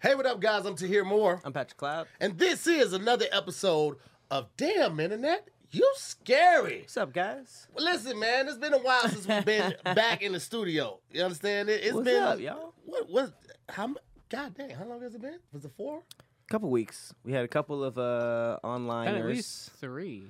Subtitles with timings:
[0.00, 0.64] Hey, what up, guys?
[0.64, 1.40] I'm to hear more.
[1.44, 2.06] I'm Patrick Cloud.
[2.20, 3.96] And this is another episode
[4.30, 5.48] of Damn Internet.
[5.70, 6.80] You scary.
[6.82, 7.66] What's up, guys?
[7.74, 11.00] Well, listen, man, it's been a while since we've been back in the studio.
[11.12, 11.82] You understand it?
[11.84, 12.74] It's What's been up, y'all?
[12.86, 13.32] What was
[13.68, 13.94] how
[14.28, 15.38] God dang, how long has it been?
[15.52, 16.02] Was it four?
[16.48, 17.12] couple weeks.
[17.24, 20.22] We had a couple of uh, Had at least three.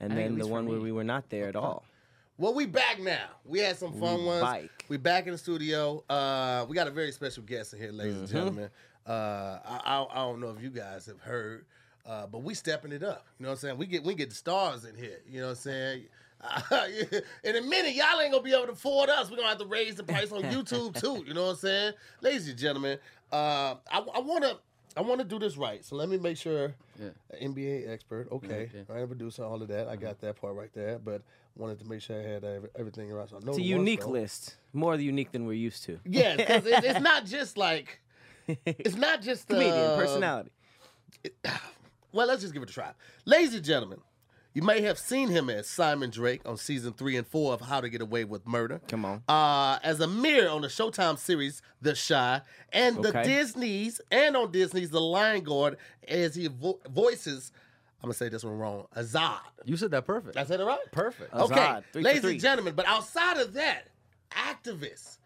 [0.00, 1.84] and I then the one where we were not there at all.
[2.38, 3.26] Well, we back now.
[3.44, 4.40] We had some fun We ones.
[4.42, 4.86] bike.
[4.88, 6.02] We back in the studio.
[6.10, 8.20] Uh, we got a very special guest in here, ladies Mm-hmm.
[8.22, 8.70] and gentlemen.
[9.10, 11.64] Uh, I, I, I don't know if you guys have heard,
[12.06, 13.26] uh, but we stepping it up.
[13.38, 13.78] You know what I'm saying?
[13.78, 15.18] We get we get the stars in here.
[15.28, 16.02] You know what I'm saying?
[17.44, 19.28] in a minute, y'all ain't gonna be able to afford us.
[19.28, 21.24] We're gonna have to raise the price on YouTube too.
[21.26, 21.92] You know what I'm saying?
[22.20, 22.98] Ladies and gentlemen,
[23.32, 24.54] uh, I, I wanna
[24.96, 25.84] I wanna do this right.
[25.84, 27.08] So let me make sure Yeah.
[27.42, 28.28] NBA expert.
[28.30, 29.88] Okay, Yeah, I am a producer, all of that.
[29.88, 31.22] I got that part right there, but
[31.56, 33.28] wanted to make sure I had every- everything right.
[33.28, 35.98] So I know It's a the ones, unique list, more unique than we're used to.
[36.06, 38.00] Yeah, because it, it's not just like
[38.66, 40.50] it's not just uh, Comedian personality.
[42.12, 42.90] Well, let's just give it a try,
[43.24, 44.00] ladies and gentlemen.
[44.52, 47.80] You may have seen him as Simon Drake on season three and four of How
[47.80, 48.80] to Get Away with Murder.
[48.88, 49.22] Come on.
[49.28, 52.40] Uh, as Amir on the Showtime series The Chi,
[52.72, 55.76] and the Disney's, and on Disney's The Lion Guard,
[56.08, 57.52] as he vo- voices.
[58.02, 58.86] I'm gonna say this one wrong.
[58.96, 59.38] Azad.
[59.64, 60.36] You said that perfect.
[60.36, 60.78] I said it right.
[60.90, 61.32] perfect.
[61.32, 62.30] Azad, Okay, three ladies three.
[62.32, 63.86] and gentlemen, but outside of that,
[64.32, 65.18] activists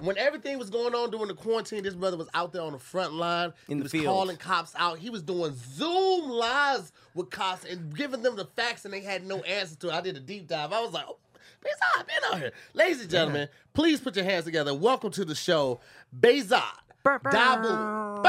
[0.00, 2.78] when everything was going on during the quarantine, this brother was out there on the
[2.78, 3.52] front line.
[3.68, 4.06] In he was field.
[4.06, 4.98] calling cops out.
[4.98, 9.24] He was doing Zoom lives with cops and giving them the facts, and they had
[9.24, 9.94] no answer to it.
[9.94, 10.72] I did a deep dive.
[10.72, 11.18] I was like, oh,
[11.62, 12.52] Behzad, been out here.
[12.74, 13.58] Ladies and gentlemen, yeah.
[13.74, 14.74] please put your hands together.
[14.74, 15.80] Welcome to the show,
[16.18, 16.62] Behzad.
[17.04, 18.22] Dabu.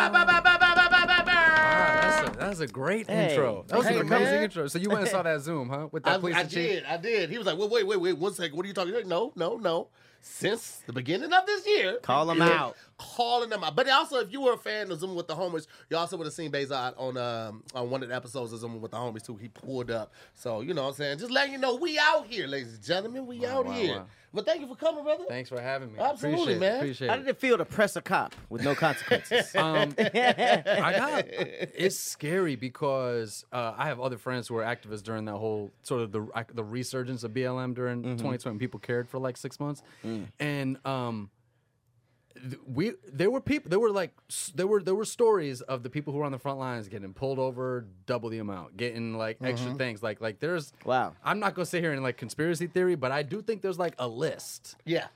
[2.39, 3.31] That's a great hey.
[3.31, 3.65] intro.
[3.67, 4.67] That was hey, an amazing intro.
[4.67, 5.87] So you went and saw that Zoom, huh?
[5.91, 6.85] With that I, police I did.
[6.85, 7.29] I did.
[7.29, 8.55] He was like, "Wait, wait, wait, wait, one second.
[8.55, 8.93] What are you talking?
[8.93, 9.07] About?
[9.07, 9.87] No, no, no."
[10.21, 12.75] Since the beginning of this year, Call them out.
[12.97, 13.75] calling them out.
[13.75, 16.25] But also, if you were a fan of Zoom with the Homies, you also would
[16.25, 19.25] have seen Behzad on um, on one of the episodes of Zoom with the Homies
[19.25, 19.35] too.
[19.35, 21.17] He pulled up, so you know what I'm saying.
[21.17, 23.25] Just letting you know, we out here, ladies and gentlemen.
[23.25, 23.95] We out wow, here.
[23.95, 24.05] wow.
[24.33, 25.25] But thank you for coming, brother.
[25.27, 25.99] Thanks for having me.
[25.99, 26.73] Absolutely, Appreciate man.
[26.73, 26.77] It.
[26.77, 29.53] Appreciate How did it feel to press a cop with no consequences?
[29.61, 35.25] Um, I got it's scary because uh, I have other friends who were activists during
[35.25, 39.19] that whole sort of the the resurgence of BLM during 2020 when people cared for
[39.19, 39.83] like six months,
[40.39, 41.29] and um,
[42.65, 44.11] we there were people there were like
[44.55, 47.13] there were there were stories of the people who were on the front lines getting
[47.13, 51.13] pulled over double the amount, getting like extra things like like there's Wow.
[51.23, 53.95] I'm not gonna sit here and like conspiracy theory, but I do think there's like
[53.99, 54.75] a list.
[54.85, 55.07] Yeah.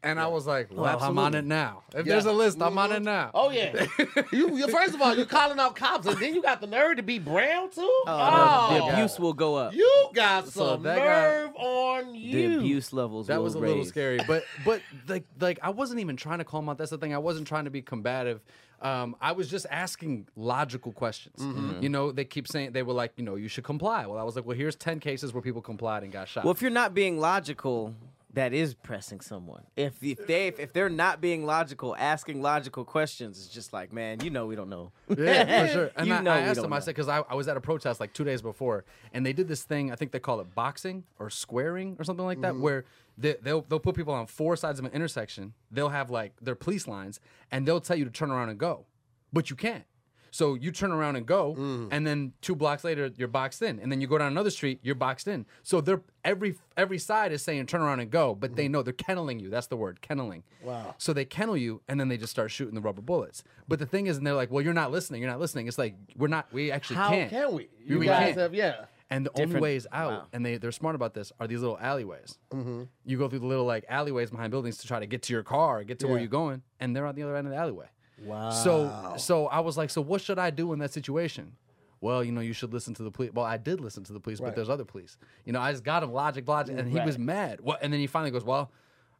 [0.00, 1.82] And I was like, well, I'm on it now.
[1.92, 2.12] If Yeah.
[2.12, 3.32] there's a list, I'm on it now.
[3.34, 3.84] Oh yeah.
[4.32, 6.98] you, you first of all, you're calling out cops, and then you got the nerve
[6.98, 7.80] to be brown too.
[7.82, 9.74] Oh, Oh, the, the abuse will go up.
[9.74, 12.50] You got So some that guy- nerve on you.
[12.50, 15.98] the abuse levels That will was a little scary, but but like like I wasn't
[15.98, 16.78] even trying to call them out.
[16.78, 17.12] That's the thing.
[17.12, 18.40] I wasn't trying to be combative.
[18.80, 21.40] Um, I was just asking logical questions.
[21.42, 21.82] Mm-hmm.
[21.82, 24.06] You know, they keep saying they were like, you know, you should comply.
[24.06, 26.44] Well, I was like, well, here's ten cases where people complied and got shot.
[26.44, 27.96] Well, if you're not being logical,
[28.34, 29.64] that is pressing someone.
[29.74, 34.20] If if they if they're not being logical, asking logical questions, it's just like, man,
[34.20, 34.92] you know, we don't know.
[35.08, 35.90] Yeah, for sure.
[35.96, 37.60] And You I, know I asked them, I said, because I, I was at a
[37.60, 38.84] protest like two days before,
[39.14, 42.26] and they did this thing, I think they call it boxing or squaring or something
[42.26, 42.62] like that, Mm-hmm.
[42.62, 42.84] where
[43.16, 45.54] they, they'll, they'll put people on four sides of an intersection.
[45.70, 48.84] They'll have like their police lines, and they'll tell you to turn around and go,
[49.32, 49.84] but you can't.
[50.30, 51.88] So you turn around and go, Mm.
[51.90, 54.80] and then two blocks later you're boxed in, and then you go down another street,
[54.82, 55.46] you're boxed in.
[55.62, 58.92] So they're every every side is saying turn around and go, but they know they're
[58.92, 59.48] kenneling you.
[59.50, 60.42] That's the word, kenneling.
[60.62, 60.94] Wow.
[60.98, 63.42] So they kennel you, and then they just start shooting the rubber bullets.
[63.66, 65.22] But the thing is, and they're like, "Well, you're not listening.
[65.22, 66.52] You're not listening." It's like we're not.
[66.52, 67.30] We actually How can't.
[67.30, 67.68] can we?
[67.84, 68.38] You We guys can't.
[68.38, 68.84] have yeah.
[69.10, 70.26] And the only Different- ways out, wow.
[70.34, 72.36] and they they're smart about this, are these little alleyways.
[72.52, 72.82] Mm-hmm.
[73.06, 75.42] You go through the little like alleyways behind buildings to try to get to your
[75.42, 77.86] car, get to where you're going, and they're on the other end of the alleyway.
[78.24, 78.50] Wow.
[78.50, 81.52] So so I was like, so what should I do in that situation?
[82.00, 83.32] Well, you know, you should listen to the police.
[83.34, 84.48] Well, I did listen to the police, Right.
[84.48, 85.16] but there's other police.
[85.44, 87.60] You know, I just got him logic, logic, and he was mad.
[87.60, 87.82] What?
[87.82, 88.70] And then he finally goes, "Well,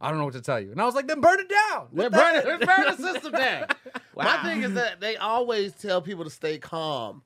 [0.01, 1.89] I don't know what to tell you." And I was like, "Then burn it down."
[1.91, 3.67] What the- burning, they're burning the system down.
[4.17, 7.23] My thing is that they always tell people to stay calm,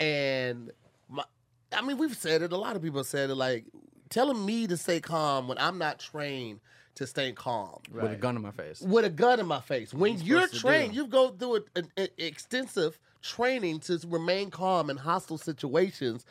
[0.00, 0.70] and
[1.08, 1.24] my,
[1.72, 2.52] I mean we've said it.
[2.52, 3.34] A lot of people have said it.
[3.34, 3.64] Like
[4.10, 6.60] telling me to stay calm when I'm not trained
[6.96, 8.80] to stay calm with a gun in my face.
[8.80, 9.94] with a gun in my face.
[9.94, 14.90] When you're supposed to trained, you go through an, an extensive training to remain calm
[14.90, 16.24] in hostile situations,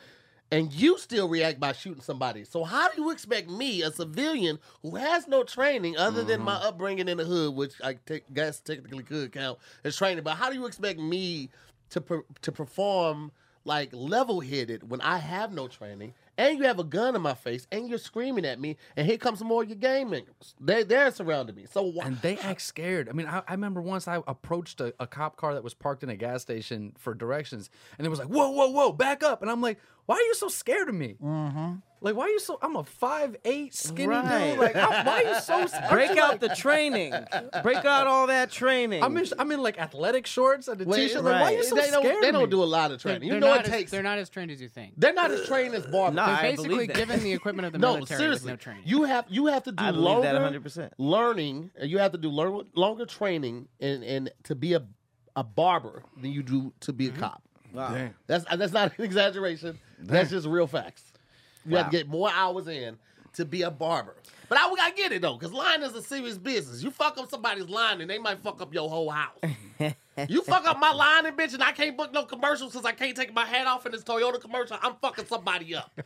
[0.52, 2.44] and you still react by shooting somebody.
[2.44, 6.54] So how do you expect me, a civilian who has no training other than my
[6.54, 6.66] Mm-hmm.
[6.66, 7.98] upbringing in the hood, which I
[8.32, 11.48] guess technically could count as training, but how do you expect me
[11.90, 13.32] to per- to perform
[13.64, 16.14] like level headed when I have no training?
[16.38, 19.16] And you have a gun in my face, and you're screaming at me, and here
[19.16, 20.54] comes more of your gang members.
[20.60, 21.64] They they're surrounding me.
[21.70, 22.06] So why?
[22.06, 23.08] And they act scared.
[23.08, 26.02] I mean, I, I remember once I approached a, a cop car that was parked
[26.02, 29.40] in a gas station for directions, and it was like, "Whoa, whoa, whoa, back up!"
[29.42, 31.16] And I'm like, "Why are you so scared of me?
[31.22, 31.72] Mm-hmm.
[32.02, 32.58] Like, why are you so?
[32.60, 34.50] I'm a five eight skinny Right.
[34.50, 34.58] dude.
[34.58, 35.66] Like, I- why are you so?
[35.66, 35.90] scared?
[35.90, 37.14] Break out the training.
[37.62, 39.02] Break out all that training.
[39.02, 41.24] I'm in, I'm in like athletic shorts and a Well, t-shirt.
[41.24, 41.64] Like, why are you right.
[41.64, 43.30] so they don't, scared they of don't do a lot of They're, training.
[43.30, 43.90] they're you know not it as, takes.
[43.90, 44.92] they're not as trained as you think.
[44.98, 46.16] They're not as trained as barbers.
[46.26, 46.96] Nah, They're I basically believe that.
[46.96, 48.52] given the equipment of the no, military seriously.
[48.52, 48.82] with no training.
[48.84, 50.90] You have you have to do I believe that longer 100%.
[50.98, 51.70] learning.
[51.82, 54.82] You have to do lear- longer training and and to be a
[55.34, 57.20] a barber than you do to be a mm-hmm.
[57.20, 57.42] cop.
[57.72, 57.92] Wow.
[57.92, 58.14] Damn.
[58.26, 59.78] That's that's not an exaggeration.
[59.98, 61.12] That's just real facts.
[61.64, 62.96] You have to get more hours in
[63.36, 64.16] to be a barber.
[64.48, 66.82] But I, I get it though, because line is a serious business.
[66.82, 69.38] You fuck up somebody's line and they might fuck up your whole house.
[70.28, 72.92] you fuck up my line and bitch, and I can't book no commercials because I
[72.92, 74.78] can't take my hat off in this Toyota commercial.
[74.82, 75.90] I'm fucking somebody up.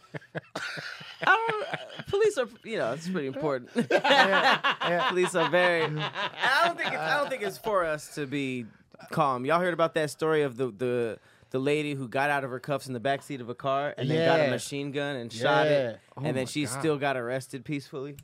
[1.22, 3.70] I don't, police are, you know, it's pretty important.
[3.74, 5.82] Police are very.
[5.82, 8.64] I don't think it's, I don't think it's for us to be
[9.10, 9.44] calm.
[9.44, 11.18] Y'all heard about that story of the the
[11.50, 13.94] the lady who got out of her cuffs in the back seat of a car
[13.99, 14.44] and then got Yeah.
[14.47, 15.73] a machine gun and shot Yeah.
[15.91, 16.79] it, Oh and then oh she God.
[16.79, 18.17] still got arrested peacefully.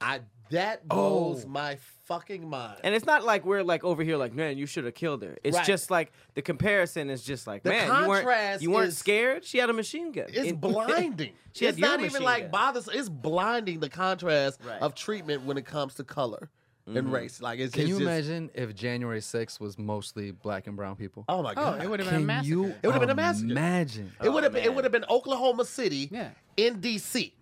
[0.00, 0.20] I
[0.50, 0.94] that oh.
[1.30, 1.48] blows Oh.
[1.48, 2.78] my fucking mind.
[2.84, 5.38] And it's not like we're like over here like, man, you should have killed her.
[5.42, 5.66] It's Right.
[5.66, 8.98] just like the comparison is just like, The man, you weren't contrast you weren't is-
[8.98, 9.44] scared.
[9.44, 10.26] She had a machine gun.
[10.28, 11.32] It's It- blinding.
[11.54, 12.50] She had it's your not even machine like gun.
[12.50, 12.88] bothers.
[12.92, 14.82] It's blinding the contrast Right.
[14.82, 16.50] of treatment when it comes to color
[16.86, 17.10] and mm-hmm.
[17.14, 17.40] race.
[17.40, 20.96] Like, it's Can it's you just, imagine if January 6th was mostly black and brown
[20.96, 21.24] people?
[21.28, 21.84] Oh my god, oh, god!
[21.84, 22.48] it would have been a Can massacre.
[22.48, 23.50] you It would've been a massacre.
[23.50, 24.12] Imagine.
[24.22, 24.64] It would have Oh, been.
[24.64, 26.08] It would have been Oklahoma City.
[26.10, 26.30] Yeah.
[26.56, 27.32] In D.C.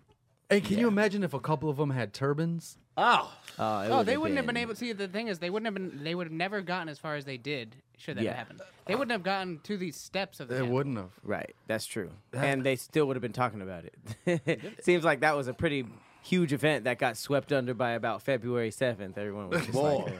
[0.49, 2.77] And can you imagine if a couple of them had turbans?
[2.97, 4.75] Oh, Oh, Oh, would've they wouldn't have been been- able.
[4.75, 6.03] See, the thing is, they wouldn't have been.
[6.03, 7.75] They would have never gotten as far as they did.
[7.97, 8.31] Should that Yeah.
[8.31, 10.47] have happened, they wouldn't have gotten to these steps of.
[10.47, 10.71] the They camp.
[10.73, 11.11] wouldn't have.
[11.23, 12.09] Right, that's true.
[12.33, 13.85] And they still would have been talking about
[14.25, 14.61] it.
[14.83, 15.85] Seems like that was a pretty
[16.21, 19.17] huge event that got swept under by about February 7th.
[19.17, 20.13] Everyone was just like, Boy.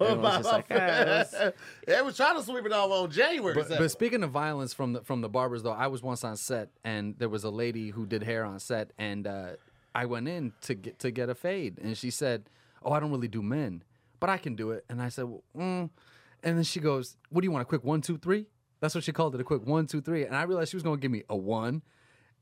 [0.00, 1.52] everyone was just like, ah, it was-
[1.86, 3.54] they was trying to sweep it off on January.
[3.54, 6.36] But, but speaking of violence from the from the barbers though, I was once on
[6.36, 9.50] set and there was a lady who did hair on set and uh,
[9.94, 12.48] I went in to get to get a fade and she said,
[12.82, 13.82] "Oh, I don't really do men,
[14.20, 15.90] but I can do it." And I said, well, mm.
[16.42, 17.62] and then she goes, "What do you want?
[17.62, 18.46] A quick one, two, three?
[18.80, 20.24] That's what she called it, a quick one, two, three.
[20.24, 21.82] And I realized she was gonna give me a one,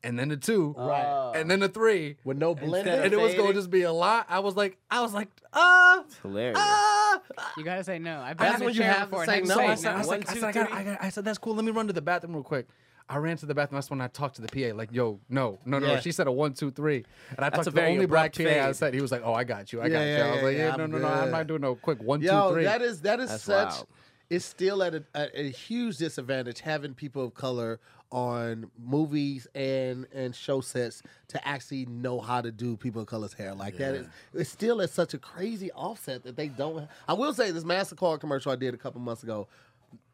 [0.03, 1.33] and then a two, Right.
[1.35, 3.05] and then a three, with no Instead blender.
[3.05, 4.27] and it was gonna just be a lot.
[4.29, 6.59] I was like, I was like, ah, hilarious.
[6.61, 7.21] ah.
[7.57, 8.21] You gotta say no.
[8.21, 9.27] I've That's been in when you chair have to before.
[9.27, 9.59] say no.
[9.59, 10.77] I said, I, was One, like, I, two, said, I, got, three.
[10.79, 11.55] I, got, I said, that's cool.
[11.55, 12.67] Let me run to the bathroom real quick.
[13.11, 13.79] I ran to the bathroom.
[13.79, 14.77] That's when I talked to the PA.
[14.77, 15.87] Like, yo, no, no, no.
[15.95, 16.01] Yeah.
[16.01, 17.05] She said a one, two, three.
[17.31, 18.93] And I That's talked to the only black abrupt PA I said.
[18.93, 19.81] He was like, oh, I got you.
[19.81, 20.07] I Yeah, got you.
[20.09, 21.09] yeah, I was yeah, like, yeah, yeah, no, I'm no, no.
[21.09, 22.65] I'm not doing no quick one, two, Yo, three.
[22.65, 23.69] that is that is That's such.
[23.71, 23.87] wild.
[24.31, 27.81] It's still at a, a, a huge disadvantage having people of color
[28.11, 33.35] on movies and and show sets to actually know how to do people of color's
[33.35, 33.95] hair like that.
[33.95, 36.89] Is, it's still at such a crazy offset that they don't.
[37.07, 39.49] I will say this Mastercard commercial I did a couple months ago.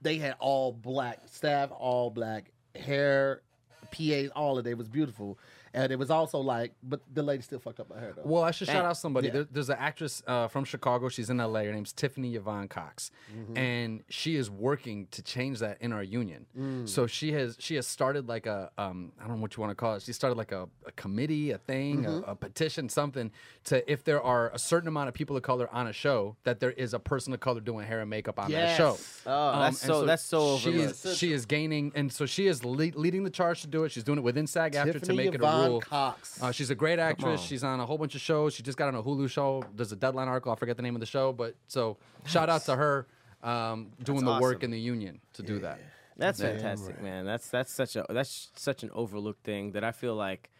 [0.02, 3.43] They had all black staff, all black hair,
[3.91, 4.70] PAs, all of it.
[4.70, 5.39] It was beautiful,
[5.74, 8.22] and it was also like, but the lady still fucked up my hair though.
[8.24, 9.26] Well, I should shout out somebody.
[9.28, 9.32] Yeah.
[9.34, 11.08] There, there's an actress uh, from Chicago.
[11.08, 11.64] She's in LA.
[11.64, 13.58] Her name's Tiffany Yvonne Cox, Mm-hmm.
[13.58, 16.46] and she is working to change that in our union.
[16.58, 16.88] Mm.
[16.88, 19.72] So she has she has started like a um, I don't know what you want
[19.72, 20.02] to call it.
[20.02, 22.28] She started like a, a committee, a thing, Mm-hmm.
[22.28, 23.31] a, a petition, something
[23.64, 26.60] to if there are a certain amount of people of color on a show, that
[26.60, 28.96] there is a person of color doing hair and makeup on that show.
[29.26, 31.04] Oh, Um, that's and so, that's so she overlooked.
[31.04, 33.90] is she is gaining, and so she is le- leading the charge to do it.
[33.93, 35.81] She's doing it within SAG-AFTRA to make it a Yvonne rule.
[35.81, 36.43] Cox.
[36.43, 37.41] Uh, she's a great actress.
[37.41, 37.47] on.
[37.47, 38.55] She's on a whole bunch of shows.
[38.55, 39.65] She just got on a Hulu show.
[39.75, 40.53] There's a Deadline article.
[40.53, 43.06] I forget the name of the show, but so shout out to her
[43.43, 45.79] um, doing the work in the union to do that.
[46.17, 47.25] That's fantastic, man.
[47.25, 50.51] That's that's such a that's such an overlooked thing that I feel like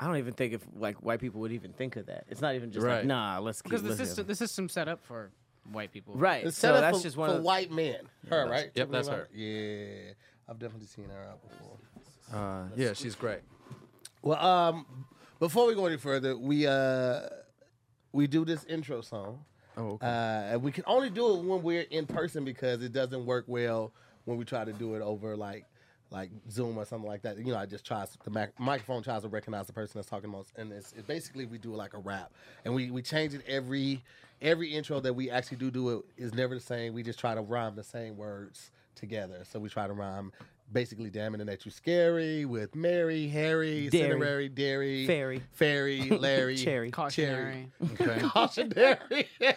[0.00, 2.24] I don't even think if like white people would even think of that.
[2.28, 5.04] It's not even just like nah, let's keep because the system, the system's set up
[5.04, 5.30] for
[5.70, 6.14] white people.
[6.14, 6.44] right.
[6.44, 8.08] It's so set up that's for, just one for of white men.
[8.28, 8.70] Her, right?
[8.74, 9.28] Yep, that's her.
[9.34, 10.12] Yeah,
[10.48, 11.78] I've definitely seen her out before.
[12.32, 13.40] Uh, yeah, she's great.
[14.24, 14.86] Well, um,
[15.38, 17.20] before we go any further, we uh,
[18.12, 19.44] we do this intro song.
[19.76, 20.06] Oh, okay.
[20.06, 23.44] Uh, and we can only do it when we're in person because it doesn't work
[23.48, 23.92] well
[24.24, 25.66] when we try to do it over like
[26.10, 27.36] like Zoom or something like that.
[27.36, 30.30] You know, I just tries the mac- microphone tries to recognize the person that's talking
[30.30, 32.32] most, and it's, it's basically we do like a rap,
[32.64, 34.02] and we we change it every
[34.40, 36.94] every intro that we actually do do it is never the same.
[36.94, 39.42] We just try to rhyme the same words together.
[39.44, 40.32] So we try to rhyme
[40.72, 44.10] basically damn internet you scary with Mary, Harry, Dairy.
[44.10, 45.42] Cinerary, Dairy, Fairy.
[45.52, 46.90] Fairy, Larry, Cherry.
[46.90, 47.70] Cautionary.
[48.00, 48.20] Okay.
[48.20, 49.28] cautionary.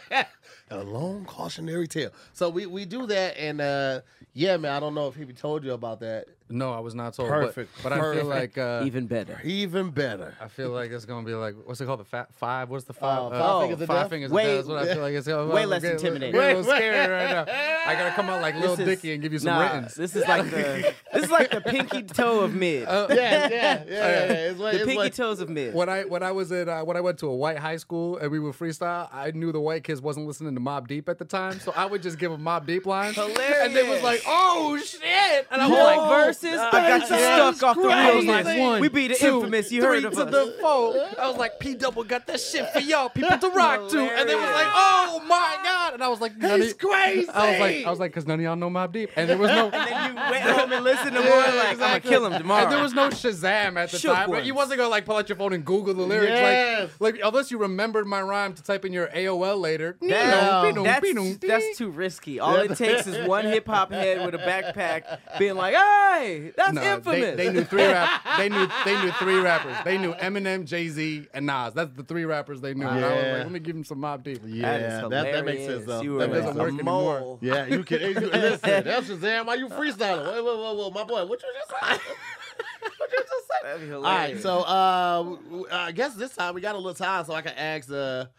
[0.69, 2.12] a long cautionary tale.
[2.33, 4.01] So we, we do that, and uh,
[4.33, 6.25] yeah, man, I don't know if he told you about that.
[6.50, 7.27] No, I was not told.
[7.27, 9.41] Perfect, But, but I feel like uh, Even better.
[9.43, 10.33] Even better.
[10.39, 12.00] I feel like it's gonna be like what's it called?
[12.00, 12.69] The fat five?
[12.69, 13.33] What's the five?
[13.33, 14.09] Uh, Five Fingers of five Death?
[14.09, 14.31] fingers.
[14.31, 14.55] Way- of death.
[14.55, 16.33] That's what I feel like it's gonna way I'm less getting- intimidating.
[16.36, 17.41] getting A little scary right now.
[17.86, 19.95] I gotta come out like Lil Dicky and give you some nah, writtens.
[19.95, 22.88] This is like the this is like the pinky toe of mid.
[22.88, 23.83] Uh, Yeah, yeah, yeah.
[23.89, 24.24] yeah.
[24.51, 25.74] It's like, the it's pinky like, toes of mid.
[25.74, 28.15] When I when I was at uh, when I went to a white high school
[28.19, 31.17] and we were freestyle, I knew the white kids wasn't listening to Mobb Deep at
[31.17, 34.21] the time, so I would just give them Mobb Deep lines, and they was like,
[34.25, 38.13] "Oh shit!" And I was Yo, like, versus, I got you stuck off the I
[38.15, 38.45] was realness.
[38.45, 39.71] like, one, we be the two, infamous.
[39.71, 40.31] You three heard of to us.
[40.31, 40.95] the four.
[41.19, 44.27] I was like, P Double got that shit for y'all people to rock to, and
[44.29, 47.29] they was like, "Oh my god!" And I was like, none He's of- crazy.
[47.29, 49.37] I was like, I was like, because none of y'all know Mobb Deep, and there
[49.37, 49.65] was no.
[49.73, 51.29] and then you went home and listened to more.
[51.29, 52.63] Yeah, like I'm gonna kill him tomorrow.
[52.63, 54.29] And there was no Shazam at the Shook time.
[54.29, 56.29] But you wasn't gonna like pull out your phone and Google the lyrics.
[56.31, 56.89] Yes.
[56.99, 59.97] Like, like unless you remembered my rhyme to type in your AOL later.
[60.01, 62.39] That- Beano, that's, that's too risky.
[62.39, 66.74] All it takes is one hip hop head with a backpack being like, "Hey, that's
[66.74, 68.22] Nah, infamous." They, they knew three rap.
[68.38, 69.75] They knew they knew three rappers.
[69.84, 71.74] They knew Eminem, Jay Z, and Nas.
[71.74, 72.86] That's the three rappers they knew.
[72.88, 73.32] And I was Yeah.
[73.34, 74.42] like, let me give him some Mobb Deep.
[74.46, 75.86] Yeah, that, that makes sense hilarious.
[75.88, 76.01] though.
[76.01, 77.20] You that were makes doesn't a work anymore.
[77.20, 77.39] mole.
[77.42, 78.84] Yeah, you can you, listen.
[78.84, 79.46] That's Shazam.
[79.48, 80.25] Why you freestyling?
[80.34, 81.25] Wait, wait, wait, wait, my boy.
[81.25, 82.12] What you just say?
[82.98, 83.63] what you just say?
[83.63, 86.77] That'd be All right, so uh, w- w- I guess this time we got a
[86.77, 88.30] little time, so I can ask the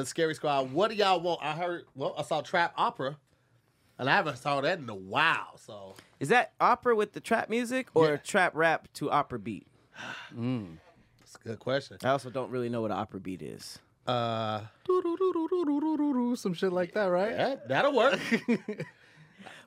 [0.00, 1.40] the scary squad, what do y'all want?
[1.42, 3.16] I heard, well, I saw trap opera,
[3.98, 5.56] and I haven't saw that in a while.
[5.56, 8.16] So Is that opera with the trap music or Yeah.
[8.16, 9.66] trap rap to opera beat?
[10.32, 11.98] it's a good question.
[12.02, 13.78] I also don't really know what an opera beat is.
[14.06, 14.62] Uh,
[16.36, 17.36] Some shit like that, right?
[17.36, 18.18] that, that'll work.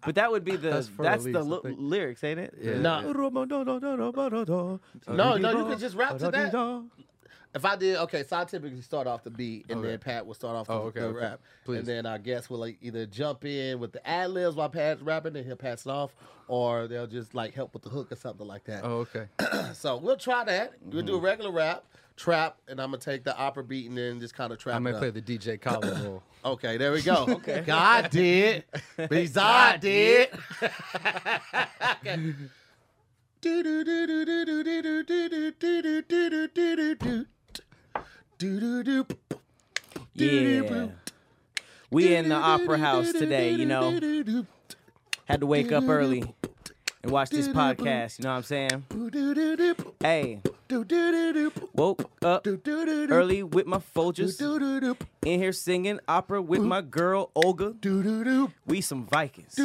[0.06, 2.54] But that would be the That's that's, the Elise, I li- lyrics, ain't it?
[2.62, 2.78] Yeah.
[2.78, 3.12] No.
[5.08, 6.52] No, no, you can just rap to that.
[7.56, 9.90] If I did, okay, so I typically start off the beat, and Okay.
[9.90, 11.18] then Pat will start off the, Oh, okay, the okay.
[11.20, 11.80] rap, Please.
[11.80, 15.02] and then I guess we'll like either jump in with the ad libs while Pat's
[15.02, 16.14] rapping, and he'll pass it off,
[16.48, 18.84] or they'll just like help with the hook or something like that.
[18.84, 19.28] Oh, okay.
[19.74, 20.74] So we'll try that.
[20.82, 21.08] We'll Mm-hmm.
[21.08, 21.86] do a regular rap,
[22.16, 24.76] trap, and I'm gonna take the opera beat and then just kind of trap.
[24.76, 25.00] I it may up.
[25.00, 26.24] play the DJ Khaled role.
[26.46, 27.26] Okay, there we go.
[27.30, 28.66] okay, God did.
[28.98, 30.30] Behzad did.
[33.40, 37.26] Do do do do do do do do do do do do do do do
[38.38, 39.06] do do do.
[40.14, 40.88] Yeah.
[41.90, 43.92] We in the opera house today, you know.
[45.26, 46.24] Had to wake up early
[47.04, 49.76] and watch this podcast, you know what I'm saying?
[50.02, 50.42] Hey,
[51.74, 54.40] woke up early with my Folgers.
[55.26, 57.74] In here singing opera with my girl Olga.
[58.66, 59.58] We some Vikings.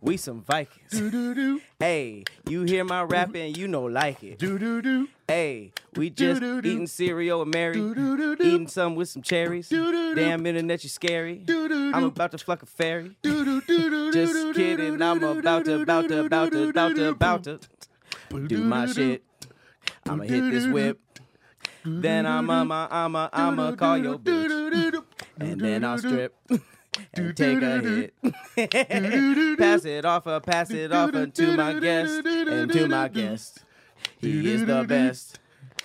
[0.00, 1.60] We some Vikings.
[1.78, 4.40] Hey, you hear my rapping, you know like it.
[5.28, 7.78] Hey, we just eating cereal and Mary,
[8.40, 9.68] eating some with some cherries.
[9.68, 11.44] Damn internet, you scary.
[11.48, 13.16] I'm about to fuck a fairy.
[13.22, 17.60] Just kidding, I'm about to, about to, about to, about to, about to
[18.48, 19.22] do my shit.
[20.08, 21.00] I'ma hit this whip.
[21.84, 25.02] Then I'ma, I'ma, I'ma, I'ma call your bitch.
[25.38, 26.36] And then I'll strip
[27.14, 28.14] and take a hit.
[29.58, 33.64] pass it off, uh, pass it off uh, to my guest and to my guest.
[34.18, 35.38] He is the best.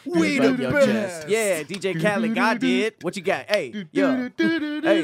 [0.06, 0.86] We the your best.
[0.86, 1.30] chest.
[1.30, 2.96] Yeah, DJ Khaled, I did.
[3.02, 3.50] What you got?
[3.50, 4.30] Hey, yo.
[4.86, 5.02] Hey,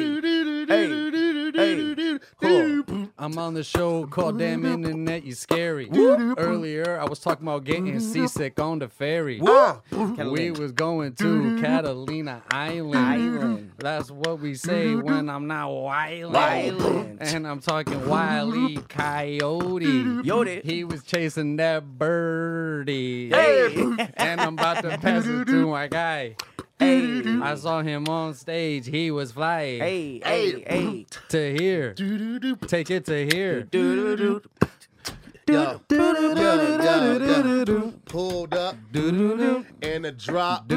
[0.67, 2.19] hey, hey.
[2.41, 3.09] Cool.
[3.17, 5.89] I'm on the show called Damn Internet, you scary.
[5.91, 9.39] Earlier, I was talking about getting seasick on the ferry.
[9.41, 12.95] We was going to Catalina Island.
[12.95, 13.71] Island.
[13.77, 16.33] That's what we say when I'm not wild.
[16.33, 17.17] Wildin'.
[17.19, 19.85] And I'm talking Wiley Coyote.
[20.23, 20.63] Yodi.
[20.63, 23.29] He was chasing that birdie.
[23.29, 23.73] Hey.
[24.15, 26.35] And I'm about to pass it to my guy.
[26.81, 28.87] Hey, I saw him on stage.
[28.87, 29.79] He was flying.
[29.79, 31.05] hey, hey, hey.
[31.29, 31.93] To here.
[32.65, 33.67] Take it to here.
[33.71, 34.41] Yo, yo, yo,
[35.47, 35.71] yo.
[38.05, 40.67] Pulled up and the drop,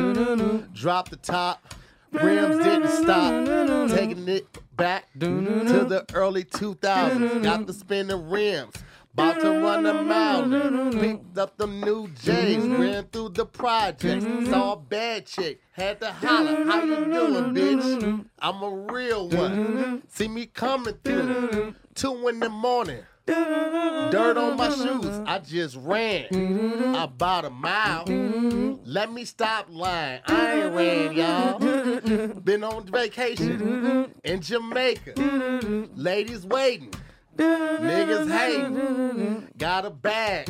[0.74, 1.74] drop the top.
[2.12, 3.46] Rims didn't stop,
[3.88, 4.46] taking it
[4.76, 7.42] back to the early 2000s.
[7.42, 8.74] Got to spin the rims.
[9.14, 14.72] About to run a mile, picked up them new J's, ran through the projects, saw
[14.72, 18.26] a bad chick, had to holler, how you doing, bitch?
[18.40, 20.02] I'm a real one.
[20.08, 23.04] See me coming through, two in the morning.
[23.26, 25.22] Dirt on my shoes.
[25.26, 28.04] I just ran about a mile.
[28.84, 30.22] Let me stop lying.
[30.26, 32.40] I ain't ran, y'all.
[32.40, 35.14] Been on vacation in Jamaica.
[35.94, 36.92] Ladies waiting.
[37.36, 39.58] Niggas hate.
[39.58, 40.48] Got a bag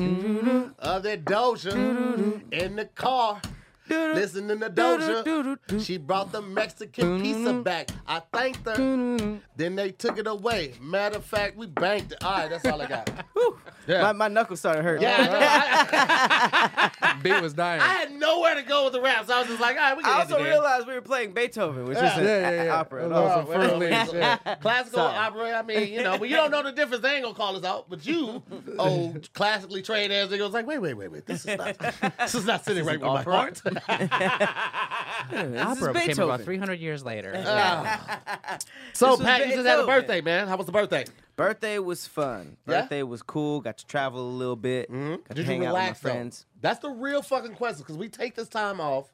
[0.78, 3.40] of that Doja in the car.
[3.88, 5.84] Listening to Doja.
[5.84, 7.90] She brought the Mexican pizza back.
[8.06, 9.38] I thanked her.
[9.56, 10.74] Then they took it away.
[10.80, 12.24] Matter of fact, we banked it.
[12.24, 13.10] All right, that's all I got.
[13.86, 14.00] Yeah.
[14.00, 15.02] My, my knuckles started hurting.
[15.02, 16.98] Yeah, I, know.
[17.02, 17.82] I, Beat was dying.
[17.82, 19.28] I had nowhere to go with the raps.
[19.28, 21.84] I was just like, all right, we can I also realized we were playing Beethoven,
[21.84, 22.12] which Yeah.
[22.12, 22.74] is an Yeah, yeah, yeah.
[22.76, 23.02] opera.
[23.04, 24.36] It Oh, was Oh, a well, yeah.
[24.62, 25.14] Classical Sorry.
[25.18, 25.52] opera.
[25.52, 27.02] I mean, you know, but you don't know the difference.
[27.02, 27.90] They ain't gonna call us out.
[27.90, 28.42] But you,
[28.78, 31.26] old classically trained as it was like, wait, wait, wait, wait.
[31.26, 31.76] This is not.
[32.20, 33.60] This is not sitting right with my heart.
[33.74, 36.24] This is Opera came Beethoven.
[36.24, 37.32] about 300 years later.
[38.92, 40.48] so, This was Pat, you just had a birthday, man.
[40.48, 41.04] How was the birthday?
[41.36, 42.56] Birthday was fun.
[42.66, 42.82] Yeah?
[42.82, 43.60] Birthday was cool.
[43.60, 44.88] Got to travel a little bit.
[44.90, 45.34] Got to Mm-hmm.
[45.34, 46.30] Did hang you out with relax, my though?
[46.60, 49.12] That's the real fucking question because we take this time off.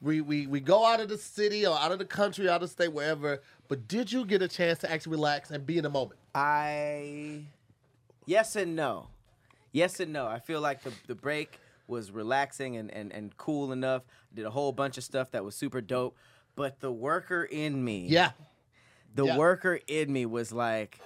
[0.00, 2.62] We, we we go out of the city or out of the country, out of
[2.62, 3.40] the state, wherever.
[3.68, 6.18] But did you get a chance to actually relax and be in the moment?
[6.34, 7.42] I
[8.26, 9.08] yes and no.
[9.70, 10.26] Yes and no.
[10.26, 14.02] I feel like the the break was relaxing and, and, and cool enough.
[14.34, 16.16] Did a whole bunch of stuff that was super dope.
[16.54, 18.32] But the worker in me, Yeah.
[19.14, 19.36] the yeah.
[19.38, 21.00] worker in me was like,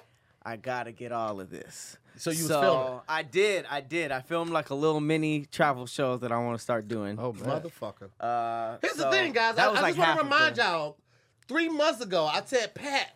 [0.44, 1.96] I gotta get all of this.
[2.18, 3.02] So you was so filming it?
[3.08, 4.10] I did, I did.
[4.12, 7.18] I filmed like a little mini travel show that I want to start doing.
[7.18, 7.44] oh man.
[7.60, 8.10] Motherfucker.
[8.18, 9.58] Uh, Here's the thing, guys.
[9.58, 10.96] I, was I like just want to remind y'all.
[11.48, 13.08] Three months ago, I said, Pat,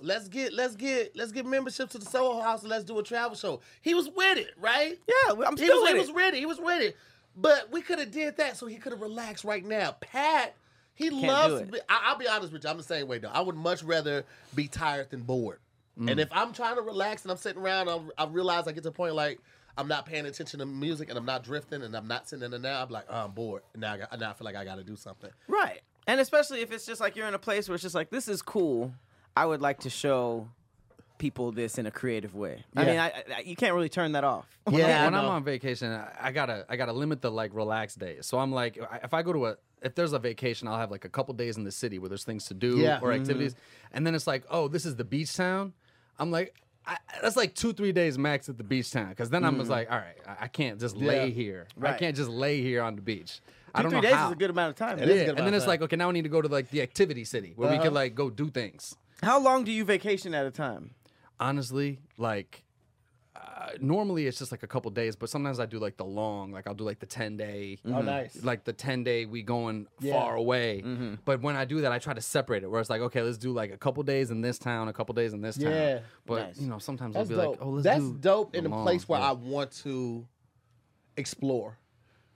[0.00, 3.02] let's get let's get let's get membership to the Soho House and let's do a
[3.02, 3.60] travel show.
[3.82, 4.98] He was with it, right?
[5.08, 6.14] Yeah, I'm still He was, he with was it.
[6.16, 6.38] ready.
[6.38, 6.92] He was ready.
[7.36, 9.96] But we could have did that so he could have relaxed right now.
[10.00, 10.54] Pat,
[10.94, 11.60] he do loves.
[11.60, 11.84] it.
[11.88, 12.70] I, I'll be honest with you.
[12.70, 13.28] I'm the same way though.
[13.28, 14.24] I would much rather
[14.54, 15.58] be tired than bored.
[15.98, 16.10] Mm.
[16.12, 18.82] And if I'm trying to relax and I'm sitting around, I'm, I realize I get
[18.84, 19.38] to a point like
[19.78, 22.50] I'm not paying attention to music and I'm not drifting and I'm not sitting in
[22.50, 22.82] the now.
[22.82, 23.62] I'm like, oh, I'm bored.
[23.76, 25.30] Now I, got, now I feel like I got to do something.
[25.48, 25.82] Right.
[26.06, 28.28] And especially if it's just like you're in a place where it's just like, this
[28.28, 28.94] is cool.
[29.36, 30.48] I would like to show
[31.18, 32.64] people this in a creative way.
[32.76, 32.86] I Yeah.
[32.90, 34.46] mean, I, I, you can't really turn that off.
[34.64, 35.30] When, Yeah, I when I'm know.
[35.30, 38.26] on vacation, I, I gotta I gotta limit the like relaxed days.
[38.26, 40.90] So I'm like, I- if I go to a if there's a vacation, I'll have
[40.90, 42.98] like a couple days in the city where there's things to do Yeah.
[43.02, 43.20] or Mhm.
[43.20, 43.54] activities,
[43.92, 45.72] and then it's like, oh, this is the beach town.
[46.18, 46.54] I'm like.
[46.88, 49.08] I, that's like two, three days max at the beach town.
[49.08, 51.08] Because then I'm just like, all right, I, I can't just Yeah.
[51.08, 51.66] lay here.
[51.76, 51.98] I Right.
[51.98, 53.40] can't just lay here on the beach.
[53.74, 54.26] I Two, don't three know days how.
[54.28, 55.00] is a good amount of time.
[55.00, 55.70] It is a yeah, good and then of it's time.
[55.70, 57.86] like, okay, now we need to go to like the activity city where we Uh-huh.
[57.86, 58.94] could like go do things.
[59.22, 60.90] How long do you vacation at a time?
[61.38, 62.64] honestly, like
[63.36, 66.50] uh, normally it's just like a couple days, but sometimes I do like the long,
[66.50, 68.42] like I'll do like the ten day, Oh, nice.
[68.42, 70.14] like the ten day we going Yeah.
[70.14, 70.82] far away.
[71.26, 72.70] But when I do that, I try to separate it.
[72.70, 75.14] Where it's like, okay, let's do like a couple days in this town, a couple
[75.14, 75.72] days in this town.
[75.72, 75.98] Yeah.
[76.24, 76.60] But Nice.
[76.60, 77.50] you know, sometimes That's I'll be dope.
[77.60, 79.28] like, oh, let's That's do dope the in a place where yeah.
[79.28, 80.26] I want to
[81.18, 81.78] explore.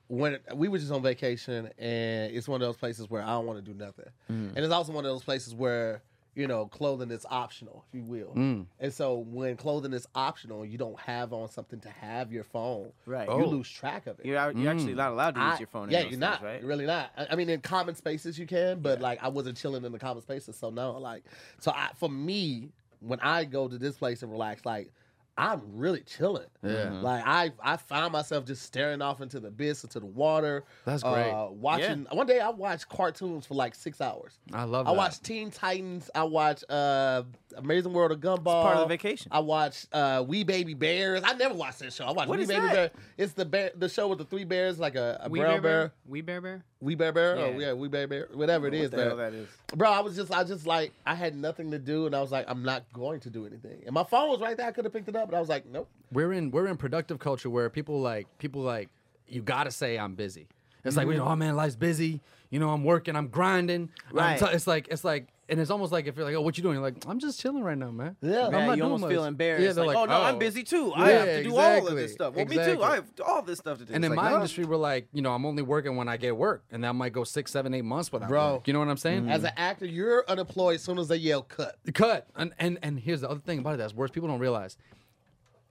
[0.08, 3.46] When we were just on vacation, and it's one of those places where I don't
[3.46, 4.48] want to do nothing, Mm.
[4.56, 6.02] and it's also one of those places where
[6.34, 8.32] you know clothing is optional, if you will.
[8.34, 8.66] Mm.
[8.78, 12.92] And so when clothing is optional, you don't have on something to have your phone.
[13.06, 13.28] Right.
[13.28, 13.48] You Oh.
[13.48, 14.26] lose track of it.
[14.26, 15.88] You're, you're actually not allowed to use I- your phone.
[15.88, 16.42] in Yeah, those you're things, not.
[16.42, 16.60] right?
[16.60, 17.10] You're really not.
[17.16, 19.98] I, I mean, in common spaces you can, but like I wasn't chilling in the
[19.98, 20.92] common spaces, so no.
[20.98, 21.24] Like,
[21.58, 22.68] so I, for me,
[23.00, 24.92] when I go to this place and relax, like
[25.38, 26.46] I'm really chilling.
[26.62, 27.00] Yeah.
[27.00, 30.64] Like I, I found myself just staring off into the abyss, into the water.
[30.84, 31.30] That's great.
[31.30, 32.06] Uh, watching.
[32.12, 34.38] One day I watched cartoons for like six hours.
[34.52, 34.96] I love I that.
[34.98, 36.10] watched Teen Titans.
[36.14, 37.22] I watched uh,
[37.56, 38.62] Amazing World of Gumball.
[38.62, 39.30] part of the vacation.
[39.32, 41.22] I watched uh, We Baby Bears.
[41.24, 42.04] I never watched that show.
[42.04, 42.72] I watched What We is Baby that?
[42.74, 42.90] Bear.
[43.18, 45.60] It's the bear, the show with the three bears, like a, a Wee brown Bear
[45.60, 45.80] bear.
[45.88, 45.92] Bear?
[46.06, 46.64] Wee Bear Bear?
[46.80, 47.36] We Bear Bear?
[47.36, 47.58] Oh, Yeah.
[47.66, 48.28] yeah, We Bear Bear.
[48.32, 49.32] Whatever it is, What the hell man.
[49.32, 49.48] that is?
[49.76, 52.32] Bro, I was just, I just like, I had nothing to do, and I was
[52.32, 53.82] like, I'm not going to do anything.
[53.84, 54.66] And my phone was right there.
[54.66, 55.88] I could have picked it up, but I was like, nope.
[56.12, 58.88] we're in we're in productive culture where people like people like
[59.28, 60.48] you gotta say I'm busy.
[60.84, 62.20] It's like, you know, oh man, life's busy.
[62.48, 63.90] You know, I'm working, I'm grinding.
[64.10, 64.38] I'm Right.
[64.40, 66.62] t- it's like it's like and it's almost like if you're like, oh, what you
[66.62, 66.76] doing?
[66.76, 68.16] You're like, I'm just chilling right now, man.
[68.22, 68.46] Yeah.
[68.46, 69.64] I'm Yeah, not you doing almost much." feel embarrassed.
[69.64, 70.38] Yeah, they're like, like, oh no, I'm oh.
[70.38, 70.92] busy too.
[70.94, 72.34] I Yeah, have to do all of this stuff.
[72.34, 72.82] Well, me too.
[72.82, 73.92] I have all this stuff to do.
[73.92, 74.36] And It's in like, my no.
[74.36, 77.12] industry, we're like, you know, I'm only working when I get work, and that might
[77.12, 78.54] go six, seven, eight months without Bro.
[78.54, 78.68] work.
[78.68, 79.22] You know what I'm saying?
[79.22, 79.32] Mm-hmm.
[79.32, 81.76] As an actor, you're unemployed as soon as they yell cut.
[81.94, 84.76] cut and and and here's the other thing about it that's worse people don't realize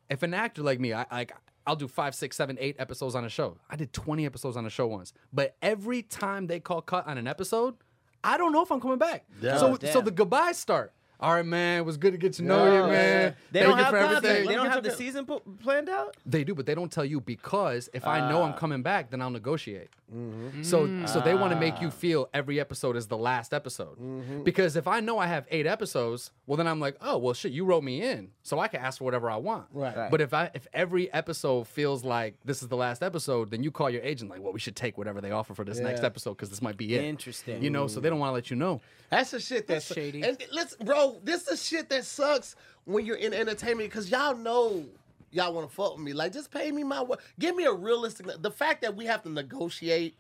[0.10, 1.32] if an actor like me i like
[1.66, 4.66] i'll do five six seven eight episodes on a show i did 20 episodes on
[4.66, 7.76] a show once but every time they call cut on an episode
[8.24, 9.26] i don't know if i'm coming back.
[9.42, 9.58] Yeah.
[9.58, 11.80] so Oh, so the goodbyes start All right, man.
[11.80, 12.88] It was good to get to know you, Yeah.
[12.88, 13.36] man.
[13.52, 14.26] They Thank don't you have for content.
[14.26, 14.48] everything.
[14.48, 16.16] They don't have the season po- planned out.
[16.26, 18.58] They do, but they don't tell you because if I know I'm Ah.
[18.58, 19.90] coming back, then I'll negotiate.
[20.16, 20.64] Mm-hmm.
[20.64, 21.82] So, so they want to make Ah.
[21.82, 24.00] you feel every episode is the last episode.
[24.00, 24.44] Mm-hmm.
[24.44, 27.52] Because if I know I have eight episodes, well, then I'm like, oh, well, shit,
[27.52, 29.66] you wrote me in, so I can ask for whatever I want.
[29.74, 29.96] Right.
[29.96, 30.10] Right.
[30.10, 33.72] But if I if every episode feels like this is the last episode, then you
[33.72, 36.32] call your agent like, well, we should take whatever they offer for this next episode
[36.36, 37.04] because this might be it.
[37.04, 37.62] Interesting.
[37.62, 38.80] You know, so they don't want to let you know.
[39.10, 40.22] That's the shit that's, That's shady.
[40.22, 44.86] And listen, bro, this is shit that sucks when you're in entertainment because y'all know
[45.32, 46.14] y'all want to fuck with me.
[46.14, 47.22] Like, just pay me my work.
[47.38, 48.28] Give me a realistic.
[48.42, 50.16] The fact that we have to negotiate,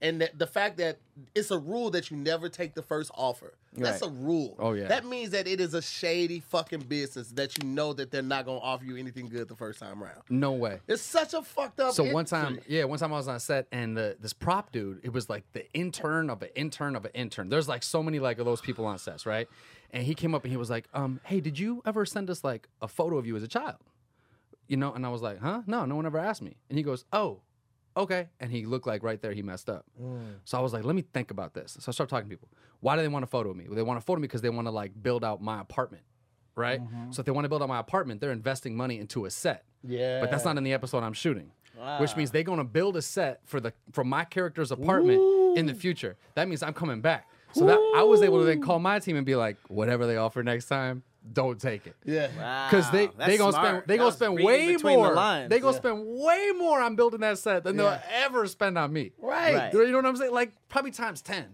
[0.00, 0.98] and that the fact that
[1.34, 3.54] it's a rule that you never take the first offer.
[3.74, 4.10] That's Right.
[4.10, 4.56] a rule.
[4.58, 4.88] Oh, yeah.
[4.88, 8.44] That means that it is a shady fucking business that you know that they're not
[8.44, 10.20] gonna offer you anything good the first time around.
[10.28, 10.80] No way.
[10.88, 11.94] It's such a fucked up.
[11.94, 12.76] So one time, industry.
[12.76, 15.44] yeah, one time I was on set and the, this prop dude, it was like
[15.52, 17.48] the intern of an intern of an intern.
[17.48, 19.48] There's like so many like of those people on sets, right?
[19.92, 22.42] And he came up and he was like, um, hey, did you ever send us
[22.42, 23.76] like a photo of you as a child?
[24.66, 25.62] You know, and I was like, huh?
[25.66, 26.56] No, no one ever asked me.
[26.70, 27.40] And he goes, oh,
[27.96, 28.28] okay.
[28.40, 29.84] And he looked like right there he messed up.
[30.44, 31.76] So I was like, let me think about this.
[31.78, 32.48] So I started talking to people.
[32.80, 33.66] Why do they want a photo of me?
[33.68, 35.60] Well, they want a photo of me because they want to like build out my
[35.60, 36.04] apartment.
[36.54, 36.80] Right?
[37.10, 39.64] So if they want to build out my apartment, they're investing money into a set.
[39.82, 40.20] Yeah.
[40.20, 41.52] But that's not in the episode I'm shooting.
[41.78, 42.00] Wow.
[42.00, 45.18] Which means they're gonna build a set for the for my character's apartment
[45.56, 46.16] in the future.
[46.34, 47.26] That means I'm coming back.
[47.54, 50.16] So that I was able to then call my team and be like, whatever they
[50.16, 51.94] offer next time, don't take it.
[52.04, 52.66] yeah.
[52.68, 53.66] Because they Wow, they that's gonna smart.
[53.68, 55.14] spend they That gonna spend way between the more.
[55.14, 55.50] lines.
[55.50, 55.78] They gonna Yeah.
[55.78, 57.82] spend way more on building that set than Yeah.
[57.82, 59.12] they'll ever spend on me.
[59.18, 59.54] Right.
[59.54, 59.72] Right.
[59.72, 60.32] You know what I'm saying?
[60.32, 61.46] Like probably times ten.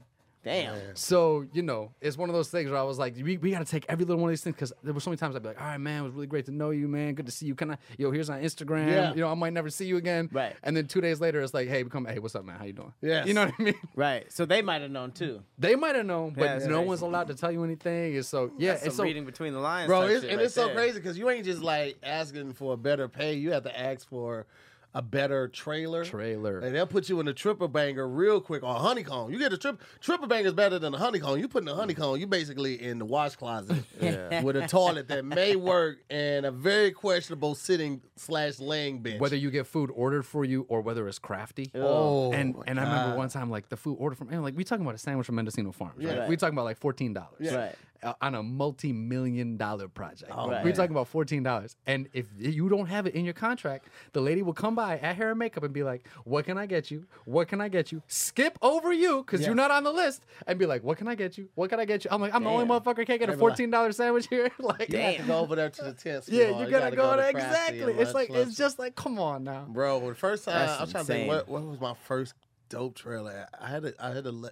[0.45, 0.77] Damn.
[0.95, 3.59] So you know, it's one of those things where I was like, we, we got
[3.59, 5.43] to take every little one of these things because there were so many times I'd
[5.43, 7.15] be like, all right, man, it was really great to know you, man.
[7.15, 7.55] Good to see you.
[7.55, 8.89] Can I, yo, here's on Instagram.
[8.89, 9.11] Yeah.
[9.15, 10.29] You know, I might never see you again.
[10.33, 10.55] Right.
[10.63, 12.57] And then two days later, it's like, hey, we come, hey, what's up, man?
[12.59, 12.93] How you doing?
[13.03, 13.25] Yeah.
[13.25, 13.75] You know what I mean?
[13.95, 14.31] Right.
[14.33, 15.43] So they might have known too.
[15.59, 16.89] They might have known, but Yeah, no crazy.
[16.89, 18.15] one's allowed to tell you anything.
[18.17, 20.03] And so yeah, That's and some so reading between the lines, bro.
[20.03, 20.75] It's, and right it's so there.
[20.77, 23.35] crazy because you ain't just like asking for a better pay.
[23.35, 24.47] You have to ask for
[24.95, 26.05] a better trailer.
[26.05, 26.61] trailer.
[26.61, 29.31] And they'll put you in a triple banger real quick or honeycomb.
[29.31, 31.39] You get a trip triple banger is better than a honeycomb.
[31.39, 34.43] You put in a honeycomb, you basically in the wash closet Yeah.
[34.43, 39.21] with a toilet that may work and a very questionable sitting slash laying bench.
[39.21, 41.71] Whether you get food ordered for you or whether it's crafty.
[41.75, 41.81] oh,
[42.29, 44.57] oh and my and I remember one time like the food ordered from and like
[44.57, 46.19] we talking about a sandwich from Mendocino Farms, right?
[46.21, 46.29] Right.
[46.29, 47.55] We talking about like fourteen dollars, Yeah.
[47.57, 47.75] Right.
[48.03, 50.31] Uh, on a multi-million dollar project.
[50.35, 50.65] Oh, Right.
[50.65, 54.21] We're talking about fourteen dollars, and if you don't have it in your contract, the
[54.21, 56.91] lady will come by at hair and makeup and be like, "What can I get
[56.91, 57.07] you?
[57.25, 60.59] What can I get you?" Skip over you because you're not on the list, and
[60.59, 61.49] be like, "What can I get you?
[61.55, 63.27] What can I get you?" I'm like, "I'm the only motherfucker can't get a They
[63.27, 65.93] be like- fourteen dollar sandwich here." like, You have to go over there to the
[65.93, 66.25] tent.
[66.29, 66.65] yeah, sweetheart.
[66.65, 67.93] you gotta, go to there Crafty exactly.
[67.93, 69.67] and It's like lunch, it's just like, come on now.
[69.69, 72.35] Bro, the first time That's I was trying to think what, what was my first
[72.69, 73.47] dope trailer.
[73.61, 74.51] I had a I had a le-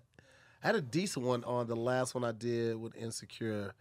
[0.62, 3.74] I had a decent one on the last one I did with Insecure,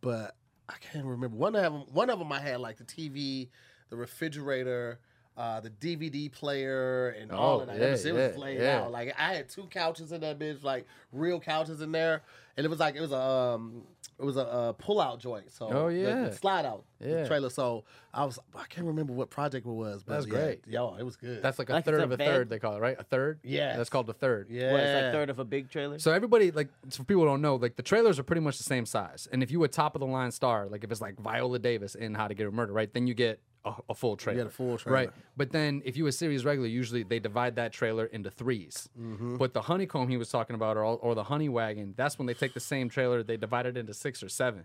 [0.00, 0.34] but
[0.68, 1.36] I can't remember.
[1.36, 3.48] One of them one of them I had like the TV,
[3.88, 4.98] the refrigerator,
[5.36, 7.78] uh, the DVD player, and all Oh, of that.
[7.78, 8.80] yeah, it was, it was yeah, laid yeah.
[8.82, 8.90] out.
[8.92, 12.22] Like I had two couches in that bitch, like real couches in there,
[12.58, 13.84] and it was like it was a um,
[14.18, 15.50] it was a, uh pull out joint.
[15.52, 16.30] So Oh, the- the yeah.
[16.32, 17.26] slide out the Yeah.
[17.28, 17.48] trailer.
[17.50, 20.66] So I was I can't remember what project it was, but That's yeah, great.
[20.66, 21.40] Yo, it was good.
[21.40, 22.26] That's like a Like third a of a bed?
[22.26, 22.50] third.
[22.50, 22.96] They call it right.
[22.98, 23.38] A third.
[23.44, 24.48] Yeah, that's called a third.
[24.50, 24.72] yeah.
[24.72, 26.00] What, it's like third of a big trailer.
[26.00, 28.58] So everybody, like, so for people who don't know, like the trailers are pretty much
[28.58, 29.28] the same size.
[29.32, 31.94] And if you a top of the line star, like if it's like Viola Davis
[31.94, 34.46] in How to Get a Murder, right, then you get a, a full trailer.
[34.46, 34.94] a full trailer.
[34.98, 35.10] right?
[35.36, 39.36] But then if you a series regular, usually they divide that trailer into 3s Mm-hmm.
[39.36, 42.34] But the honeycomb he was talking about, or or the honey wagon, that's when they
[42.34, 44.64] take the same trailer, they divide it into six or seven.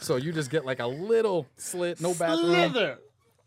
[0.00, 2.50] So you just get like a little slit, no bathroom.
[2.54, 2.98] Slither.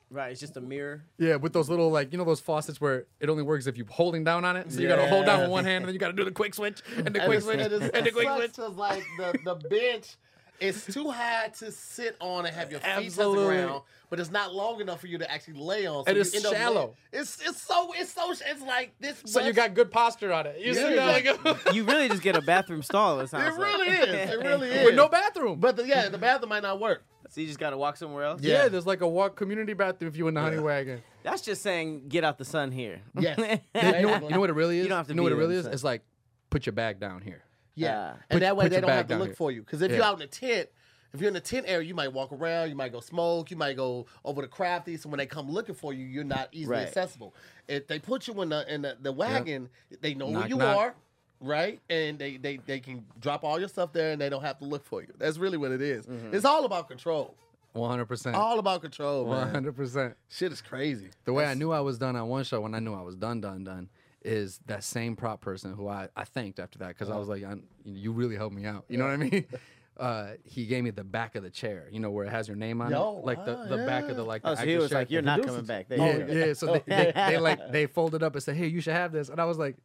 [0.09, 0.31] Right.
[0.31, 1.03] It's just a mirror.
[1.17, 3.85] Yeah, with those little like you know those faucets where it only works if you
[3.89, 4.71] holding down on it.
[4.71, 6.53] So you gotta hold down with one hand and then you gotta do the quick
[6.55, 8.53] switch and the And quick it's- switch and the quick sucks switch.
[8.55, 10.15] 'cause, like the, the bench
[10.59, 14.31] is too high to sit on and have your feet touch the ground, but it's
[14.31, 16.03] not long enough for you to actually lay on.
[16.03, 16.95] So And it's shallow.
[17.13, 19.21] It's it's so it's so it's like this.
[19.25, 20.59] So you much- got good posture on it.
[20.59, 21.51] You Yeah, see that exactly.
[21.65, 23.19] like You really just get a bathroom stall.
[23.19, 23.77] It It sounds like.
[23.77, 24.29] really is.
[24.31, 24.85] It really is.
[24.85, 25.59] with no bathroom.
[25.59, 27.03] But the, yeah, the bathroom might not work.
[27.29, 28.41] So you just gotta walk somewhere else.
[28.41, 28.63] yeah.
[28.63, 28.69] Yeah.
[28.69, 31.03] there's like a walk community bathroom if you in the honey wagon.
[31.23, 33.01] That's just saying get out the sun here.
[33.19, 33.37] Yes.
[33.75, 34.83] You know, what, you know what it really is?
[34.83, 35.65] You don't have to know what it really is?
[35.65, 36.01] the- It's like
[36.49, 37.43] put your bag down here.
[37.77, 39.35] Yeah, Uh, and Put- that way they don't have to look here.
[39.35, 39.61] for you.
[39.61, 39.97] Because if Yeah.
[39.97, 40.69] you're out in the tent,
[41.13, 43.57] if you're in the tent area, you might walk around, you might go smoke, you
[43.57, 44.97] might go over to crafty.
[44.97, 46.87] So when they come looking for you, you're not easily Right.
[46.87, 47.33] accessible.
[47.67, 49.69] If they put you in the in the, the wagon,
[50.01, 50.77] they know Knock, where you knock.
[50.77, 50.95] are,
[51.39, 51.79] right?
[51.89, 54.65] And they, they they can drop all your stuff there, and they don't have to
[54.65, 55.09] look for you.
[55.17, 56.05] That's really what it is.
[56.07, 56.33] Mm-hmm.
[56.35, 57.35] It's all about control.
[57.75, 58.33] 100%.
[58.33, 59.53] All about control, man.
[59.53, 60.15] 100%.
[60.29, 61.09] Shit is crazy.
[61.25, 63.15] The way I knew I was done on one show when I knew I was
[63.15, 63.87] done, done, done,
[64.27, 67.43] is that same prop person who I, I thanked after that because I was like,
[67.43, 68.85] I, you really helped me out.
[68.89, 69.45] You know what I mean?
[69.99, 71.87] uh, he gave me the back of the chair.
[71.91, 74.03] You know where it has your name on Yo, it, like the, ah, the back
[74.03, 74.11] yeah.
[74.11, 74.41] of the like.
[74.43, 74.99] Oh, so he was chair.
[74.99, 76.53] like, "You're not coming back." There Yeah, yeah.
[76.53, 79.29] So they, they, they like they folded up and said, "Hey, you should have this,"
[79.29, 79.77] and I was like,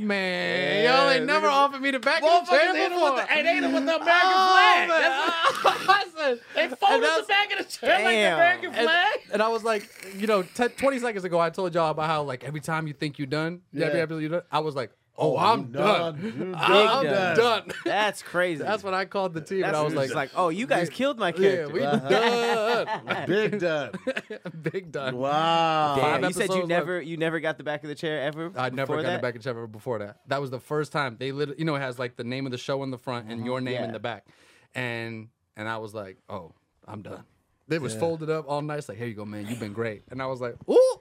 [0.00, 3.26] "Man, y'all ain't never niggas- offered me the back of the Motherfuckers chair before." with
[3.26, 4.88] the, and they hit him with the American Oh, flag.
[4.88, 5.00] man.
[5.00, 8.84] That's what, I said, they folded the back of the chair like the American and,
[8.84, 9.20] flag.
[9.32, 12.22] and I was like, you know, t- 20 seconds ago, I told y'all about how
[12.22, 13.86] like every time you think you're done, yeah.
[13.86, 14.02] every Yeah.
[14.04, 16.20] episode you're done, I was like, oh, Oh, I'm done.
[16.20, 16.54] done.
[16.58, 17.36] I'm done.
[17.36, 17.72] done.
[17.84, 18.62] That's crazy.
[18.62, 20.90] That's what I called the team, That's and I was like, like, "Oh, you guys
[20.90, 21.66] killed my character.
[21.68, 22.84] yeah, we Uh-huh.
[22.84, 23.26] done.
[23.26, 23.92] Big done.
[24.62, 25.16] Big done.
[25.16, 25.96] Wow.
[25.96, 26.68] Damn, you said you episodes left.
[26.68, 28.52] never, you never got the back of the chair ever.
[28.56, 29.16] I never before got that?
[29.16, 30.18] the back of Trevor before that.
[30.28, 32.52] That was the first time they literally, you know, it has like the name of
[32.52, 33.84] the show in the front and your name Yeah.
[33.84, 34.26] in the back,
[34.74, 36.52] and and I was like, oh,
[36.86, 37.22] I'm done.
[37.68, 40.20] It was folded up all nice, like here you go, man, you've been great, and
[40.20, 40.96] I was like, ooh,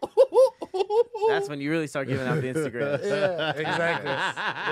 [1.30, 3.04] That's when you really start giving out the Instagram.
[3.04, 4.10] yeah, exactly.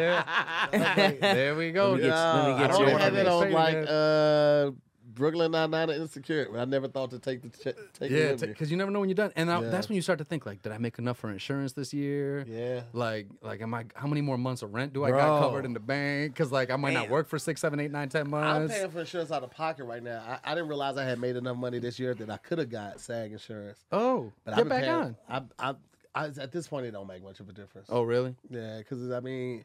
[0.01, 1.11] yeah.
[1.33, 1.91] There we go.
[1.91, 4.71] Let me get- let me I get don't have it on like uh,
[5.13, 6.47] Brooklyn Nine Nine and Insecure.
[6.57, 9.01] I never thought to take the ch- take Yeah, it with because you never know
[9.01, 9.69] when you're done, and I, Yeah.
[9.69, 12.45] that's when you start to think like, did I make enough for insurance this year?
[12.47, 12.83] Yeah.
[12.93, 13.85] Like, like, am I?
[13.93, 15.49] How many more months of rent do I got Bro.
[15.49, 16.33] covered in the bank?
[16.33, 17.11] Because like, I might not Damn.
[17.11, 18.47] work for six, seven, eight, nine, ten months.
[18.47, 18.73] I'm months.
[18.75, 20.23] paying for insurance out of pocket right now.
[20.25, 22.69] I, I didn't realize I had made enough money this year that I could have
[22.69, 23.79] got SAG insurance.
[23.91, 25.15] Oh, But get I've been back paying, on.
[25.59, 25.75] I, I,
[26.13, 27.87] I, at this point, it don't make much of a difference.
[27.89, 28.35] Oh, really?
[28.49, 29.63] Yeah, because I mean,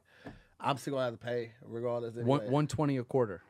[0.60, 2.14] I'm still gonna have to pay regardless.
[2.14, 2.28] Anyway.
[2.28, 3.42] One one twenty a quarter.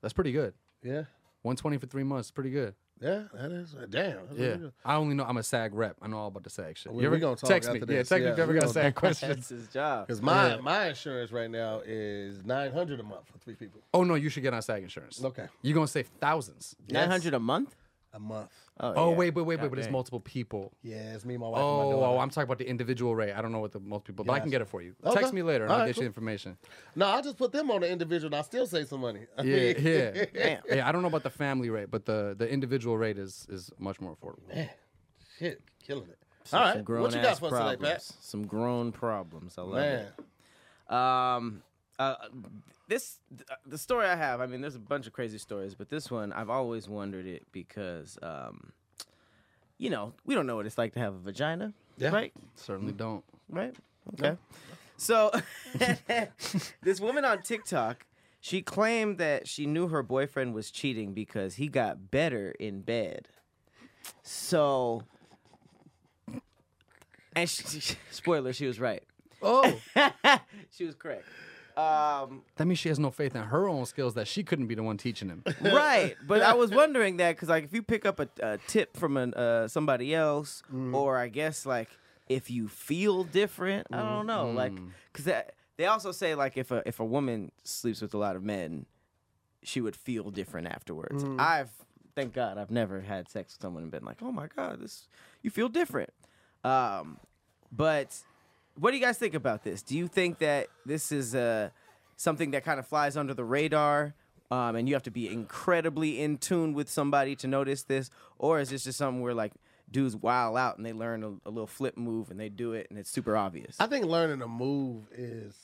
[0.00, 0.54] That's pretty good.
[0.82, 1.04] Yeah,
[1.42, 2.74] One twenty for three months, pretty good.
[3.00, 4.16] yeah, that is uh, damn.
[4.26, 4.72] That's Yeah, really good.
[4.84, 5.96] I only know I'm a SAG rep.
[6.02, 6.92] I know all about the SAG shit.
[6.92, 7.78] We- you ever we gonna talk text me?
[7.80, 8.08] after Yeah, this.
[8.08, 9.34] text me Yeah, if you ever got gonna- SAG questions.
[9.36, 10.06] That's his job.
[10.08, 13.80] Because my my insurance right now is nine hundred a month for three people.
[13.94, 15.22] Oh no, you should get on SAG insurance.
[15.22, 16.74] Okay, You're gonna save thousands.
[16.88, 17.76] Nine hundred a month.
[18.14, 18.50] A month.
[18.78, 19.16] Oh yeah.
[19.16, 19.92] wait, wait, wait, wait, but it's dang.
[19.92, 20.72] multiple people.
[20.82, 22.06] Yeah, it's me, my wife, and my Oh, daughter.
[22.06, 23.32] oh, I'm talking about the individual rate.
[23.32, 24.50] I don't know what the most people, but I can Gotcha.
[24.50, 24.94] get it for you.
[25.04, 25.18] Okay.
[25.20, 26.02] Text me later and All I'll right, get cool.
[26.04, 26.58] you information.
[26.94, 29.20] No, I just put them on the individual, and I still save some money.
[29.38, 30.62] I Yeah, mean- yeah, Damn.
[30.76, 30.88] yeah.
[30.88, 34.00] I don't know about the family rate, but the the individual rate is is much
[34.00, 34.54] more affordable.
[34.54, 34.68] Man,
[35.38, 36.18] shit, killing it.
[36.44, 38.02] Some, All some right, grown what you ass got for us today, Pat?
[38.02, 39.56] Some grown problems.
[39.58, 40.06] I love Man,
[40.88, 40.92] it.
[40.92, 41.62] Um,
[42.10, 42.28] uh,
[42.88, 43.18] this
[43.66, 44.40] the story I have.
[44.40, 47.44] I mean, there's a bunch of crazy stories, but this one I've always wondered it
[47.52, 48.72] because, um,
[49.78, 52.10] you know, we don't know what it's like to have a vagina, Yeah.
[52.10, 52.32] right?
[52.54, 53.24] Certainly don't.
[53.48, 53.74] Right.
[54.14, 54.36] Okay.
[54.96, 55.30] So,
[56.82, 58.06] this woman on TikTok,
[58.40, 63.28] she claimed that she knew her boyfriend was cheating because he got better in bed.
[64.22, 65.02] So,
[67.34, 69.02] and she- spoiler, she was right.
[69.42, 69.80] Oh,
[70.70, 71.24] she was correct.
[71.76, 74.74] Um, that means she has no faith in her own skills that she couldn't be
[74.74, 75.42] the one teaching him.
[75.60, 78.96] right, but I was wondering that because, like, if you pick up a, a tip
[78.96, 80.94] from an, uh, somebody else, Mm.
[80.94, 81.88] or I guess like
[82.28, 84.72] if you feel different, I don't know, like,
[85.12, 85.30] because
[85.76, 88.86] they also say like if a if a woman sleeps with a lot of men,
[89.62, 91.24] she would feel different afterwards.
[91.24, 91.40] Mm.
[91.40, 91.70] I've
[92.14, 95.08] thank God I've never had sex with someone and been like, oh my God, this
[95.42, 96.10] you feel different.
[96.64, 97.18] Um,
[97.70, 98.18] but
[98.78, 99.82] what do you guys think about this?
[99.82, 101.70] Do you think that this is uh,
[102.16, 104.14] something that kind of flies under the radar?
[104.50, 108.60] Um, and you have to be incredibly in tune with somebody to notice this, or
[108.60, 109.52] is this just something where like
[109.90, 112.86] dudes wild out and they learn a, a little flip move and they do it
[112.90, 113.76] and it's super obvious?
[113.80, 115.56] I think learning a move is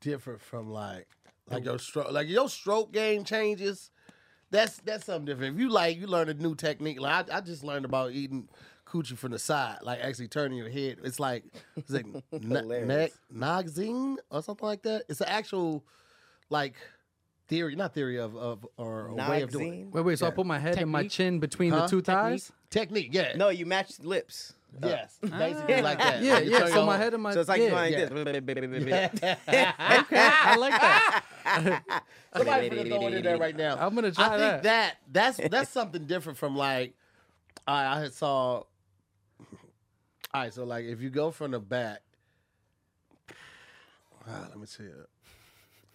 [0.00, 1.06] different from like
[1.48, 2.10] like your stroke.
[2.10, 3.90] Like your stroke game changes.
[4.50, 5.54] That's that's something different.
[5.54, 7.00] If you like, you learn a new technique.
[7.00, 8.48] Like I, I just learned about eating
[8.94, 10.98] coochie from the side, like actually turning your head.
[11.02, 11.44] It's like
[11.76, 15.04] it's like na- neck nagzing or something like that.
[15.08, 15.84] It's an actual
[16.50, 16.74] like
[17.48, 19.86] theory, not theory of of or a way of doing it.
[19.92, 20.18] Wait, wait.
[20.18, 21.82] So I put my head and my chin between Huh?
[21.82, 22.52] the two thighs.
[22.70, 23.08] technique.
[23.12, 24.52] Yeah, No, you match lips.
[24.82, 26.20] yes, uh, basically like that.
[26.20, 26.66] Yeah, Like, yeah.
[26.66, 27.70] So your my head and my So it's like yeah.
[27.70, 28.08] going yeah.
[28.08, 28.10] this.
[28.80, 31.22] Okay, I like that.
[32.36, 33.76] Somebody finna throw it in there right now.
[33.78, 34.62] I'm gonna try I think that.
[34.64, 34.96] that.
[35.38, 36.94] that's that's something different from like
[37.66, 38.64] I, I saw.
[40.34, 42.00] All right, so like if you go from the back,
[44.26, 44.92] Ah, let me see it.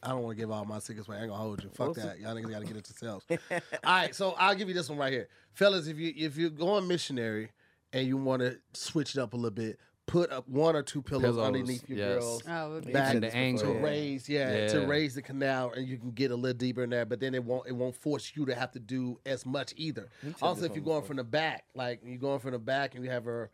[0.03, 1.17] I don't want to give all my secrets away.
[1.17, 1.69] I ain't gonna hold you.
[1.71, 2.19] Fuck that.
[2.19, 3.25] Y'all niggas gotta get it yourselves.
[3.29, 3.39] all
[3.83, 5.87] right, so I'll give you this one right here, fellas.
[5.87, 7.51] If you if you're going missionary
[7.91, 11.01] and you want to switch it up a little bit, put up one or two
[11.01, 12.19] pillows, Pillows, underneath your yes.
[12.19, 13.73] girls Oh, back the angle.
[13.73, 16.91] to raise, yeah, to raise the canal, and you can get a little deeper in
[16.91, 17.05] there.
[17.05, 20.07] But then it won't it won't force you to have to do as much either.
[20.41, 23.09] Also, if you're going from the back, like you're going from the back, and you
[23.09, 23.49] have her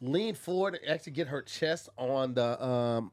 [0.00, 3.12] lean forward, and actually get her chest on the um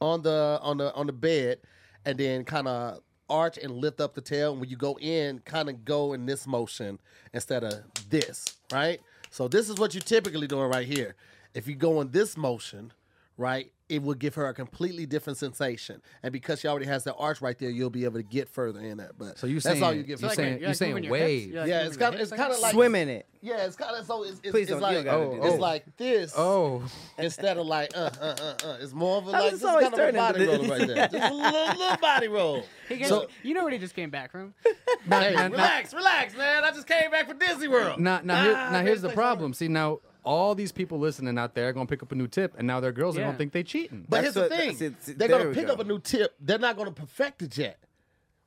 [0.00, 1.58] on the on the on the bed,
[2.04, 4.52] and then kind of arch and lift up the tail.
[4.52, 6.98] And when you go in, kind of go in this motion
[7.32, 9.00] instead of this, right?
[9.30, 11.14] So this is what you're typically doing right here.
[11.54, 12.92] If you go in this motion,
[13.36, 16.00] right, it will give her a completely different sensation.
[16.22, 18.80] And because she already has that arch right there, you'll be able to get further
[18.80, 19.18] in that.
[19.18, 20.34] But So you that's saying all you give you her.
[20.34, 21.26] saying you're you like saying moving your hips?
[21.26, 21.48] wave?
[21.50, 23.26] You're like Yeah, it's kinda- it's like kinda like- Swim in it.
[23.42, 25.60] Yeah, it's kind of so it's, it's, Please it's don't- like don't do it's that.
[25.60, 26.82] like this Oh,
[27.18, 28.76] instead of like uh uh uh uh.
[28.80, 30.64] It's more of a like does this this is kind of a turn body roll
[30.68, 31.08] right there.
[31.08, 32.64] Just a little, little body roll.
[32.88, 34.54] He gets- So- you know what he just came back from?
[34.64, 34.72] Hey,
[35.08, 36.64] now- now- relax, relax, man.
[36.64, 38.00] I just came back from Disney World.
[38.00, 39.52] now now, here, Ah, now here's the problem.
[39.52, 40.00] See now.
[40.24, 42.78] All these people listening out there are gonna pick up a new tip, and now
[42.80, 43.26] their girls are Yeah.
[43.26, 44.06] gonna think they cheating.
[44.08, 45.18] But That's here's the what- thing: it.
[45.18, 45.72] They're gonna pick go.
[45.74, 46.34] up a new tip.
[46.40, 47.78] They're not gonna perfect it yet.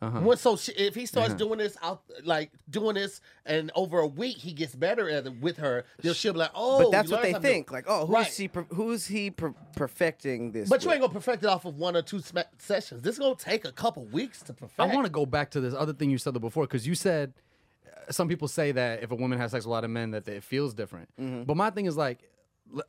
[0.02, 0.20] Uh-huh.
[0.20, 1.38] Once so she, if he starts Uh-huh.
[1.38, 5.40] doing this out like doing this and over a week he gets better at it
[5.42, 6.84] with her, then she'll be like, oh.
[6.84, 7.52] But that's what they learned something.
[7.52, 7.72] think.
[7.72, 8.28] Like, oh, who's Right.
[8.28, 8.48] he?
[8.50, 10.70] Per- who's he per- perfecting this?
[10.70, 13.02] But you ain't gonna perfect it off of one or two sma- sessions.
[13.04, 14.80] This is gonna take a couple weeks to perfect.
[14.80, 17.34] I want to go back to this other thing you said before because you said
[18.12, 20.28] some people say that if a woman has sex with a lot of men that
[20.28, 21.10] it feels different.
[21.20, 21.44] Mm-hmm.
[21.44, 22.20] But my thing is like,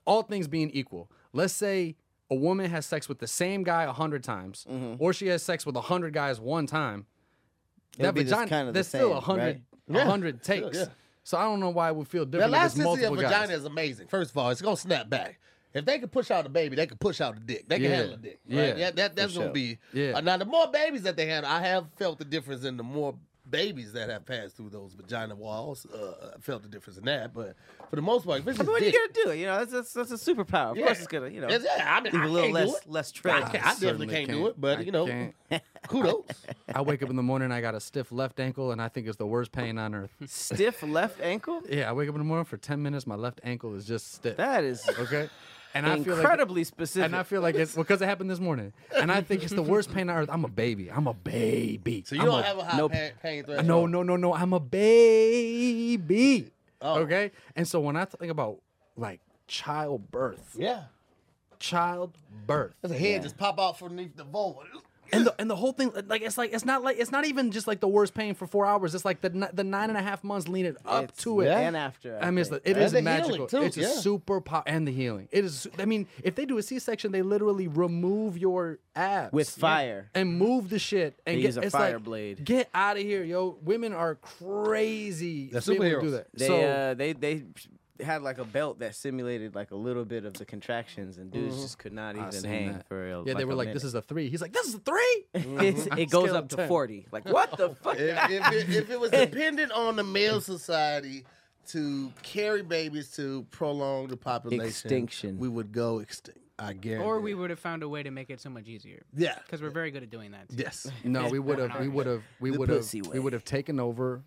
[0.05, 1.97] all things being equal, let's say
[2.31, 4.95] a woman has sex with the same guy a hundred times, Mm-hmm.
[5.03, 7.07] or she has sex with a hundred guys one time.
[7.99, 9.61] It'll That be vagina, kinda the that's still a hundred, right?
[9.89, 10.77] a Yeah, hundred takes.
[10.77, 10.85] yeah.
[11.25, 12.55] So I don't know why it would feel different.
[12.55, 13.51] if it's elasticity of vagina guys.
[13.59, 14.09] is amazing.
[14.09, 15.41] First of all, it's gonna snap back.
[15.75, 17.69] If they can push out a baby, they can push out a dick.
[17.69, 17.97] They can Yeah.
[17.97, 18.39] handle a dick.
[18.49, 18.57] Right?
[18.57, 19.53] Yeah, Yeah, that, that's for gonna sure.
[19.55, 19.79] be.
[19.93, 20.13] Yeah.
[20.17, 22.83] Uh, now, the more babies that they handle, I have felt the difference in the
[22.83, 23.15] more
[23.49, 25.87] babies that have passed through those vagina walls.
[25.87, 27.33] Uh, I felt the difference in that.
[27.33, 27.55] But
[27.91, 29.39] for the most part, if it's I mean, just what are you gonna do?
[29.39, 30.73] You know, that's that's, that's a superpower.
[30.73, 30.87] Of Yeah.
[30.87, 31.29] course, it's gonna.
[31.29, 32.91] You know, It's- yeah, I mean, leave I a little can't do less it.
[32.91, 33.43] less I, tread.
[33.53, 34.49] can't, I definitely can't, do can't.
[34.49, 34.61] it.
[34.61, 35.35] But I you know, can't.
[35.89, 36.25] kudos.
[36.75, 39.07] I wake up in the morning, I got a stiff left ankle, and I think
[39.07, 40.11] it's the worst pain on earth.
[40.27, 41.63] Stiff left ankle.
[41.69, 44.13] Yeah, I wake up in the morning for ten minutes, my left ankle is just
[44.15, 44.37] stiff.
[44.37, 45.29] That is okay,
[45.77, 47.05] and I feel like incredibly specific.
[47.07, 48.73] And I feel like it's because it happened this morning.
[48.97, 50.29] And I think it's the worst pain on earth.
[50.33, 50.91] I'm a baby.
[50.91, 52.03] I'm a baby.
[52.07, 52.93] So you I'm don't a- have a high nope.
[52.93, 53.67] pain, pain threshold.
[53.67, 54.33] no, no, no, no.
[54.35, 56.51] I'm a baby.
[56.81, 57.01] Oh.
[57.01, 57.31] Okay.
[57.55, 58.61] And so when I think about
[58.97, 60.85] like childbirth, Yeah.
[61.59, 64.61] childbirth, There's a head just pop out from underneath the vulva.
[65.13, 67.51] And the and the whole thing, like it's like it's not like it's not even
[67.51, 68.95] just like the worst pain for four hours.
[68.95, 71.49] It's like the the nine and a half months leading up It's- to it.
[71.49, 72.19] and after.
[72.21, 72.63] I mean, it's, think.
[72.65, 73.47] it And is the magical.
[73.47, 75.29] too, It's a super power and the healing.
[75.31, 75.67] It is.
[75.79, 80.11] I mean, if they do a C-section, they literally remove your abs with fire.
[80.15, 82.45] and move the shit and They get use a it's fire like, blade.
[82.45, 83.59] Get out of here, yo!
[83.63, 85.49] Women are crazy.
[85.51, 86.27] They're to be able to do that.
[86.35, 87.45] They so uh, they they
[88.01, 91.55] had like a belt that simulated like a little bit of the contractions, and dudes
[91.55, 91.63] mm-hmm.
[91.63, 92.89] just could not even seen hang that.
[92.89, 93.09] for.
[93.09, 94.29] A, yeah, they were a like, "This is a three.
[94.29, 95.25] He's like, "This is a three.
[95.35, 96.11] It's- it mm-hmm.
[96.11, 96.69] goes up to 10.
[96.69, 97.07] forty.
[97.11, 97.97] Like what the fuck?
[97.99, 101.25] if, if, it, if it was dependent on the male society
[101.69, 105.39] to carry babies to prolong the population, Extinction.
[105.39, 106.41] we would go extinct.
[106.59, 107.07] I guarantee.
[107.07, 109.03] Or we would have found a way to make it so much easier.
[109.15, 110.49] yeah, Because we're very good at doing that.
[110.49, 110.57] too.
[110.57, 110.91] yes.
[111.05, 111.79] No, we would have.
[111.79, 112.23] We would have.
[112.41, 112.91] We would have.
[113.13, 114.23] We would have taken over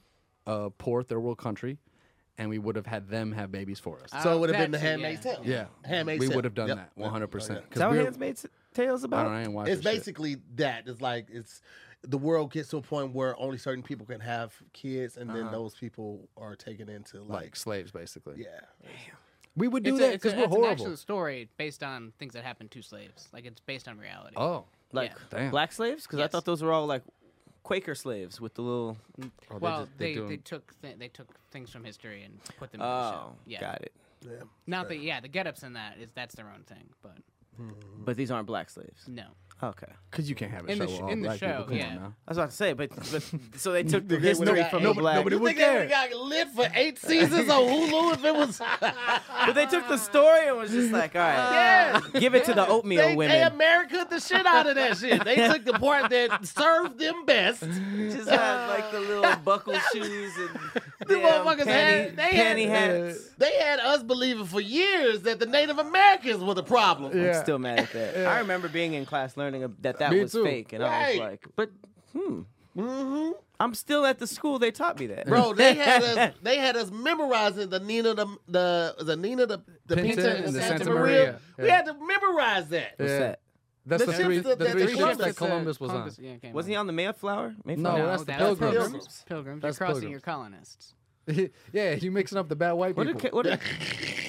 [0.45, 1.77] a poor third world country,
[2.39, 4.23] and we would have had them have babies for us.
[4.23, 5.33] So it would have been the that's it, Handmaid's yeah.
[5.35, 5.41] Tale.
[5.45, 6.35] yeah, Handmaid's we Tale.
[6.37, 6.77] would have done Yep.
[6.77, 7.27] that 100.
[7.27, 9.23] percent Is that what Handmaid's Tale's I about?
[9.23, 9.37] don't know.
[9.37, 9.99] I ain't watched It's this shit.
[10.01, 10.87] basically that.
[10.87, 11.61] It's like it's
[12.01, 15.43] the world gets to a point where only certain people can have kids, and then
[15.43, 15.51] uh-huh.
[15.51, 18.35] those people are taken into like like, slaves, basically.
[18.37, 18.61] yeah.
[19.55, 20.83] We would do It's, that it's, a, because we're it's an horrible.
[20.83, 23.27] actual story based on things that happened to slaves.
[23.33, 24.35] Like it's based on reality.
[24.37, 25.37] Oh, Like Yeah.
[25.39, 25.51] Damn.
[25.51, 26.03] black slaves?
[26.03, 26.31] Because I Yes.
[26.31, 27.03] thought those were all like
[27.63, 28.97] Quaker slaves with the little.
[29.21, 32.39] Oh, they well, just- they they, do took th- they took things from history and
[32.57, 33.17] put them in the oh, show.
[33.17, 33.59] Oh, Yeah.
[33.59, 33.93] got it.
[34.25, 34.31] yeah.
[34.67, 37.17] Not that yeah, the get-ups in that is that's their own thing, but
[37.57, 37.69] hmm.
[37.99, 39.03] But these aren't black slaves.
[39.07, 39.25] no.
[39.61, 39.87] Okay.
[40.09, 41.55] Because you can't have a In show the with sh- all in the black people.
[41.55, 41.87] show, Come yeah.
[41.89, 42.13] on now.
[42.27, 43.23] I was about to say, but, but
[43.57, 45.15] so they took the They would've history got from eight- the black.
[45.17, 45.79] nobody You would think they care.
[45.81, 48.61] would have got lit for eight seasons on Hulu if it was?
[49.45, 52.67] But they took the story and was just like, all right, give it to the
[52.67, 53.35] oatmeal they, women.
[53.37, 55.23] they America the shit out of that shit.
[55.23, 57.61] They took the part that served them best.
[57.61, 60.49] just had like the little buckle shoes and
[61.07, 63.29] The damn motherfuckers panty, had- they panty had- hats.
[63.37, 67.11] They had us believing for years that the Native Americans were the problem.
[67.17, 68.27] I'm still mad at that.
[68.27, 69.48] I remember being in class learning
[69.81, 70.43] that that Me was too.
[70.43, 71.69] fake, and I was like, but
[72.13, 72.41] hmm,
[72.77, 73.31] Mm-hmm.
[73.59, 75.25] I'm still at the school they taught me that.
[75.27, 76.35] Bro, they had us.
[76.41, 80.45] They had us memorizing the Nina, the the, the Nina, the the Pinta Pinta, and
[80.45, 81.23] and the Santa, Santa Maria.
[81.23, 81.39] Maria.
[81.57, 82.93] We had to memorize that.
[82.97, 83.19] What's Yeah.
[83.19, 83.39] that?
[83.85, 86.23] That's The the, three, that- the that three ships Columbus, that Columbus was Columbus, on.
[86.25, 86.69] yeah, Wasn't on.
[86.71, 87.49] he on the Mayflower?
[87.49, 88.05] No, Mayflower?
[88.05, 88.75] that's the that Pilgrims.
[88.77, 89.25] Pilgrims.
[89.27, 89.61] Pilgrims.
[89.61, 90.11] That's You're crossing Pilgrims.
[90.11, 90.93] your colonists.
[91.73, 93.21] yeah, you mixing up the bad white What people.
[93.21, 93.59] did, what did,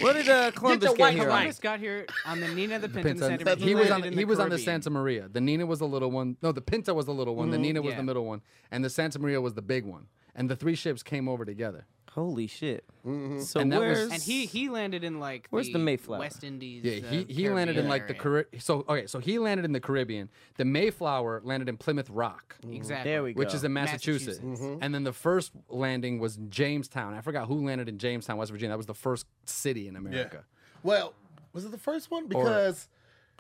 [0.01, 1.25] what did uh, Columbus your get, here.
[1.27, 3.45] Columbus got here on the Nina, the Pinta, and the Pinta.
[3.51, 3.91] Santa He was on.
[4.01, 5.29] landed in He was on the Santa Maria.
[5.29, 6.37] The Nina was the little one.
[6.43, 7.51] No, the Pinta was the little one.
[7.51, 7.97] The Nina was Yeah.
[7.99, 10.07] the middle one, and the Santa Maria was the big one.
[10.35, 11.87] And the three ships came over together.
[12.15, 12.85] Holy shit!
[13.07, 13.41] Mm-hmm.
[13.41, 16.19] So And that was- And he he landed in like Where's the Mayflower?
[16.19, 16.85] West Indies.
[16.85, 18.21] Yeah, uh, he, he landed in like the area.
[18.23, 18.61] Caribbean.
[18.61, 20.29] So okay, so he landed in the Caribbean.
[20.57, 23.11] The Mayflower landed in Plymouth Rock, Exactly.
[23.11, 23.39] There we go.
[23.39, 24.41] which is in Massachusetts.
[24.43, 24.79] Massachusetts.
[24.83, 27.15] And then the first landing was Jamestown.
[27.15, 28.73] I forgot who landed in Jamestown, West Virginia.
[28.73, 30.45] That was the first city in America.
[30.45, 30.71] Yeah.
[30.83, 31.15] Well,
[31.53, 32.27] was it the first one?
[32.27, 32.89] Because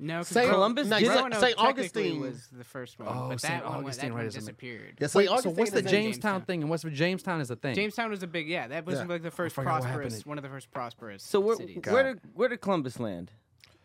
[0.00, 1.22] No, 'cause Saint- Columbus no, did Saint- it?
[1.22, 4.18] Roanoke Saint Augustine was the first one, Oh, but Saint that one, Augustine, that right,
[4.20, 4.96] one is in disappeared.
[4.98, 6.42] Yeah, Wait, Saint so what's the Jamestown Jamestown.
[6.42, 6.60] thing?
[6.62, 7.74] And what's the Jamestown is a thing?
[7.74, 9.04] Jamestown was a big, yeah, that was Yeah.
[9.04, 11.82] like the first forgot what happened prosperous, one of the first prosperous So where, cities.
[11.86, 13.30] where did where did Columbus land?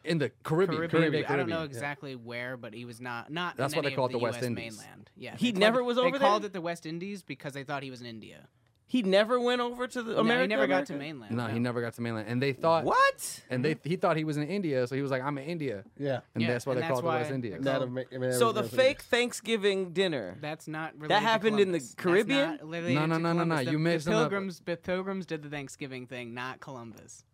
[0.05, 0.77] in the Caribbean.
[0.87, 1.25] Caribbean, Caribbean.
[1.25, 1.71] I don't know Caribbean.
[1.77, 3.57] exactly where, but he was not not.
[3.57, 4.77] That's in why they any call it the West US Indies.
[4.77, 5.09] Mainland.
[5.17, 7.63] Yeah, He they never called- was They over called it the West Indies because they
[7.63, 8.47] thought he was in India.
[8.87, 11.35] He never went over to the No, he never got to mainland.
[11.35, 13.43] No, he never got to mainland, and they thought What?
[13.49, 15.83] and they he thought he was in India, so he was like, "I'm in India,"
[15.97, 16.19] Yeah.
[16.35, 17.51] and Yeah, that's why and they that's called it the West why Indies.
[17.53, 20.37] they That called- of Ma- I mean, So the was- fake Thanksgiving dinner.
[20.39, 21.15] That's not related.
[21.15, 21.87] to happened in the Columbus.
[21.95, 22.49] That's Caribbean?
[22.51, 23.65] not related No, to no, no, no, no, Columbus.
[23.65, 24.59] The- you the mixing up- Pilgrims.
[24.65, 27.25] The Pilgrims did the Thanksgiving thing, not Columbus.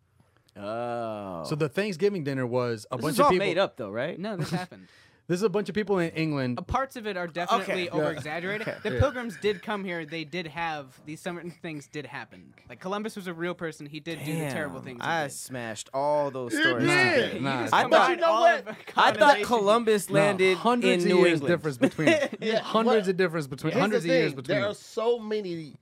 [0.56, 1.44] Oh.
[1.44, 3.46] So the Thanksgiving dinner was a this bunch is of all people.
[3.46, 4.18] made up though, right?
[4.18, 4.88] No, this happened.
[5.28, 6.58] This is a bunch of people in England.
[6.58, 7.88] Uh, Parts of it are definitely Okay.
[7.90, 8.66] over exaggerated.
[8.82, 10.04] The Pilgrims did come here.
[10.04, 12.52] They did have these certain things did happen.
[12.68, 13.86] Like Columbus was a real person.
[13.86, 14.98] He did do the terrible things.
[15.02, 15.32] I did.
[15.32, 16.86] smashed all those stories.
[16.86, 17.14] did.
[17.30, 17.40] together.
[17.40, 18.68] Nah, You I thought- you know what?
[18.68, 19.46] I thought colonization.
[19.46, 21.52] Columbus No, landed hundreds in of New years England.
[21.56, 22.28] difference between them.
[22.40, 25.76] Yeah, hundreds what- of difference between Here's hundreds of years between There are so many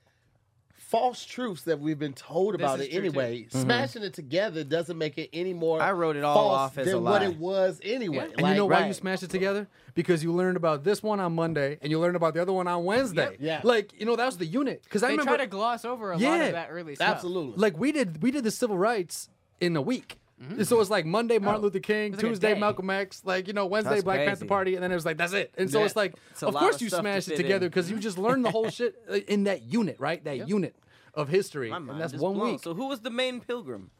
[0.91, 3.07] false truths that we've been told This about is it true, too.
[3.07, 3.43] anyway.
[3.45, 3.61] Mm-hmm.
[3.61, 5.81] Smashing it together doesn't make it any more.
[5.81, 8.17] I wrote it all off as than a what it was anyway.
[8.17, 8.35] Yeah.
[8.39, 8.97] And you know why you right.
[8.97, 9.69] smashed it together?
[9.95, 12.67] Because you learned about this one on Monday and you learned about the other one
[12.67, 13.31] on Wednesday.
[13.31, 13.37] Yep.
[13.41, 13.61] Yeah.
[13.63, 14.83] Like, you know, that was the unit.
[14.83, 17.09] Because I They remember try to gloss over a lot of that early stuff.
[17.09, 17.57] Absolutely.
[17.57, 19.29] like we did we did the civil rights
[19.61, 20.19] in a week.
[20.65, 22.59] So it's like Monday Martin Luther King, was like Tuesday.
[22.59, 24.47] Malcolm X, like you know Wednesday That's Black Panther.
[24.47, 25.53] Party, and then it was like that's it.
[25.59, 25.85] And so Yeah.
[25.85, 28.45] it's like, It's of course of you stuff to it together because you just learned
[28.47, 30.23] the whole shit uh, in that unit, right?
[30.25, 30.75] That unit
[31.13, 32.53] of history, and that's one blown.
[32.53, 32.63] week.
[32.63, 33.91] So who was the main pilgrim?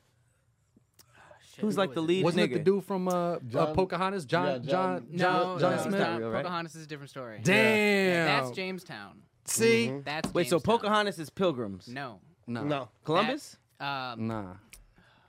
[1.61, 2.55] Who's like the lead Wasn't nigga?
[2.55, 3.13] it the dude from uh,
[3.55, 6.19] uh, Pocahontas, John, yeah, John, John- No, John, John no, Smith?
[6.19, 6.43] real, right?
[6.43, 7.41] Pocahontas is a different story.
[7.43, 8.27] Damn.
[8.27, 9.23] That's Jamestown.
[9.45, 11.87] See, That's Wait, so Pocahontas is pilgrims.
[11.89, 12.21] No.
[12.47, 12.89] no, no.
[13.05, 13.59] Columbus?
[13.79, 14.55] Um, nah.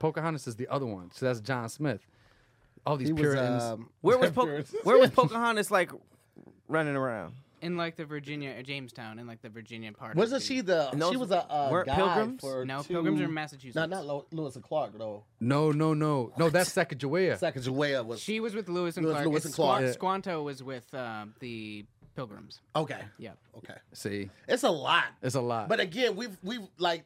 [0.02, 1.10] Pocahontas is the other one.
[1.14, 2.00] So that's John Smith.
[2.84, 3.22] All these He was.
[3.22, 3.62] Puritans.
[3.62, 5.90] Um, Where was po- Where was Pocahontas like
[6.68, 7.34] running around?
[7.60, 10.10] in like the Virginia, uh, Jamestown, in like the Virginia part.
[10.12, 10.90] of Wasn't the- she the?
[10.90, 12.40] And those she was a uh, weren't guide Pilgrims?
[12.40, 13.76] for No, two, Pilgrims are in Massachusetts.
[13.76, 15.22] No, not Lo- Lewis and Clark though.
[15.38, 16.50] no, no, no, no.
[16.50, 17.38] That's Sacagawea.
[17.38, 18.18] Sacagawea was.
[18.20, 19.26] She was with Lewis and Lewis- Clark.
[19.28, 19.82] Lewis and and Clark.
[19.82, 19.92] Yeah.
[19.92, 21.84] Squanto was with um, the
[22.16, 22.58] Pilgrims.
[22.74, 23.02] okay.
[23.16, 23.30] Yeah.
[23.58, 23.76] Okay.
[23.92, 25.04] See, It's a lot.
[25.22, 25.68] it's a lot.
[25.68, 27.04] But again, we've we've like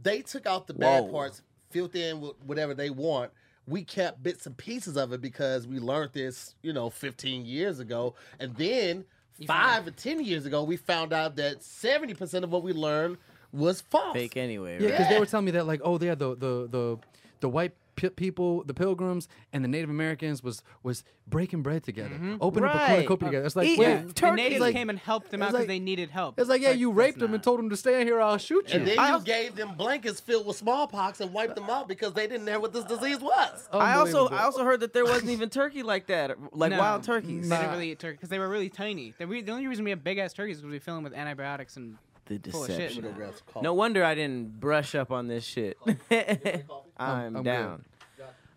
[0.00, 1.10] they took out the bad Whoa.
[1.10, 3.30] parts, filled in with whatever they want.
[3.66, 7.80] We kept bits and pieces of it because we learned this, you know, 15 years
[7.80, 9.04] ago, and then
[9.46, 13.18] five or 10 years ago, we found out that 70 percent of what we learned
[13.52, 14.12] was false.
[14.14, 16.98] Fake anyway, Yeah, because they were telling me that like, oh, yeah, the the the
[17.40, 22.14] the white pi- people, the Pilgrims, and the Native Americans was was breaking bread together,
[22.14, 22.36] mm-hmm.
[22.40, 22.86] open up a Right.
[22.88, 23.46] cornucopia together.
[23.46, 24.36] It's like, Eating wait, Yeah, the turkey.
[24.36, 26.38] natives like- came and helped them out because like- they needed help.
[26.38, 28.20] it's like, yeah, you raped that's them and told them to stay here.
[28.20, 28.78] I'll shoot you.
[28.78, 31.88] And then I you also- gave them blankets filled with smallpox and wiped them out
[31.88, 33.68] because they didn't know what this disease was.
[33.72, 37.02] I also I also heard that there wasn't even turkey like that, like No, wild
[37.02, 37.48] turkeys.
[37.48, 39.14] They didn't really eat turkey because they were really tiny.
[39.18, 41.02] The, re- the only reason we have big ass turkeys is because we fill them
[41.04, 41.96] with antibiotics and
[42.26, 42.88] The full of shit.
[42.88, 43.14] deception.
[43.54, 43.60] No.
[43.62, 45.78] No wonder I didn't brush up on this shit.
[46.10, 47.84] I'm, I'm down.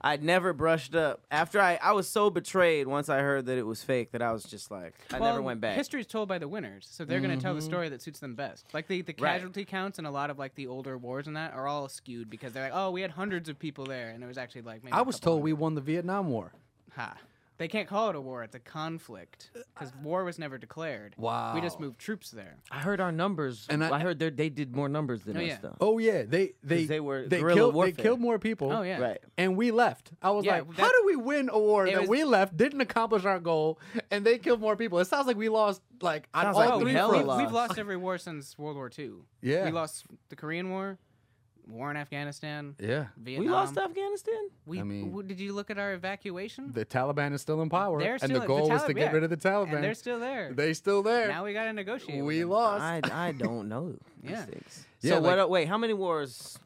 [0.01, 3.65] I'd never brushed up after I I was so betrayed once I heard that it
[3.65, 5.75] was fake that I was just like I never went back.
[5.75, 7.69] History is told by the winners, so they're going to tell the mm-hmm.
[7.69, 8.65] story that suits them best.
[8.73, 9.33] Like the, the Right.
[9.33, 12.29] casualty counts and a lot of like the older wars and that are all skewed
[12.29, 14.83] because they're like, oh, we had hundreds of people there, and it was actually like
[14.83, 14.93] maybe.
[14.93, 16.53] I a was couple told we won the Vietnam War.
[16.95, 17.17] Ha.
[17.59, 21.13] They can't call it a war; it's a conflict because war was never declared.
[21.17, 21.53] Wow.
[21.53, 22.55] We just moved troops there.
[22.71, 25.35] I heard our numbers, And and I- I, heard they they did more numbers than
[25.37, 25.57] Oh, us yeah.
[25.61, 25.75] though.
[25.81, 28.71] Oh yeah, they they they were they guerrilla killed they killed more people.
[28.71, 28.99] Oh yeah.
[28.99, 29.17] Right.
[29.37, 30.11] And we left.
[30.21, 32.23] I was Yeah, like, that- how do we win a war It that was- we
[32.23, 33.77] left, didn't accomplish our goal,
[34.09, 34.97] and they killed more people?
[34.99, 37.27] It sounds like we lost like on Sounds all like we three hella fronts.
[37.27, 37.41] lost.
[37.43, 39.11] We've lost every war since World War II.
[39.41, 39.65] Yeah.
[39.65, 40.97] We lost the Korean War,
[41.69, 43.07] war in Afghanistan, Yeah.
[43.17, 43.45] Vietnam.
[43.45, 44.49] We lost Afghanistan.
[44.65, 46.71] We, I mean- w- did you look at our evacuation?
[46.71, 49.11] The Taliban is still in power, They're and the goal was to get yeah.
[49.11, 49.75] rid of the Taliban.
[49.75, 50.51] And they're still there.
[50.53, 51.27] they still there.
[51.27, 52.23] now we got to negotiate.
[52.23, 52.83] we lost.
[52.83, 53.95] I I don't know.
[54.21, 54.45] these Yeah.
[54.45, 54.85] things.
[55.01, 55.49] Yeah, So like- what?
[55.49, 56.57] Wait, how many wars?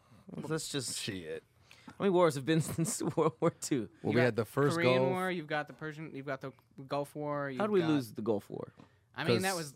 [0.47, 0.99] Let's just.
[0.99, 1.43] Shit.
[1.87, 3.79] How many wars have been since World War II?
[4.01, 5.09] Well, You we had the first Korean Gulf.
[5.09, 5.29] War.
[5.31, 6.09] You've got the Persian.
[6.13, 6.51] You've got the
[6.87, 7.43] Gulf War.
[7.43, 8.73] How you've did we got- lose the Gulf War?
[9.15, 9.75] I mean, that was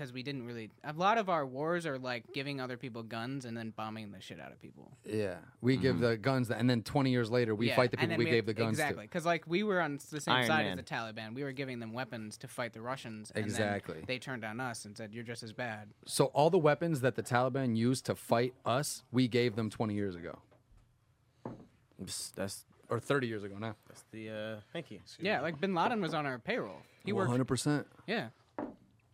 [0.00, 0.70] because we didn't really.
[0.82, 4.20] A lot of our wars are like giving other people guns and then bombing the
[4.22, 4.90] shit out of people.
[5.04, 7.98] Yeah, we give the guns, that, and then 20 years later, we Yeah, fight the
[8.00, 9.08] and people then we gave the guns exactly to.
[9.10, 10.78] because like we were on the same Iron side Man.
[10.78, 11.34] as the Taliban.
[11.34, 13.30] We were giving them weapons to fight the Russians.
[13.34, 14.02] and then Exactly.
[14.06, 17.14] they turned on us and said, "You're just as bad." So all the weapons that
[17.16, 20.38] the Taliban used to fight us, we gave them 20 years ago,
[21.98, 23.76] That's that's, or 30 years ago now.
[23.86, 24.30] that's the.
[24.30, 25.00] Uh, thank you.
[25.20, 26.78] Yeah, like Bin Laden was on our payroll.
[27.04, 27.30] He worked.
[27.30, 27.84] 100%.
[28.06, 28.28] Yeah.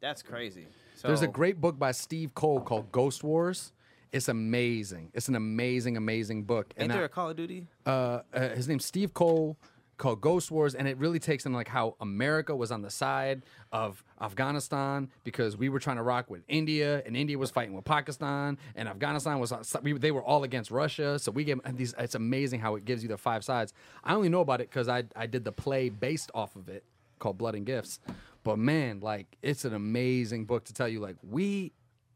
[0.06, 0.66] That's crazy.
[0.94, 3.72] So, There's a great book by Steve Coll called Ghost Wars.
[4.12, 5.10] It's amazing.
[5.14, 6.72] It's an amazing, amazing book.
[6.76, 7.66] Ain't And there I- a Call of Duty?
[7.84, 9.56] uh, uh, his name's Steve Coll.
[9.98, 13.42] called Ghost Wars, and it really takes in like how America was on the side
[13.72, 17.86] of Afghanistan because we were trying to rock with India, and India was fighting with
[17.86, 21.18] Pakistan, and Afghanistan was we, they were all against Russia.
[21.18, 21.94] So we gave these.
[21.98, 23.72] It's amazing how it gives you the five sides.
[24.04, 26.84] I only know about it because I I did the play based off of it
[27.18, 27.98] called Blood and Gifts.
[28.46, 31.72] But man, like it's an amazing book to tell you like we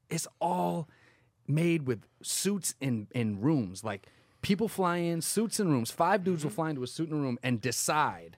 [0.09, 0.89] it's all
[1.49, 3.83] made with suits in in rooms.
[3.83, 4.07] Like
[4.41, 5.91] people fly in suits in rooms.
[5.91, 6.55] Five dudes will mm-hmm.
[6.55, 8.37] fly into a suit in a room and decide,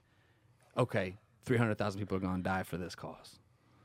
[0.75, 3.41] okay, three hundred thousand people are gonna die for this cause.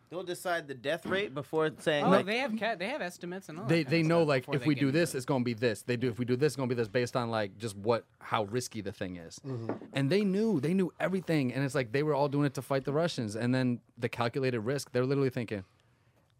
[0.09, 3.49] They'll decide the death rate before saying Oh, like they have ca- they have estimates
[3.49, 3.65] and all.
[3.65, 5.17] They that they know like if we do this, it.
[5.17, 5.81] it's gonna be this.
[5.81, 8.05] They do if we do this, it's gonna be this based on like just what
[8.19, 9.39] how risky the thing is.
[9.45, 9.71] Mm-hmm.
[9.93, 12.61] And they knew they knew everything, and it's like they were all doing it to
[12.61, 13.35] fight the Russians.
[13.35, 15.63] And then the calculated risk, they're literally thinking.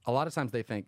[0.06, 0.88] A lot of times they think,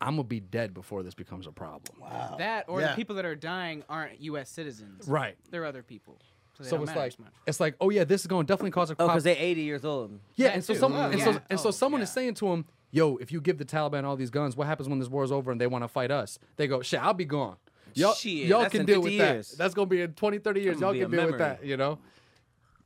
[0.00, 2.00] I'm gonna be dead before this becomes a problem.
[2.00, 2.36] Wow.
[2.38, 2.90] That or Yeah.
[2.90, 4.48] the people that are dying aren't U.S.
[4.48, 5.06] citizens.
[5.06, 5.36] Right.
[5.50, 6.18] They're other people.
[6.58, 7.28] So, So it's like much.
[7.46, 9.60] it's like oh yeah, this is going to definitely cause a oh, because they're 80
[9.62, 10.18] years old.
[10.36, 10.78] Yeah, That and so too.
[10.80, 11.38] someone Oh, and so yeah.
[11.50, 14.14] and so Oh, someone is saying to him, "Yo, if you give the Taliban all
[14.16, 16.38] these guns, what happens when this war is over and they want to fight us?"
[16.56, 17.56] They go, "Shit, I'll be gone.
[17.94, 19.50] Y'all, Shit, y'all can in deal with years.
[19.50, 19.58] that.
[19.58, 20.80] That's gonna be in 20, 30 years.
[20.80, 21.64] Y'all can a deal with that.
[21.64, 21.98] You know?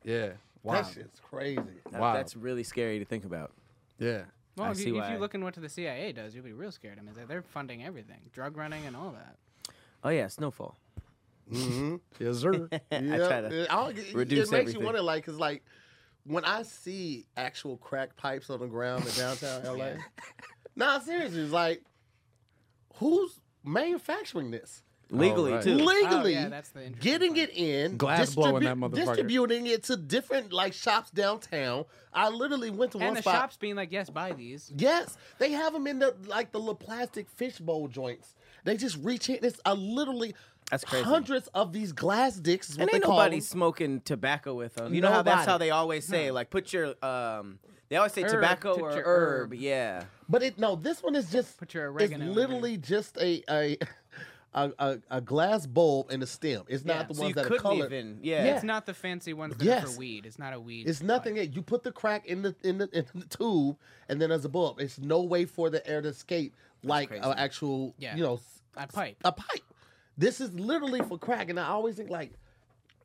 [0.03, 0.31] Yeah.
[0.63, 0.73] Wow.
[0.81, 1.61] That shit's crazy.
[1.91, 2.13] That- Wow.
[2.13, 3.51] That's really scary to think about.
[3.97, 4.23] Yeah.
[4.55, 6.53] Well, I if see you, if you look in what the CIA does, you'll be
[6.53, 6.99] real scared.
[6.99, 9.35] I mean, they're- they're funding everything, drug running and all that.
[10.03, 10.75] Oh yeah, Snowfall.
[11.51, 11.95] Mm-hmm.
[12.19, 12.67] Yes, sir.
[12.71, 14.79] I Yeah, try to it- I'll- it, reduce it makes everything.
[14.81, 15.63] you wonder, like, cause like
[16.25, 19.91] when I see actual crack pipes on the ground in downtown LA.
[20.75, 21.81] nah, seriously, it's like
[22.95, 24.83] who's manufacturing this?
[25.11, 25.63] legally right.
[25.63, 25.73] too.
[25.73, 27.49] Legally, Oh, yeah, that's the interesting getting part.
[27.49, 28.93] it in, Glass blowing that motherfucker.
[29.07, 31.85] distributing it to different like shops downtown.
[32.13, 33.33] I literally went to And one the spot.
[33.33, 34.71] shops being like, yes, buy these.
[34.77, 38.35] Yes, they have them in the like the little plastic fishbowl joints.
[38.65, 39.39] They just reach in.
[39.43, 40.35] It's a literally
[40.69, 41.03] That's crazy.
[41.05, 42.69] hundreds of these glass dicks.
[42.69, 43.41] Is what And they ain't call nobody them.
[43.41, 44.93] smoking tobacco with them.
[44.93, 45.51] You know how that's Nobody.
[45.51, 47.59] how they always say, like, put your um.
[47.89, 49.51] They always say Herb, tobacco put or your herb.
[49.51, 49.53] herb.
[49.55, 50.03] Yeah.
[50.29, 53.41] But it no, this one is just Put your it's oregano in literally just a
[53.49, 53.77] a,
[54.53, 56.63] a a a glass bulb and a stem.
[56.67, 57.91] It's Yeah, not the So ones you that are couldn't colored.
[57.91, 58.19] even.
[58.21, 58.45] Yeah.
[58.45, 58.53] Yeah.
[58.55, 59.93] It's not the fancy ones that are Yes.
[59.93, 60.27] for weed.
[60.27, 60.87] It's not a weed.
[60.87, 61.33] It's nothing.
[61.35, 61.45] pipe.
[61.49, 63.75] that You put the crack in the in the in the tube,
[64.07, 64.79] and then there's a bulb.
[64.79, 66.53] It's no way for the air to escape
[66.83, 67.23] like crazy.
[67.23, 68.15] an actual, Yeah.
[68.15, 69.17] you know, s- A pipe.
[69.25, 69.63] a pipe.
[70.19, 72.33] This is literally for crack, and I always think like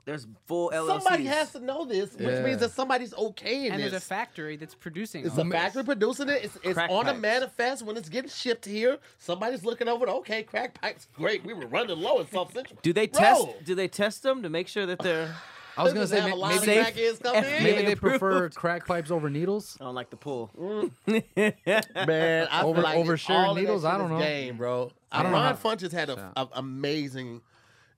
[0.05, 0.87] There's full LLCs.
[1.03, 2.43] somebody has to know this, which Yeah.
[2.43, 3.93] means that somebody's okay in And this.
[3.93, 5.53] there's a factory that's producing It's all a this.
[5.53, 6.45] factory producing it.
[6.45, 8.99] It's, it's Crack on a manifest when it's getting shipped here.
[9.19, 10.07] Somebody's looking over.
[10.07, 10.11] it.
[10.11, 11.43] Okay, crack pipes, great.
[11.47, 12.79] We were running low in South Central.
[12.83, 13.65] Do they Bro, test?
[13.65, 15.35] Do they test them to make sure that they're
[15.77, 18.01] I was gonna say have ma- maybe, of crackheads come maybe they approved.
[18.20, 19.77] prefer crack pipes over needles.
[19.81, 20.51] on like the pool?
[21.07, 23.85] Man, I Over- like over it's sharing all of that needles?
[23.85, 24.18] I don't know.
[24.18, 24.91] Game, bro.
[25.11, 27.41] I don't know Ron how- Funches had a, a amazing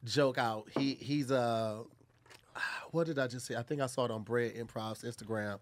[0.04, 0.68] joke out.
[0.78, 1.78] He he's uh,
[2.92, 3.56] what did I just say?
[3.56, 5.58] I think I saw it on Bread Improv's Instagram,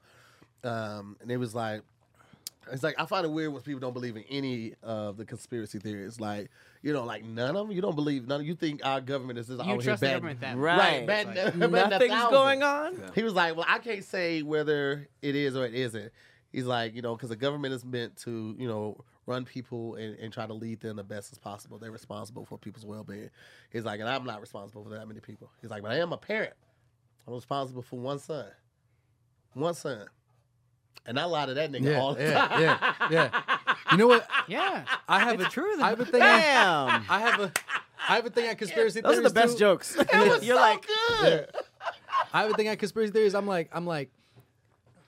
[0.62, 1.82] um, and it was like.
[2.72, 5.78] It's like I find it weird when people don't believe in any of the conspiracy
[5.78, 6.18] theories.
[6.20, 6.50] Like,
[6.82, 7.76] you know, like none of them.
[7.76, 8.40] You don't believe none.
[8.40, 10.56] Of, you think our government is just You out here trust the bad- government that
[10.56, 11.06] Right.
[11.06, 12.30] bad- It's bad- like- bad Nothing's thousand.
[12.32, 13.02] going on.
[13.14, 16.12] He was like, "Well, I can't say whether it is or it isn't."
[16.52, 20.16] He's like, you know, because the government is meant to, you know, run people and,
[20.20, 21.78] and try to lead them the best as possible.
[21.78, 23.28] They're responsible for people's well being.
[23.72, 25.50] He's like, and I'm not responsible for that many people.
[25.60, 26.52] He's like, but I am a parent.
[27.26, 28.46] I'm responsible for one son,
[29.54, 30.06] one son,
[31.06, 32.62] and I lie to that nigga Yeah, all the yeah, time.
[32.62, 33.42] yeah, yeah.
[33.92, 34.26] You know what?
[34.48, 34.84] Yeah.
[35.08, 36.22] I have It's a true, I have a thing.
[36.22, 37.04] On, Damn.
[37.08, 37.52] I have a.
[38.06, 39.60] I have a thing on conspiracy Those are the best too.
[39.60, 39.96] jokes.
[39.98, 40.86] It was You're so like,
[41.20, 41.48] good.
[42.34, 43.34] I have a thing on conspiracy theories.
[43.34, 44.10] I'm like, I'm like,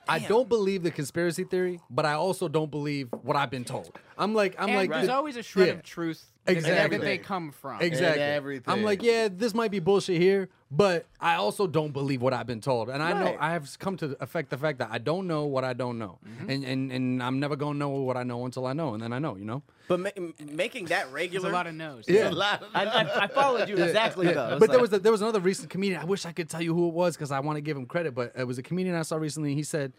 [0.08, 3.98] I don't believe the conspiracy theory, but I also don't believe what I've been told.
[4.18, 5.72] I'm like, I'm and like, there's the- always a shred yeah.
[5.74, 6.98] of truth Exactly.
[6.98, 7.80] that they come from.
[7.82, 8.22] Exactly.
[8.22, 8.72] everything.
[8.72, 12.46] I'm like, yeah, this might be bullshit here, but I also don't believe what I've
[12.46, 15.26] been told, and I know I have come to affect the fact that I don't
[15.26, 16.50] know what I don't know, Mm-hmm.
[16.50, 19.12] and, and and I'm never gonna know what I know until I know, and then
[19.12, 19.64] I know, you know.
[19.88, 20.10] but ma-
[20.52, 21.50] making that There's regular.
[21.50, 22.04] a lot of no's.
[22.08, 22.30] Yeah.
[22.30, 24.50] A lot of- I, I, I followed you exactly though.
[24.50, 26.00] It's But there was a, there was another recent comedian.
[26.00, 27.86] I wish I could tell you who it was because I want to give him
[27.86, 28.14] credit.
[28.14, 29.56] But it was a comedian I saw recently.
[29.56, 29.92] He said,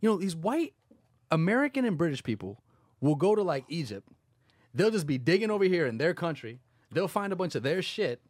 [0.00, 0.74] you know, these white
[1.32, 2.60] American and British people
[3.00, 4.08] will go to like Egypt.
[4.74, 6.60] They'll just be digging over here in their country.
[6.92, 8.20] They'll find a bunch of their shit,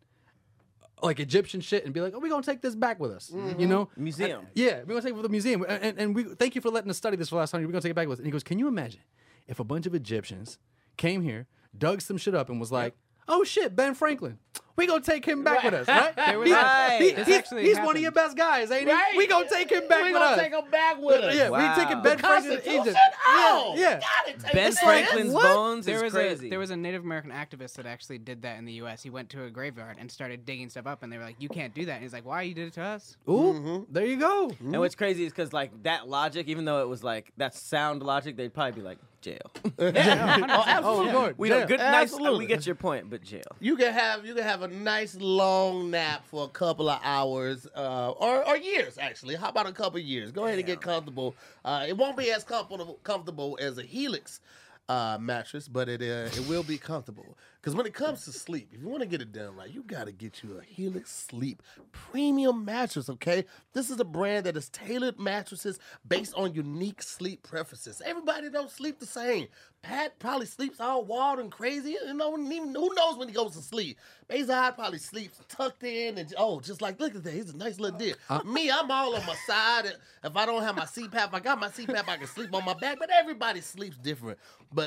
[1.03, 3.39] like Egyptian shit, and be like, "Oh, we're gonna take this back with us." You
[3.39, 3.69] mm-hmm.
[3.69, 4.41] know, Museum.
[4.41, 5.65] And- yeah, we're gonna take it for the museum.
[5.69, 7.63] And, and, and we thank you for letting us study this for the last time.
[7.63, 8.21] We're gonna take it back with us.
[8.21, 9.01] And he goes, "Can you imagine
[9.47, 10.59] if a bunch of Egyptians
[10.97, 11.47] came here,
[11.77, 12.95] dug some shit up, and was like,
[13.29, 14.39] oh shit, Ben Franklin."
[14.79, 16.15] We gonna take him back with us, right?
[16.47, 16.99] He- Right.
[17.01, 18.95] he- This he's actually he's one of your best guys, ain't he?
[18.95, 19.15] Right.
[19.17, 21.35] We gonna take him back we with gonna take him back with us.
[21.35, 21.59] Yeah, Wow.
[21.77, 22.81] we taking Ben Franklin to Constitution?
[22.83, 22.99] Egypt.
[23.27, 24.01] Oh, Yeah, yeah.
[24.01, 24.41] got it.
[24.41, 25.43] Take Ben Franklin's What?
[25.55, 26.47] bones There is was crazy.
[26.47, 29.03] a there was a Native American activist that actually did that in the U.S.
[29.03, 31.49] He went to a graveyard and started digging stuff up, and they were like, "You
[31.49, 33.93] can't do that." And he's like, "Why you did it to us?" Ooh, mm-hmm.
[33.93, 34.51] there you go.
[34.61, 38.03] and what's crazy is because like that logic, even though it was like that sound
[38.03, 39.39] logic, they'd probably be like jail.
[39.79, 41.11] Oh, absolutely.
[41.13, 41.35] Oh, Lord.
[41.39, 42.03] we don't Yeah, good, nice.
[42.13, 42.39] absolutely.
[42.41, 43.43] We get your point, but jail.
[43.61, 47.67] You can have you can have a nice long nap for a couple of hours,
[47.77, 49.35] uh, or or years actually.
[49.35, 50.33] How about a couple of years?
[50.33, 51.37] Go ahead and get comfortable.
[51.65, 54.41] Uh, it won't be as comfortable comfortable as a Helix
[54.89, 57.37] uh, mattress, but it uh, it will be comfortable.
[57.61, 59.83] Because when it comes to sleep, if you want to get it done right, you
[59.83, 61.63] got to get you a Helix Sleep
[61.93, 63.11] premium mattress.
[63.11, 68.01] Okay, this is a brand that is tailored mattresses based on unique sleep preferences.
[68.05, 69.49] Everybody don't sleep the same.
[69.83, 71.97] Pat probably sleeps all wild and crazy.
[72.05, 73.99] You know, even who knows when he goes to sleep.
[74.29, 77.79] Behzad probably sleeps tucked in and oh, just like look at that, he's a nice
[77.79, 78.17] little dick.
[78.45, 79.93] Me, I'm all on my side.
[80.25, 82.09] If I don't have my CPAP, I got my CPAP.
[82.09, 82.99] I can sleep on my back.
[82.99, 84.39] But everybody sleeps different.
[84.73, 84.78] But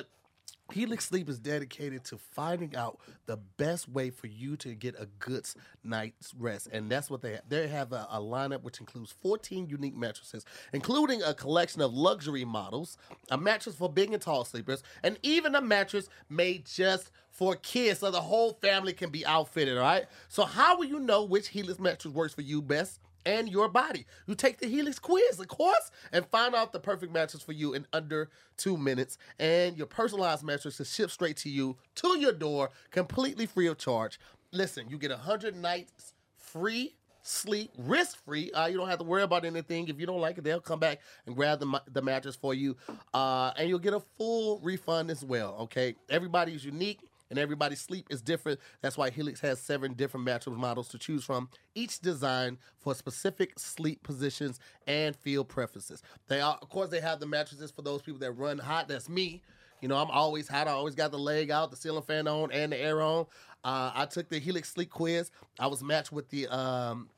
[0.71, 5.05] Helix Sleep is dedicated to finding out the best way for you to get a
[5.19, 5.45] good
[5.83, 6.69] night's rest.
[6.71, 7.41] And that's what they have.
[7.47, 12.45] They have a, a lineup which includes 14 unique mattresses, including a collection of luxury
[12.45, 12.97] models,
[13.29, 17.99] a mattress for big and tall sleepers, and even a mattress made just for kids
[17.99, 20.05] so the whole family can be outfitted, all right?
[20.29, 22.99] So, how will you know which Helix mattress works for you best?
[23.25, 24.05] And your body.
[24.27, 27.73] You take the Helix quiz, of course, and find out the perfect mattress for you
[27.73, 29.17] in under two minutes.
[29.39, 33.77] And your personalized mattress is shipped straight to you to your door, completely free of
[33.77, 34.19] charge.
[34.51, 39.21] Listen, you get 100 nights free sleep risk free uh, you don't have to worry
[39.21, 42.35] about anything if you don't like it they'll come back and grab the, the mattress
[42.35, 42.75] for you
[43.13, 46.99] uh, and you'll get a full refund as well okay everybody is unique
[47.31, 48.59] and everybody's sleep is different.
[48.81, 53.57] That's why Helix has seven different mattress models to choose from, each designed for specific
[53.57, 56.03] sleep positions and feel preferences.
[56.27, 58.87] They are, of course, they have the mattresses for those people that run hot.
[58.87, 59.41] That's me.
[59.81, 60.67] You know, I'm always hot.
[60.67, 63.25] I always got the leg out, the ceiling fan on, and the air on.
[63.63, 65.31] Uh, I took the Helix Sleep Quiz.
[65.59, 67.09] I was matched with the um,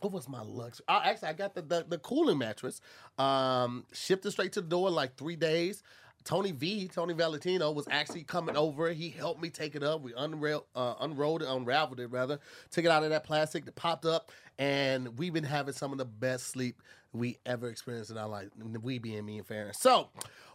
[0.00, 0.84] what was my luxury?
[0.88, 2.80] Oh, actually, I got the, the the cooling mattress.
[3.18, 5.82] Um, shipped it straight to the door in like three days.
[6.24, 8.92] Tony V, Tony Valentino, was actually coming over.
[8.92, 10.02] He helped me take it up.
[10.02, 12.38] We unrailed, uh, unrolled it, unraveled it rather.
[12.70, 15.98] Took it out of that plastic that popped up, and we've been having some of
[15.98, 16.80] the best sleep
[17.12, 18.48] we ever experienced in our life.
[18.82, 19.74] We being me and Farron.
[19.74, 20.08] So,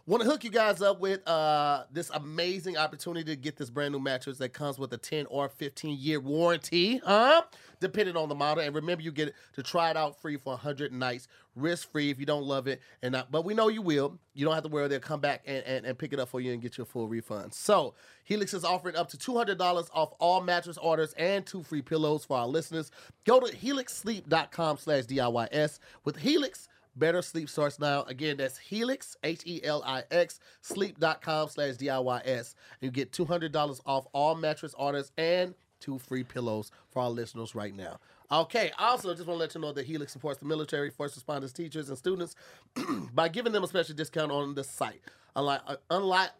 [0.06, 3.92] want to hook you guys up with uh, this amazing opportunity to get this brand
[3.92, 7.42] new mattress that comes with a 10 or 15 year warranty, huh?
[7.80, 8.64] Depending on the model.
[8.64, 11.28] And remember, you get to try it out free for 100 nights,
[11.60, 12.80] risk free if you don't love it.
[13.02, 14.18] And uh, But we know you will.
[14.34, 14.88] You don't have to worry.
[14.88, 16.86] They'll come back and, and, and pick it up for you and get you a
[16.86, 17.54] full refund.
[17.54, 17.94] So,
[18.24, 22.36] Helix is offering up to $200 off all mattress orders and two free pillows for
[22.38, 22.90] our listeners.
[23.24, 25.78] Go to helixsleep.com slash DIYS.
[26.04, 28.02] With Helix, Better Sleep starts now.
[28.04, 32.54] Again, that's Helix, H E L I X, sleep.com slash DIYS.
[32.80, 37.74] You get $200 off all mattress orders and two free pillows for our listeners right
[37.74, 37.98] now.
[38.30, 41.52] Okay, also, just want to let you know that Helix supports the military, first responders,
[41.52, 42.36] teachers, and students
[43.14, 45.00] by giving them a special discount on the site.
[45.34, 46.30] Unlike, uh, unlike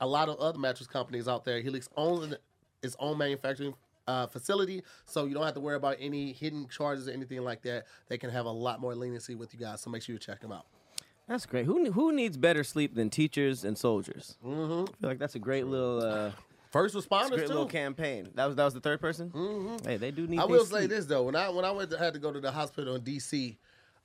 [0.00, 2.34] a lot of other mattress companies out there, Helix owns
[2.82, 3.74] its own manufacturing
[4.06, 7.62] uh, facility, so you don't have to worry about any hidden charges or anything like
[7.62, 7.86] that.
[8.08, 10.40] They can have a lot more leniency with you guys, so make sure you check
[10.40, 10.66] them out.
[11.26, 11.64] That's great.
[11.64, 14.36] Who who needs better sleep than teachers and soldiers?
[14.44, 14.92] Mm-hmm.
[14.92, 16.32] I feel like that's a great little uh,
[16.70, 18.28] First that's responders great little campaign.
[18.34, 19.30] That was that was the third person.
[19.30, 19.88] Mm-hmm.
[19.88, 20.38] Hey, they do need.
[20.38, 22.32] I their will say this though, when I when I went to, had to go
[22.32, 23.56] to the hospital in DC,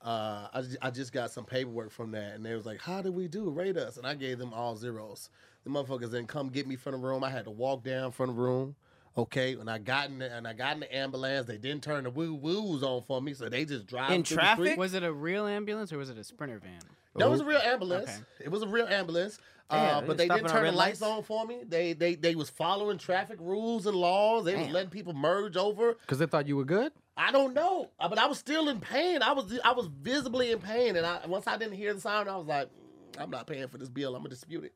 [0.02, 3.14] uh, I, I just got some paperwork from that, and they was like, "How did
[3.14, 3.52] we do?
[3.52, 5.30] Rate us." And I gave them all zeros.
[5.64, 7.24] The motherfuckers didn't come get me from the room.
[7.24, 8.76] I had to walk down from the room.
[9.18, 12.04] Okay, when I got in the, and I got in the ambulance, they didn't turn
[12.04, 14.78] the woo woos on for me, so they just drive In through the traffic?
[14.78, 16.82] Was it a real ambulance or was it a sprinter van?
[17.16, 18.10] That was a real ambulance.
[18.10, 18.46] Okay.
[18.46, 19.40] It was a real ambulance.
[19.70, 21.02] Damn, uh, but they didn't turn the lights lights?
[21.02, 21.62] on for me.
[21.68, 24.46] They they they was following traffic rules and laws.
[24.46, 25.94] They was letting people merge over.
[25.94, 26.92] Because they thought you were good?
[27.18, 29.22] I don't know, Uh, but I was still in pain.
[29.24, 32.30] I was I was visibly in pain, and I once I didn't hear the sound,
[32.30, 34.16] I was like, "Mm, I'm not paying for this bill.
[34.16, 34.74] I'm gonna dispute it.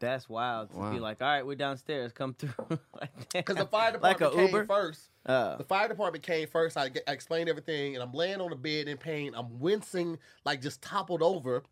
[0.00, 2.12] That's wild to be like, all right, we're downstairs.
[2.12, 2.52] Come through.
[3.32, 4.66] Because the fire department a came Uber.
[4.66, 5.10] first.
[5.26, 6.76] Uh, The fire department came first.
[6.76, 9.32] I, I explained everything, and I'm laying on the bed in pain.
[9.34, 11.64] I'm wincing, like just toppled over.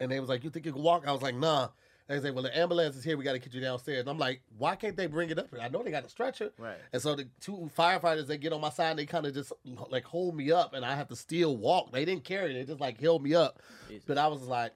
[0.00, 1.68] And they was like, "You think you can walk?" I was like, "Nah."
[2.06, 3.18] They say, "Well, the ambulance is here.
[3.18, 5.50] We got to get you downstairs." And I'm like, "Why can't they bring it up
[5.50, 5.60] here?
[5.60, 6.78] I know they got a stretcher." Right.
[6.92, 9.52] And so the two firefighters they get on my side, and they kind of just
[9.90, 11.92] like hold me up, and I have to still walk.
[11.92, 13.60] They didn't carry it; they just like held me up.
[13.88, 14.04] Jesus.
[14.06, 14.72] But I was like,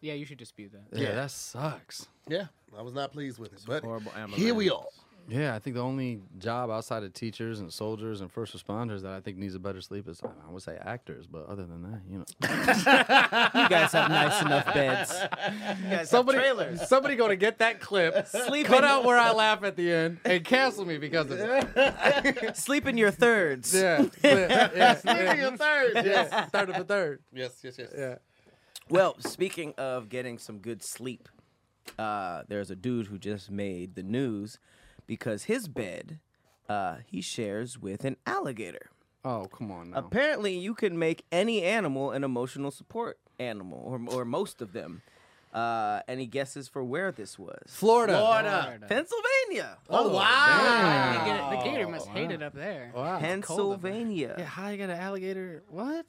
[0.00, 0.96] Yeah, you should dispute that.
[0.98, 1.14] Yeah, Yeah.
[1.16, 2.06] that sucks.
[2.28, 2.46] "Yeah,
[2.78, 4.84] I was not pleased with it." But horrible here we are.
[5.22, 5.40] Ambulance.
[5.42, 9.12] Yeah, I think the only job outside of teachers and soldiers and first responders that
[9.12, 12.00] I think needs a better sleep is I would say actors, but other than that,
[12.10, 12.24] you know.
[13.60, 15.12] You guys have nice enough beds.
[15.82, 16.88] You guys have trailers.
[16.88, 19.90] somebody going to get that clip, Sleep cut in- out where I laugh at the
[19.92, 22.56] end, and cancel me because of it.
[22.56, 23.74] Sleep in your thirds.
[23.80, 25.94] Yeah, yeah, yeah, Sleep in your thirds.
[26.06, 26.50] Yes.
[26.50, 27.20] Third of a third.
[27.32, 27.90] Yes, yes, yes.
[27.96, 28.16] Yeah.
[28.88, 31.28] Well, speaking of getting some good sleep,
[31.98, 34.58] uh, there's a dude who just made the news
[35.10, 36.20] because his bed
[36.68, 38.90] uh, he shares with an alligator.
[39.24, 39.98] Oh, come on now.
[39.98, 45.02] Apparently, you can make any animal an emotional support animal, or, or most of them.
[45.52, 47.58] Uh, any guesses for where this was?
[47.66, 48.16] Florida.
[48.16, 48.78] Florida.
[48.86, 49.78] Pennsylvania.
[49.88, 51.12] Oh, wow.
[51.12, 52.92] The gator, the gator must hate it up there.
[52.94, 53.18] Wow.
[53.18, 54.36] Pennsylvania.
[54.38, 55.64] Yeah, how you got an alligator?
[55.68, 56.06] What?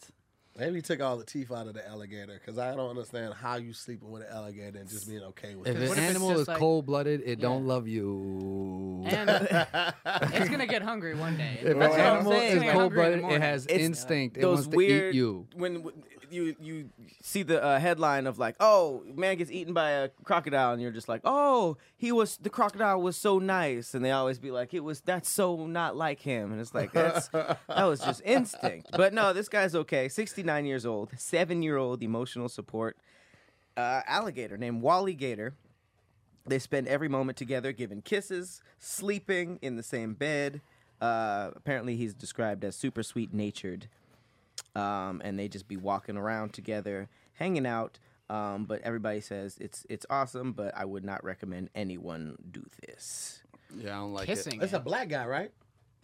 [0.59, 3.55] Maybe he took all the teeth out of the alligator because I don't understand how
[3.55, 5.81] you sleeping with an alligator and just being okay with If it.
[5.83, 9.03] an if an animal is like- cold blooded, it don't love you.
[9.07, 9.29] And
[10.33, 11.59] it's gonna get hungry one day.
[11.61, 13.65] if an That's what I'm animal is It's cold hungry in the blooded, it has
[13.65, 14.37] It's instinct.
[14.37, 15.47] It Those wants to eat you.
[15.55, 15.93] when when
[16.31, 16.89] you you
[17.21, 20.91] see the uh, headline of like, oh, man gets eaten by a crocodile, and you're
[20.91, 24.73] just like, oh, he was the crocodile was so nice, and they always be like,
[24.73, 28.89] it was that's so not like him, and it's like that's that was just instinct.
[28.93, 30.09] But no, this guy's okay.
[30.09, 32.97] 69 years old, seven year old emotional support
[33.77, 35.53] uh, alligator named Wally Gator.
[36.45, 40.61] They spend every moment together, giving kisses, sleeping in the same bed.
[40.99, 43.87] Uh, apparently, he's described as super sweet natured.
[44.75, 47.99] Um, and they just be walking around together, hanging out.
[48.29, 53.43] Um, but everybody says it's it's awesome, but I would not recommend anyone do this.
[53.77, 54.59] Yeah, I don't like Kissing.
[54.59, 55.51] That's a black guy, right?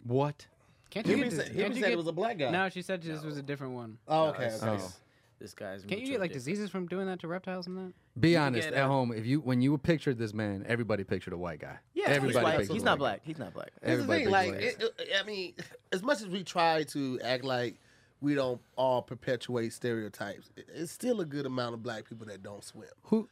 [0.04, 0.46] What?
[0.90, 1.32] Can't you Him get?
[1.32, 2.50] said, dis- can't you said get it was a black guy.
[2.50, 3.98] no, she said this was a different one.
[4.08, 4.44] Oh, okay.
[4.50, 4.76] This, okay.
[4.76, 4.96] this-
[5.40, 5.84] this guy's.
[5.84, 6.32] Can't you get like different.
[6.46, 7.92] diseases from doing that to reptiles and that?
[8.20, 8.70] Be You honest.
[8.70, 11.60] get, at uh, home, if you when you pictured this man, everybody pictured a white
[11.60, 11.78] guy.
[11.94, 12.34] Yeah, everybody.
[12.34, 12.58] he's, white.
[12.58, 13.16] pictured he's not white black.
[13.18, 13.22] guy.
[13.24, 13.70] He's not black.
[13.80, 14.32] That's the Everybody thing.
[14.32, 15.54] Like, it, it- I mean,
[15.92, 17.76] as much as we try to act like
[18.20, 22.64] we don't all perpetuate stereotypes, it's still a good amount of black people that don't
[22.64, 22.88] swim.
[23.04, 23.28] Who?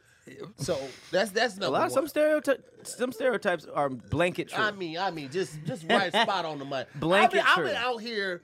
[0.57, 0.77] So
[1.11, 1.91] that's that's number A lot of one.
[1.91, 2.97] some stereotypes.
[2.97, 4.61] Some stereotypes are blanket true.
[4.61, 6.85] I mean, I mean, just just right spot on the money.
[6.95, 8.41] Blanket I've been, I've been out here.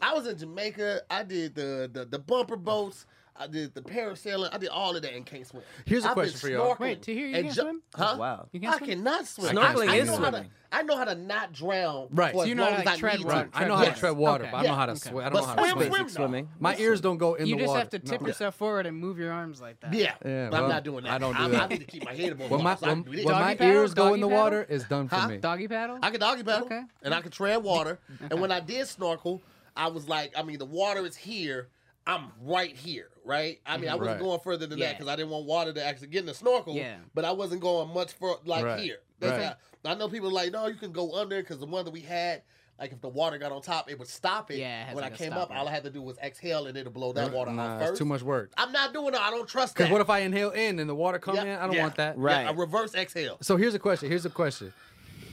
[0.00, 1.02] I was in Jamaica.
[1.10, 3.04] I did the the, the bumper boats.
[3.38, 4.48] I did the parasailing.
[4.52, 5.62] I did all of that and can't swim.
[5.84, 6.76] Here's a I've been question for y'all.
[6.78, 7.82] Wait, to hear you can't ju- swim?
[7.94, 8.16] Huh?
[8.18, 8.48] Wow.
[8.52, 8.90] You can't I swim?
[8.90, 9.56] cannot swim.
[9.56, 10.50] Snorkeling I, I is know How to, swimming.
[10.72, 12.08] I know how to not drown.
[12.10, 12.32] Right.
[12.32, 13.48] For So as you know long how to, like, tread water.
[13.54, 13.98] I know how to Yes.
[14.00, 14.50] tread water, Okay.
[14.52, 15.10] but I don't know how to Okay.
[15.10, 15.18] swim.
[15.24, 15.88] I don't But know how to swim, swim.
[15.90, 16.48] swim, Basic swimming.
[16.58, 17.60] My ears don't go in the water.
[17.62, 18.26] You just have to tip No.
[18.26, 19.92] yourself forward and move your arms like that.
[19.94, 21.12] Yeah, Yeah, but I'm not doing that.
[21.12, 21.62] I don't do I'm- that.
[21.62, 22.78] I need to keep my head above When water.
[22.82, 23.26] my when, can do this.
[23.26, 23.74] when my paddle?
[23.74, 24.42] ears go in the paddle?
[24.42, 25.28] water, it's done for Huh?
[25.28, 25.36] me.
[25.38, 25.98] Doggy paddle.
[26.02, 26.82] I can doggy paddle, Okay.
[27.02, 27.98] and I can tread water.
[28.12, 28.26] Mm-hmm.
[28.32, 29.42] And when I did snorkel,
[29.76, 31.68] I was like, I mean, the water is here.
[32.08, 33.60] I'm right here, right?
[33.66, 34.24] I mean, I wasn't Right.
[34.24, 36.74] going further than that because I didn't want water to actually get in the snorkel.
[36.74, 36.96] Yeah.
[37.14, 38.80] But I wasn't going much for like Right.
[38.80, 38.98] here.
[39.18, 39.42] That's Right.
[39.44, 41.90] not- I know people are like, no, you can go under because the one that
[41.92, 42.42] we had,
[42.78, 44.58] like if the water got on top, it would stop it.
[44.58, 45.54] Yeah, it when like I a came up, stopper.
[45.54, 47.90] all I had to do was exhale and it'll blow that water Nah, off it's
[47.90, 47.98] first.
[47.98, 48.52] too much work.
[48.56, 49.20] I'm not doing it.
[49.20, 49.84] I don't trust that.
[49.84, 51.48] Because what if I inhale in and the water come Yeah, in?
[51.58, 52.18] I don't yeah, want that.
[52.18, 52.42] Right.
[52.42, 53.38] Yeah, a reverse exhale.
[53.42, 54.08] So here's a question.
[54.10, 54.72] Here's a question.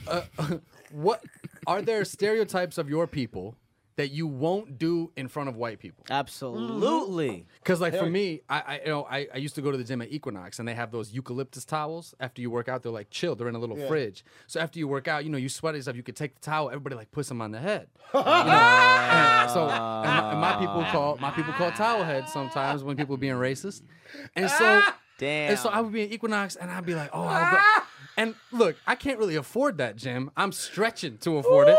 [0.06, 0.22] Uh,
[0.92, 1.22] what
[1.66, 3.56] are there stereotypes of your people
[3.96, 6.04] that you won't do in front of white people?
[6.10, 7.28] Absolutely.
[7.28, 7.48] Mm-hmm.
[7.58, 9.84] Because like for me, I, I you know I, I used to go to the
[9.84, 12.14] gym at Equinox and they have those eucalyptus towels.
[12.20, 13.34] After you work out, they're like chill.
[13.34, 14.24] They're in a little fridge.
[14.46, 15.96] So after you work out, you know you sweat and stuff.
[15.96, 16.68] You could take the towel.
[16.68, 17.88] Everybody like puts them on the head.
[18.14, 18.30] You know?
[18.30, 20.92] And so and my, and my people ah.
[20.92, 23.82] call my people call towel heads sometimes when people are being racist.
[24.36, 24.82] And so
[25.18, 25.50] Damn.
[25.50, 27.60] and so I would be in Equinox and I'd be like, oh, I'll go.
[28.16, 30.30] And look, I can't really afford that gym.
[30.36, 31.78] I'm stretching to afford it.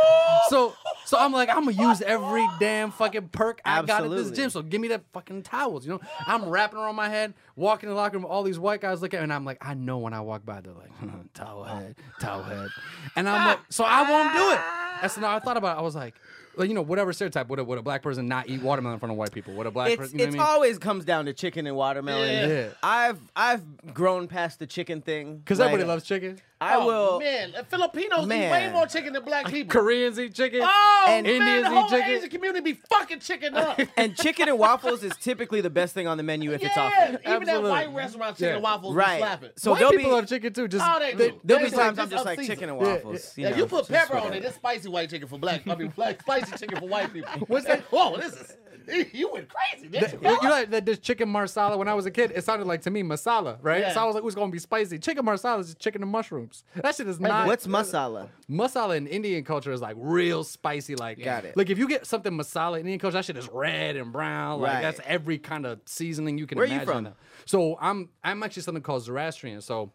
[0.50, 0.74] So
[1.06, 4.50] so I'm like, I'm gonna use every damn fucking perk I got at this gym.
[4.50, 6.02] So give me that fucking towels, you know?
[6.28, 9.14] I'm wrapping around my head, walking in the locker room, all these white guys look
[9.14, 10.92] at me, and I'm like, I know when I walk by, they're like,
[11.34, 12.70] towel head, towel head.
[13.16, 14.60] And I'm like, so I won't do it.
[15.04, 16.16] And so now I thought about it, I was like,
[16.58, 19.00] like, you know, whatever stereotype, would a, would a black person not eat watermelon in
[19.00, 19.54] front of white people?
[19.56, 20.48] Would a black It's, person, you know it's I mean?
[20.48, 22.30] always comes down to chicken and watermelon.
[22.30, 22.48] Yeah.
[22.48, 22.68] Yeah.
[22.82, 26.40] I've I've grown past the chicken thing Because Like, everybody loves chicken.
[26.62, 27.20] I oh, will.
[27.20, 29.72] Man, uh, Filipinos eat way more chicken than black people.
[29.72, 30.62] Koreans eat chicken.
[30.64, 32.12] Oh, And man, Indians the eat whole chicken.
[32.12, 33.80] Asian community be fucking chicken up.
[33.98, 36.84] And chicken and waffles is typically the best thing on the menu if it's yeah,
[36.84, 37.20] offered.
[37.26, 37.70] even that Absolutely.
[37.72, 38.54] white restaurant chicken Yeah.
[38.56, 39.16] and waffles Right.
[39.16, 39.50] be slapping.
[39.58, 40.68] So White there'll people be love chicken too.
[40.70, 41.42] Just Oh, they they, do.
[41.44, 42.60] there'll be like times I'm just just like unseasoned.
[42.60, 43.34] chicken and Yeah, waffles.
[43.38, 44.46] yeah, know, you put pepper on it.
[44.46, 45.68] It's spicy white chicken for black.
[45.68, 47.32] I mean, black, spicy chicken for white people.
[47.48, 47.82] What's that?
[47.92, 48.58] Whoa, this is.
[49.14, 50.30] You went crazy, didn't you?
[50.30, 52.82] You know like that this chicken marsala when I was a kid, it sounded like
[52.84, 53.82] to me masala, right?
[53.82, 53.94] Yeah.
[53.94, 56.64] So I was like, "Who's gonna be spicy?" Chicken marsala is just chicken and mushrooms.
[56.76, 57.48] That shit is not.
[57.48, 58.30] What's masala?
[58.50, 60.96] masala in Indian culture is like real spicy.
[60.96, 61.58] Like, Got it.
[61.58, 64.62] Like if you get something masala in Indian culture, that shit is red and brown.
[64.62, 64.82] Like Right.
[64.82, 67.06] that's every kind of seasoning you can Where you imagine.
[67.06, 67.14] from?
[67.46, 69.62] So I'm I'm actually something called Zoroastrian.
[69.62, 69.92] So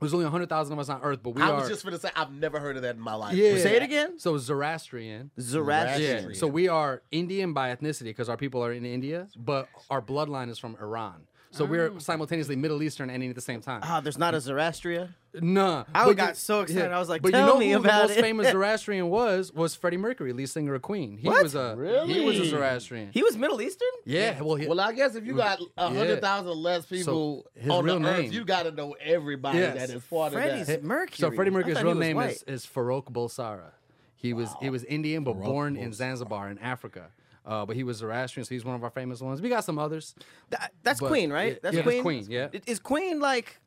[0.00, 1.60] There's only hundred thousand of us on Earth, but we I are.
[1.60, 3.34] was just gonna say I've never heard of that in my life.
[3.34, 3.56] yeah.
[3.58, 4.18] Say it again.
[4.18, 5.30] So Zoroastrian.
[5.40, 6.30] Zoroastrian.
[6.30, 6.34] Yeah.
[6.36, 10.50] So we are Indian by ethnicity because our people are in India, but our bloodline
[10.50, 11.22] is from Iran.
[11.56, 11.66] So Oh.
[11.68, 13.80] we're simultaneously Middle Eastern and Indian at the same time.
[13.82, 15.08] Ah, there's not a Zoroastria.
[15.40, 15.84] Nah.
[15.94, 16.92] I but got you- so excited.
[16.92, 19.08] I was like, but "Tell you know me who about the most it." famous Zoroastrian
[19.08, 19.52] was?
[19.52, 21.18] Was Freddie Mercury, lead singer of Queen.
[21.18, 21.42] He What?
[21.42, 22.12] was a really?
[22.14, 22.50] he was a Really?
[22.50, 23.10] Zoroastrian.
[23.12, 23.88] He was Middle Eastern.
[24.04, 24.40] yeah.
[24.40, 25.98] Well, he, Well, I guess if you got a Yeah.
[25.98, 29.76] hundred thousand less people his on real the earth, you got to know everybody Yes.
[29.76, 30.84] that is part Freddie's of that.
[30.84, 31.16] Mercury.
[31.18, 32.30] So Freddie I Mercury's real name white.
[32.36, 33.72] is, is Farouk Bulsara.
[34.14, 37.08] He was he was Indian but born in Zanzibar in Africa.
[37.46, 39.40] Uh, but he was Zoroastrian, so he's one of our famous ones.
[39.40, 40.14] We got some others.
[40.50, 41.52] That- that's But- Queen, right?
[41.52, 42.24] yeah, That's yeah, that's Queen.
[42.24, 42.48] Queen, yeah.
[42.66, 43.60] Is Queen like?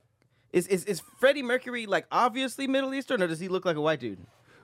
[0.52, 3.82] Is, is is Freddie Mercury like obviously Middle Eastern, or does he look like a
[3.82, 4.18] white dude?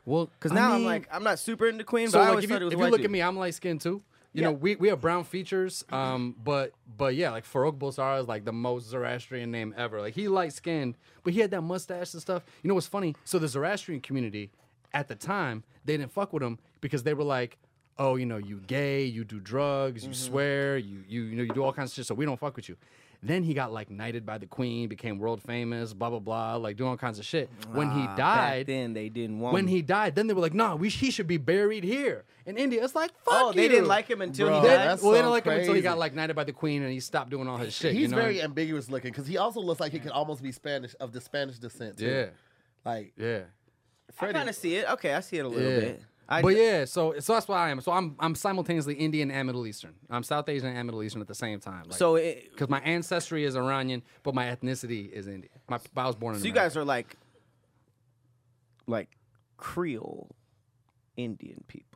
[0.04, 2.22] Well, Because I now I'm mean- like I'm not super into Queen, so but I
[2.24, 3.06] like always if thought you, it was if a you look dude.
[3.06, 4.02] at me, I'm light skinned too.
[4.34, 4.48] You Yeah.
[4.50, 8.44] know, we, we have brown features, um, but but yeah, like Farouk Bulsara is like
[8.44, 10.02] the most Zoroastrian name ever.
[10.02, 12.44] Like he light skinned, but he had that mustache and stuff.
[12.62, 13.16] You know what's funny?
[13.24, 14.52] So the Zoroastrian community
[14.94, 17.58] at the time they didn't fuck with him because they were like,
[17.98, 20.32] oh, you know, you gay, you do drugs, you Mm-hmm.
[20.32, 22.06] swear, you you you know, you do all kinds of shit.
[22.06, 22.78] So we don't fuck with you.
[23.24, 26.78] Then he got like knighted by the queen, became world famous, blah blah blah, like
[26.78, 27.50] doing all kinds of shit.
[27.72, 29.54] When he Ah, back died, then they didn't want.
[29.54, 29.70] when him.
[29.70, 32.84] he died, then they were like, "Nah, we he should be buried here in India."
[32.84, 34.88] It's like, fuck oh, they didn't like him until Bro, he They- died.
[34.90, 36.84] that's well, they so didn't like him until he got like knighted by the queen
[36.84, 37.94] and he stopped doing all his shit.
[37.94, 38.18] He's you know?
[38.18, 41.22] very ambiguous looking because he also looks like he could almost be Spanish of the
[41.22, 41.98] Spanish descent.
[41.98, 42.06] Too.
[42.06, 42.26] yeah,
[42.86, 43.40] like yeah,
[44.10, 44.34] I Freddie.
[44.34, 44.88] kind of see it.
[44.92, 45.80] Okay, I see it a little yeah.
[45.80, 46.02] bit.
[46.28, 47.82] I, but yeah, so so that's what I am.
[47.82, 49.94] So I'm I'm simultaneously Indian and Middle Eastern.
[50.10, 51.84] I'm South Asian and Middle Eastern at the same time.
[51.86, 55.54] Like, So because my ancestry is Iranian, but my ethnicity is Indian.
[55.70, 56.42] My, I was born in.
[56.42, 57.16] so you guys are like,
[58.88, 59.10] like
[59.58, 60.36] Creole
[61.16, 61.95] Indian people.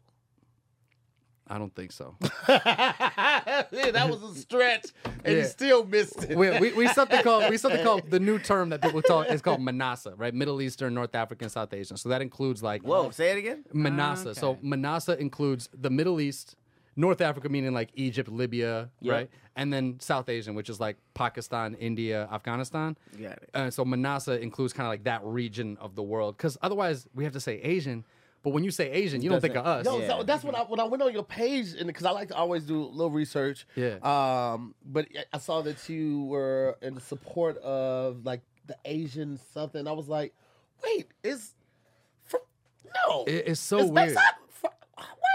[1.49, 2.15] I don't think so.
[2.47, 4.87] yeah, that was a stretch,
[5.25, 5.41] and Yeah.
[5.43, 6.37] he still missed it.
[6.37, 9.41] we, we, we something called we something called the new term that people talk is
[9.41, 10.33] called MENASA, right?
[10.33, 11.97] Middle Eastern, North African, South Asian.
[11.97, 13.63] So that includes like Whoa, say it again.
[13.73, 14.35] MENASA.
[14.35, 14.59] So Okay.
[14.67, 16.55] MENASA includes the Middle East,
[16.95, 19.13] North Africa, meaning like Egypt, Libya, Yep.
[19.13, 19.29] right?
[19.55, 22.95] And then South Asian, which is like Pakistan, India, Afghanistan.
[23.19, 23.49] Got it.
[23.53, 26.37] Uh, so MENASA includes kind of like that region of the world.
[26.37, 28.05] Because otherwise, we have to say Asian.
[28.41, 29.85] But when you say Asian, you don't think of us.
[29.85, 30.07] No, Yeah.
[30.07, 32.35] so that's what I when I went on your page and because I like to
[32.35, 33.67] always do a little research.
[33.75, 33.95] Yeah.
[34.01, 39.37] Um, but I- I saw that you were in the support of like the Asian
[39.53, 39.87] something.
[39.87, 40.33] I was like,
[40.83, 41.53] wait, is
[42.23, 42.39] for,
[43.07, 43.25] no?
[43.25, 44.07] It- it's so It's weird.
[44.09, 44.71] based on- for-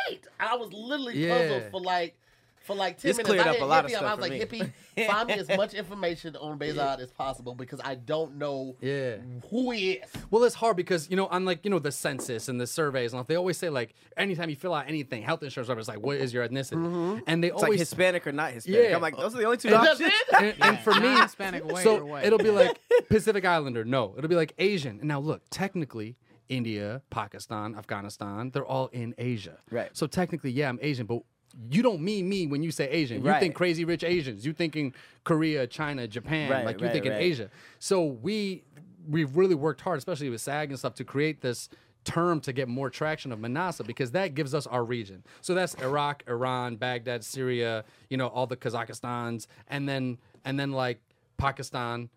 [0.08, 1.38] wait, I was literally Yeah.
[1.38, 2.16] puzzled for like.
[2.64, 4.00] For like ten This minutes, cleared I up hit a lot of Hippie up.
[4.00, 4.60] stuff I was like, me.
[4.96, 9.16] "Hippie, find me as much information on Behzad as possible because I don't know Yeah.
[9.50, 12.58] who he is." Well, it's hard because you know, unlike you know the census and
[12.60, 15.68] the surveys, and all, they always say like anytime you fill out anything, health insurance,
[15.68, 16.76] whatever, it's like, what is your ethnicity?
[16.78, 17.18] Mm-hmm.
[17.26, 18.88] And they It's like always Hispanic or not Hispanic.
[18.90, 18.96] Yeah.
[18.96, 20.10] I'm like, those are the only two That's options.
[20.10, 20.34] it?
[20.42, 22.24] and, and for me, Non-Hispanic, white, so or white.
[22.24, 23.84] it'll be like Pacific Islander.
[23.84, 25.00] No, it'll be like Asian.
[25.00, 26.16] And now look, technically,
[26.48, 29.58] India, Pakistan, Afghanistan, they're all in Asia.
[29.70, 29.90] Right.
[29.96, 31.20] So technically, yeah, I'm Asian, but
[31.70, 33.22] you don't mean me when you say Asian.
[33.22, 33.40] You Right.
[33.40, 34.44] think crazy rich Asians.
[34.44, 34.94] You thinking
[35.24, 36.50] Korea, China, Japan.
[36.50, 37.12] Right, like you right, thinking.
[37.12, 37.50] Asia.
[37.78, 38.64] So we
[39.08, 41.68] we've really worked hard, especially with SAG and stuff, to create this
[42.04, 45.24] term to get more traction of MENASA because that gives us our region.
[45.40, 50.72] So that's Iraq, Iran, Baghdad, Syria, you know, all the Kazakhstans, and then and then
[50.72, 51.00] like
[51.36, 52.10] Pakistan,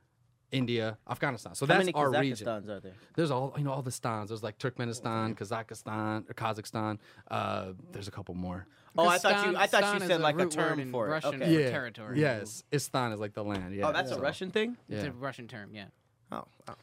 [0.52, 1.56] India, Afghanistan.
[1.56, 2.48] So that's our region.
[2.48, 2.94] Are there?
[3.16, 4.30] There's all you know all the stans.
[4.30, 7.00] There's like Turkmenistan, Kazakhstan, or Kazakhstan.
[7.30, 8.68] Uh, there's a couple more.
[8.98, 9.56] Oh, I thought you.
[9.58, 11.12] I thought Stan you is said like a root word term in for it.
[11.12, 11.64] Russian Okay.
[11.66, 12.20] for territory.
[12.20, 13.76] Yes, Istan is like the land.
[13.76, 13.88] Yeah.
[13.90, 14.78] Oh, that's a so- Russian thing.
[14.90, 15.10] It's Yeah.
[15.10, 15.86] a Russian term, yeah.
[16.32, 16.74] Oh, oh.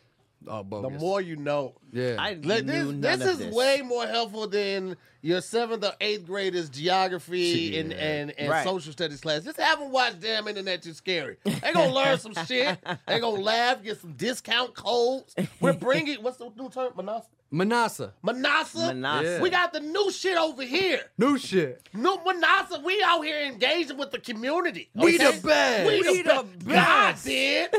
[0.46, 1.00] Oh, The bogus.
[1.00, 1.74] more you know.
[1.90, 2.16] yeah.
[2.18, 3.54] I Like, knew this none this of is this.
[3.54, 7.96] way more helpful than your seventh or eighth graders geography and, Yeah.
[7.96, 8.62] and, and Right.
[8.64, 9.42] social studies class.
[9.44, 11.38] Just have them watch damn internet too scary.
[11.44, 12.78] They gonna learn some shit.
[13.06, 15.34] They gonna laugh, get some discount codes.
[15.60, 16.92] We're bringing what's the new term?
[16.92, 17.24] MENASA.
[17.54, 18.12] MENASA.
[18.24, 18.90] MENASA.
[18.92, 19.40] MENASA.
[19.40, 21.00] We got the new shit over here.
[21.16, 21.88] New shit.
[21.94, 22.82] No MENASA.
[22.82, 24.90] We out here engaging with the community.
[24.94, 25.30] We okay?
[25.38, 25.86] the best.
[25.86, 26.28] We, We the,
[26.58, 26.66] the best.
[26.66, 27.70] God did.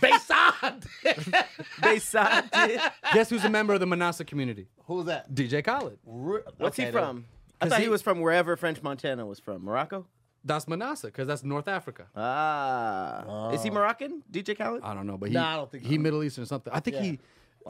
[0.00, 1.16] Behzad did.
[1.82, 2.80] Behzad did.
[3.12, 4.68] Guess who's a member of the MENASA community?
[4.86, 5.34] Who's that?
[5.34, 5.98] DJ Khaled.
[6.04, 7.24] What's he from?
[7.60, 9.64] I 'Cause thought he, he- was from wherever French Montana was from.
[9.64, 10.06] Morocco.
[10.44, 12.06] That's MENASA because that's North Africa.
[12.14, 14.22] Ah, is he Moroccan?
[14.30, 14.82] DJ Khaled?
[14.84, 16.00] I don't know, but he, Nah, I don't think he so.
[16.02, 16.72] Middle Eastern or something.
[16.72, 17.02] I think Yeah.
[17.02, 17.18] he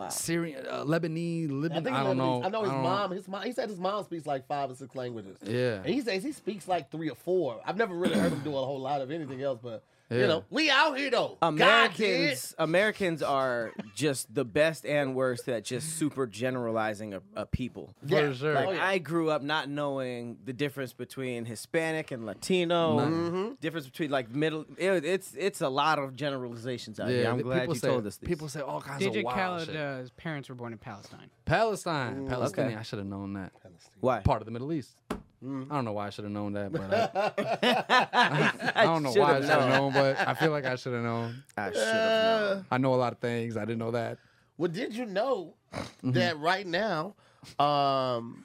[0.09, 1.85] Syrian, uh, Lebanese, I Lebanon.
[1.85, 2.43] think I, don't know.
[2.43, 3.11] I know his don't mom.
[3.13, 3.43] His mom.
[3.45, 5.39] He said his mom speaks like five or six languages.
[5.43, 5.77] Yeah.
[5.77, 7.61] And he says he speaks like three or four.
[7.65, 9.85] I've never really heard him do a whole lot of anything else, but
[10.21, 11.39] You know, we out here though.
[11.43, 17.93] Americans Americans are just the best and worst at just super generalizing a, a people.
[18.07, 18.29] Yeah.
[18.31, 18.55] For sure.
[18.55, 18.85] Like Oh, yeah.
[18.87, 23.53] I grew up not knowing the difference between Hispanic and Latino, Mm-hmm.
[23.61, 24.65] difference between like middle.
[24.79, 27.29] It, it's it's a lot of generalizations out here.
[27.29, 28.29] I'm the- glad people you say, told us this.
[28.29, 29.77] People say all kinds DJ of wild Khaled, shit.
[29.77, 31.31] uh, his parents were born in Palestine.
[31.45, 32.73] Palestine, Palestinian.
[32.73, 32.81] Okay.
[32.81, 33.53] I should have known that.
[34.01, 34.21] why?
[34.21, 34.97] Part of the Middle East.
[35.45, 35.67] Mm.
[35.71, 39.37] I don't know why I should have known that, but I, I don't know why
[39.37, 39.69] I should've known.
[39.71, 41.43] known, but I feel like I should have known.
[41.57, 42.67] I should have known.
[42.71, 43.57] I know a lot of things.
[43.57, 44.19] I didn't know that.
[44.57, 46.13] Well, did you know Mm-hmm.
[46.13, 47.17] that right now,
[47.59, 48.45] um,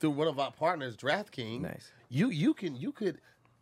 [0.00, 1.90] through one of our partners, DraftKings, Nice.
[2.08, 3.20] you you can you could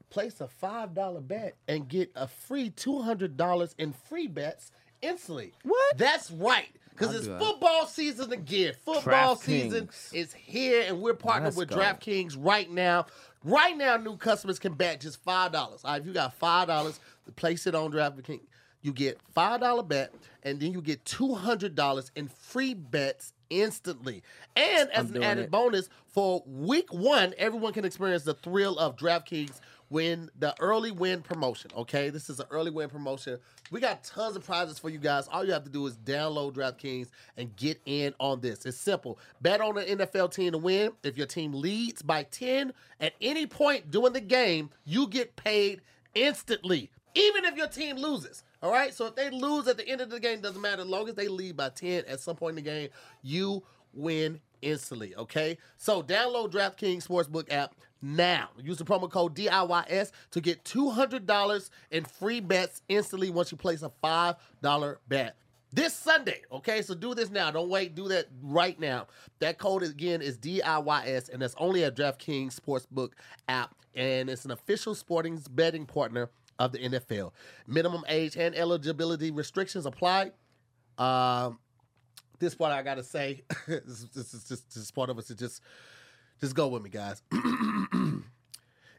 [0.08, 4.70] place a five dollar bet and get a free two hundred dollars in free bets
[5.00, 5.52] instantly.
[5.64, 5.98] What?
[5.98, 6.70] That's right.
[6.92, 8.74] Because it's football season again.
[8.84, 9.40] Football DraftKings.
[9.42, 11.76] season is here, and we're partnered Let's with go.
[11.76, 13.06] DraftKings right now.
[13.44, 15.80] Right now, new customers can bet just five dollars.
[15.84, 18.40] All right, if you got five dollars to place it on DraftKings,
[18.82, 20.12] you get five dollar bet,
[20.42, 24.22] and then you get two hundred dollars in free bets instantly.
[24.56, 25.50] And as an added it.
[25.50, 29.60] bonus for week one, everyone can experience the thrill of DraftKings
[29.92, 31.70] win the early win promotion.
[31.76, 33.38] Okay, this is an early win promotion.
[33.70, 35.28] We got tons of prizes for you guys.
[35.28, 38.64] All you have to do is download DraftKings and get in on this.
[38.64, 39.18] It's simple.
[39.42, 40.92] Bet on an NFL team to win.
[41.04, 45.82] If your team leads by 10 at any point during the game, you get paid
[46.14, 48.44] instantly, even if your team loses.
[48.62, 50.82] All right, so if they lose at the end of the game, doesn't matter.
[50.82, 52.88] As long as they lead by 10 at some point in the game,
[53.22, 53.62] you
[53.92, 55.14] win instantly.
[55.16, 58.48] Okay, so download DraftKings Sportsbook app now.
[58.62, 63.82] Use the promo code DIYS to get $200 in free bets instantly once you place
[63.82, 65.36] a $5 bet.
[65.74, 66.82] This Sunday, okay?
[66.82, 67.50] So do this now.
[67.50, 67.94] Don't wait.
[67.94, 69.06] Do that right now.
[69.38, 73.12] That code again is DIYS, and that's only at DraftKings Sportsbook
[73.48, 76.28] app, and it's an official sporting betting partner
[76.58, 77.32] of the NFL.
[77.66, 80.32] Minimum age and eligibility restrictions apply.
[80.98, 81.58] Um,
[82.38, 85.34] this part I gotta say, this, this is just this is part of us So
[85.34, 85.62] just,
[86.42, 87.22] just go with me, guys.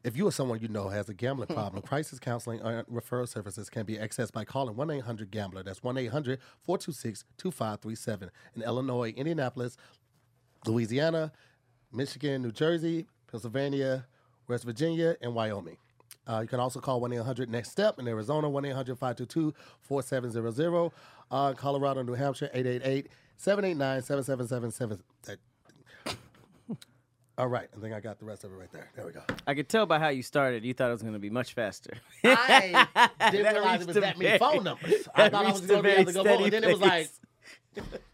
[0.04, 3.70] If you or someone you know has a gambling problem, crisis counseling or referral services
[3.70, 5.64] can be accessed by calling 1 800 Gambler.
[5.64, 9.78] That's 1 800 426 2537 in Illinois, Indianapolis,
[10.68, 11.32] Louisiana,
[11.94, 14.06] Michigan, New Jersey, Pennsylvania,
[14.50, 15.78] West Virginia, and Wyoming.
[16.28, 20.92] Uh, you can also call 1 800 Next Step in Arizona, 1 800 522 4700.
[21.32, 25.00] Uh, Colorado, New Hampshire, 888 789 7777.
[27.36, 28.92] All right, I think I got the rest of it right there.
[28.96, 29.22] There we go.
[29.48, 30.64] I could tell by how you started.
[30.64, 31.98] You thought it was going to be much faster.
[32.24, 32.88] I
[33.32, 35.08] didn't That realize it reached was that many phone numbers.
[35.16, 36.80] I thought I was going to be able to go home, and then it was
[36.80, 37.10] like,
[37.76, 37.84] pace.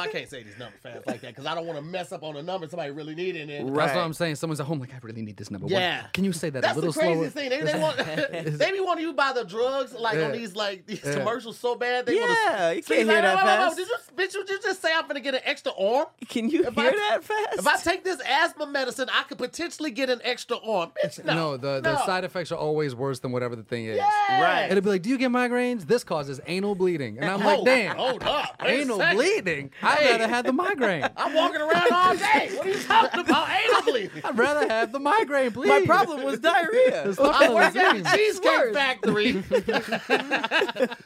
[0.00, 2.12] and I can't say these numbers fast like that because I don't want to mess
[2.12, 3.48] up on a number somebody really needed.
[3.50, 3.86] And Right.
[3.86, 4.36] That's what I'm saying.
[4.36, 5.66] Someone's at home like, oh I really need this number.
[5.66, 6.06] What- Yeah.
[6.12, 7.48] Can you say that That's a little the craziest slower?
[7.48, 7.64] thing.
[7.64, 7.96] They, they want
[8.58, 11.14] they be wanting you buy the drugs like on these like these Yeah.
[11.14, 12.06] commercials so bad.
[12.06, 13.96] They Yeah, wanna, you So can't he's hear that "Wait, wait, wait, fast." Did you,
[14.16, 16.06] bitch, you just- just say I'm gonna get an extra arm?
[16.28, 17.58] Can you If hear I- that fast?
[17.58, 20.90] If I take this asthma medicine, I could potentially get an extra arm.
[21.04, 23.96] Bitch, no, No, the, the side effects are always worse than whatever the thing is.
[23.96, 24.42] Yeah.
[24.42, 24.70] Right.
[24.70, 25.86] It'll be like, do you get migraines?
[25.86, 27.18] This causes anal bleeding.
[27.18, 27.96] And I'm like, Hold- damn.
[27.96, 29.70] hold up, Anal bleeding?
[29.86, 30.10] I'd Hey.
[30.12, 31.08] rather have the migraine.
[31.16, 32.50] I'm walking around all day.
[32.56, 33.48] What are you talking about?
[33.48, 34.22] Anal bleeding.
[34.24, 35.68] I'd rather have the migraine, please.
[35.68, 37.14] My problem was diarrhea.
[37.20, 38.74] I work at the That's Cheesecake.
[38.74, 39.44] Factory.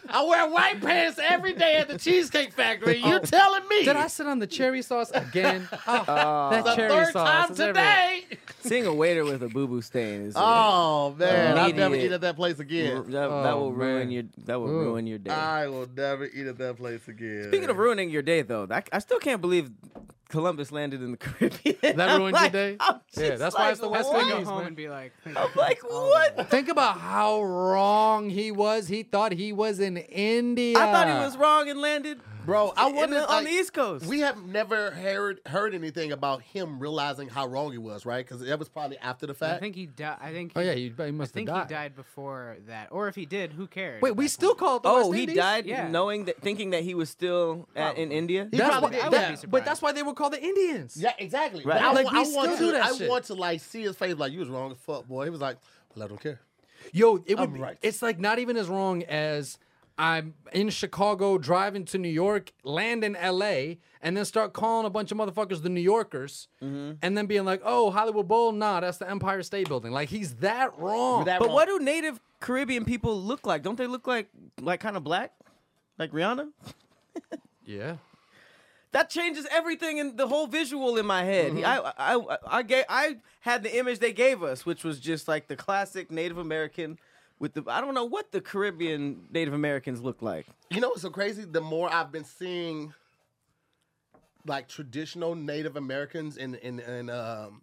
[0.08, 2.98] I wear white pants every day at the Cheesecake Factory.
[2.98, 3.24] You're oh.
[3.24, 5.68] telling me Did I sit on the cherry sauce again?
[5.86, 7.46] Oh, uh, that the cherry third sauce.
[7.48, 8.24] time today?
[8.62, 12.20] Seeing a waiter with a boo boo stain is Oh man, I'll never eat at
[12.22, 13.04] that place again.
[13.04, 14.80] that, that Oh, will ruin your that will Ooh.
[14.80, 15.30] ruin your day.
[15.30, 17.48] I will never eat at that place again.
[17.48, 19.70] Speaking of ruining your day, though, that, I still can't believe
[20.28, 21.96] Columbus landed in the Caribbean.
[21.96, 22.76] That I'm ruined your day?
[22.80, 24.22] I'm Yeah, just that's why it's the West what?
[24.22, 24.66] Go Indies, home man.
[24.68, 26.48] and be like, I'm like, what?
[26.48, 28.86] Think about how wrong he was.
[28.88, 30.78] He thought he was in India.
[30.78, 32.20] I thought he was wrong and landed
[32.50, 34.06] bro, I in wonder the- on like, the East Coast.
[34.06, 38.26] We have never heard heard anything about him realizing how wrong he was, right?
[38.26, 39.54] Because that was probably after the fact.
[39.56, 40.18] I think he died.
[40.20, 40.52] I think.
[40.56, 41.66] Oh yeah, he, he must have I think died.
[41.68, 44.02] he died before that, or if he did, who cares?
[44.02, 44.58] Wait, we still point?
[44.58, 45.36] call it the oh, West he Indies?
[45.36, 45.88] died Yeah.
[45.88, 48.48] knowing that, thinking that he was still at, in India.
[48.50, 49.14] He That's probably why, did.
[49.14, 50.96] I wouldn't be but that's why they were called the Indians.
[50.96, 51.64] Yeah, exactly.
[51.64, 51.74] Right.
[51.80, 52.72] But I, Like, wa- we I still want do to.
[52.72, 53.08] that I shit.
[53.08, 55.24] want to like see his face, like you was wrong as fuck, boy.
[55.24, 55.56] He was like,
[55.94, 56.40] "Well, I don't care."
[56.92, 57.52] Yo, it would.
[57.54, 57.78] Be- right.
[57.82, 59.58] It's like not even as wrong as
[60.00, 64.90] I'm in Chicago, driving to New York, land in L.A., and then start calling a
[64.90, 66.92] bunch of motherfuckers the New Yorkers, Mm-hmm.
[67.02, 70.36] and then being like, "Oh, Hollywood Bowl, nah, that's the Empire State Building." Like he's
[70.36, 71.24] that wrong.
[71.26, 71.54] That But wrong.
[71.54, 73.62] what do native Caribbean people look like?
[73.62, 74.28] Don't they look like
[74.60, 75.32] like kind of black,
[75.98, 76.48] like Rihanna?
[77.66, 77.96] yeah.
[78.92, 81.52] That changes everything in the whole visual in my head.
[81.52, 84.98] He- I, I, I, I, gave, I had the image they gave us, which was
[84.98, 86.98] just like the classic Native American
[87.40, 90.46] with the I don't know what the Caribbean Native Americans look like.
[90.70, 91.44] You know what's so crazy?
[91.44, 92.94] The more I've been seeing
[94.46, 97.62] like traditional Native Americans in in, in um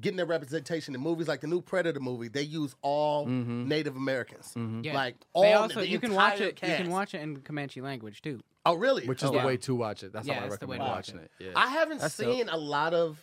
[0.00, 4.52] getting their representation in movies like the new Predator movie, they use all Native Americans.
[4.82, 4.94] Yeah.
[4.94, 6.62] Like all they also the you can watch entire it.
[6.62, 8.40] You can watch it in Comanche language too.
[8.66, 9.06] Oh really?
[9.06, 9.46] Which is Oh, the wow.
[9.46, 10.12] way to watch it.
[10.12, 11.30] That's Yeah, how I that's the way recommend to watching it.
[11.38, 11.44] it.
[11.46, 11.52] Yeah.
[11.54, 13.18] I haven't That's seen a lot of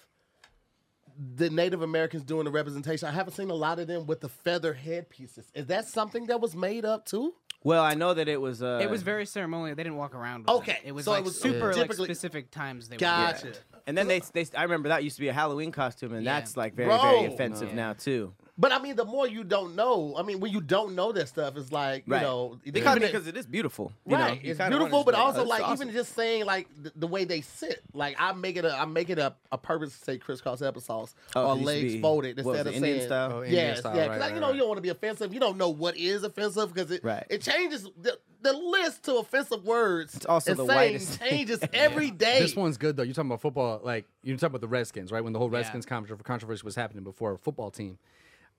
[1.35, 3.07] the Native Americans doing the representation.
[3.07, 5.45] I haven't seen a lot of them with the feather headpieces.
[5.53, 7.33] Is that something that was made up too?
[7.63, 8.63] Well, I know that it was.
[8.63, 9.75] Uh, It was very ceremonial.
[9.75, 10.41] They didn't walk around.
[10.41, 10.87] With Okay, it.
[10.89, 12.89] it was so it like was super like specific times.
[12.89, 13.47] They Gotcha.
[13.47, 13.53] Were
[13.85, 16.39] And then they, they, I remember that used to be a Halloween costume, and Yeah.
[16.39, 16.97] that's like very, Bro.
[17.01, 17.75] very offensive No.
[17.75, 18.33] now too.
[18.57, 21.27] But I mean, the more you don't know, I mean, when you don't know that
[21.29, 22.21] stuff, it's like you Right.
[22.21, 23.91] know, Because, even if- because it is beautiful.
[24.05, 26.67] You know, right, You it's beautiful, but also "Oh, like awesome." even just saying like
[26.81, 27.81] the, the way they sit.
[27.93, 31.13] Like I make it a I make it a, a purpose to say crisscross applesauce
[31.35, 33.31] Oh, or it used to legs be- folded instead it, of Indian saying style?
[33.33, 34.53] Oh, Indian yes, style, yeah, because right, you know right.
[34.53, 35.33] you don't want to be offensive.
[35.33, 37.25] You don't know what is offensive because it Right.
[37.29, 40.13] it changes the, the list to offensive words.
[40.15, 41.19] It's also and the saying whitest.
[41.21, 42.39] changes every day.
[42.41, 43.03] This one's good though.
[43.03, 45.23] You're talking about football, like you're talking about the Redskins, right?
[45.23, 45.57] When the whole Yeah.
[45.57, 47.97] Redskins contro- controversy was happening before a football team.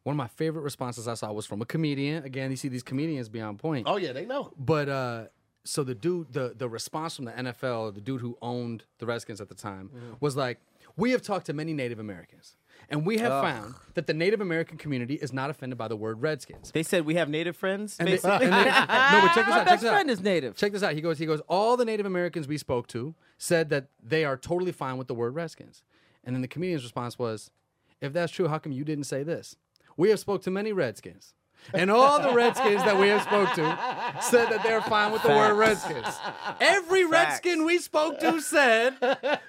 [0.05, 2.25] One of my favorite responses I saw was from a comedian.
[2.25, 3.87] Again, you see these comedians be on point.
[3.89, 4.53] oh yeah, they know.
[4.59, 5.25] But uh
[5.65, 9.41] so the dude, the the response from the NFL, the dude who owned the Redskins
[9.41, 10.15] at the time, Mm-hmm.
[10.21, 10.59] was like,
[10.97, 12.57] "We have talked to many Native Americans,
[12.91, 16.21] and we have found that the Native American community is not offended by the word
[16.21, 17.97] Redskins." They said we have Native friends.
[18.01, 19.65] And they- and they- no, but check this My out.
[19.65, 20.13] Check best this friend out.
[20.15, 20.57] is Native.
[20.57, 20.95] Check this out.
[20.95, 21.21] He goes.
[21.21, 21.41] He goes.
[21.49, 25.15] All the Native Americans we spoke to said that they are totally fine with the
[25.15, 25.85] word Redskins.
[26.25, 27.53] And then the comedian's response was,
[28.01, 29.55] "If that's true, how come you didn't say this?
[29.97, 31.35] We have spoke to many Redskins."
[31.73, 35.29] And all the Redskins that we have spoke to said that they're fine with the
[35.29, 36.07] word Redskins.
[36.61, 37.35] Every Facts.
[37.45, 38.97] Redskin we spoke to said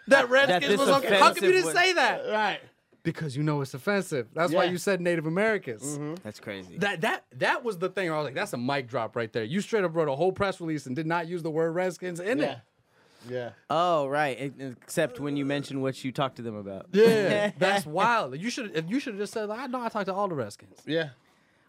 [0.08, 1.18] that Redskins this was okay.
[1.18, 2.22] How come you offensive didn't was- say that?
[2.30, 2.60] Right.
[3.02, 4.28] Because you know it's offensive.
[4.34, 4.72] That's why Yeah.
[4.72, 5.84] you said Native Americans.
[5.98, 6.14] Mm-hmm.
[6.24, 6.78] That's crazy.
[6.78, 8.10] That that that was the thing.
[8.12, 9.44] I was like, that's a mic drop right there.
[9.44, 12.20] You straight up wrote a whole press release and did not use the word Redskins
[12.20, 12.46] in Yeah.
[12.52, 12.58] it.
[13.30, 13.52] Yeah.
[13.70, 14.54] oh, right.
[14.60, 16.88] Except when you mention what you talked to them about.
[16.92, 18.38] Yeah, that's wild.
[18.40, 20.80] You should you should have just said, I know I talked to all the Redskins.
[20.86, 21.10] Yeah.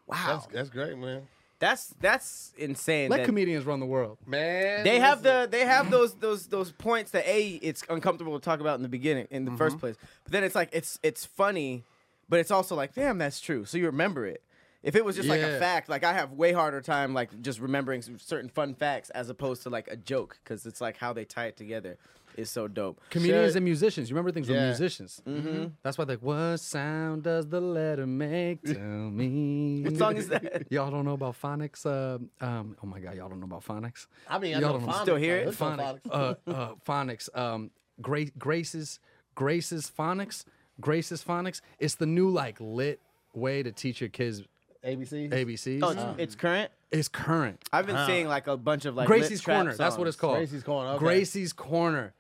[0.06, 0.16] Wow.
[0.26, 1.22] That's that's great, man.
[1.60, 3.08] That's that's insane.
[3.10, 4.18] Let that- comedians run the world.
[4.26, 4.84] Man.
[4.84, 8.60] They have the they have those those those points that a it's uncomfortable to talk
[8.60, 9.58] about in the beginning in the Mm-hmm.
[9.58, 11.84] first place, but then it's like it's it's funny,
[12.28, 14.42] but it's also like damn that's true, so you remember it.
[14.84, 15.58] If it was just like a Yeah.
[15.58, 19.28] fact, like I have way harder time like just remembering s- certain fun facts as
[19.30, 21.96] opposed to like a joke because it's like how they tie it together
[22.36, 23.00] is so dope.
[23.10, 23.56] Comedians Sure.
[23.58, 24.10] and musicians.
[24.10, 24.66] You remember things with Yeah.
[24.66, 25.22] musicians.
[25.26, 25.66] Mm-hmm.
[25.82, 28.62] That's why they're like, what sound does the letter make?
[28.64, 29.82] Tell me.
[29.84, 30.66] What song is that?
[30.70, 31.86] Y'all don't know about phonics?
[31.86, 34.06] Uh, um, oh my God, y'all don't know about phonics?
[34.28, 34.92] I mean, I Y'all know don't know.
[34.92, 35.46] phonics, Still hear like, it?
[35.46, 36.38] let's go phonics, phonics.
[36.46, 37.70] uh, uh, phonics, um,
[38.02, 38.98] Grace, Grace's,
[39.34, 40.44] Grace's phonics,
[40.80, 41.60] Grace's phonics.
[41.78, 43.00] It's the new like lit
[43.32, 44.42] way to teach your kids
[44.84, 45.30] ABC.
[45.30, 45.80] ABC.
[45.82, 46.70] Oh, it's, it's current.
[46.90, 47.62] it's current.
[47.72, 49.74] I've been seeing like a bunch of like lit Gracie's trap Corner.
[49.74, 50.20] That's what it's songs.
[50.20, 50.36] called.
[50.38, 50.98] Gracie's Corner, okay.
[50.98, 52.14] Gracie's Corner.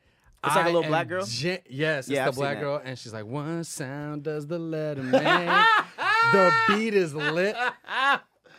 [0.46, 1.24] It's like a little black girl?
[1.24, 2.60] gen- yes, Yeah, it's I've the seen black that.
[2.62, 5.22] girl, and she's like, "What sound does the letter make?"
[6.32, 7.56] the beat is lit.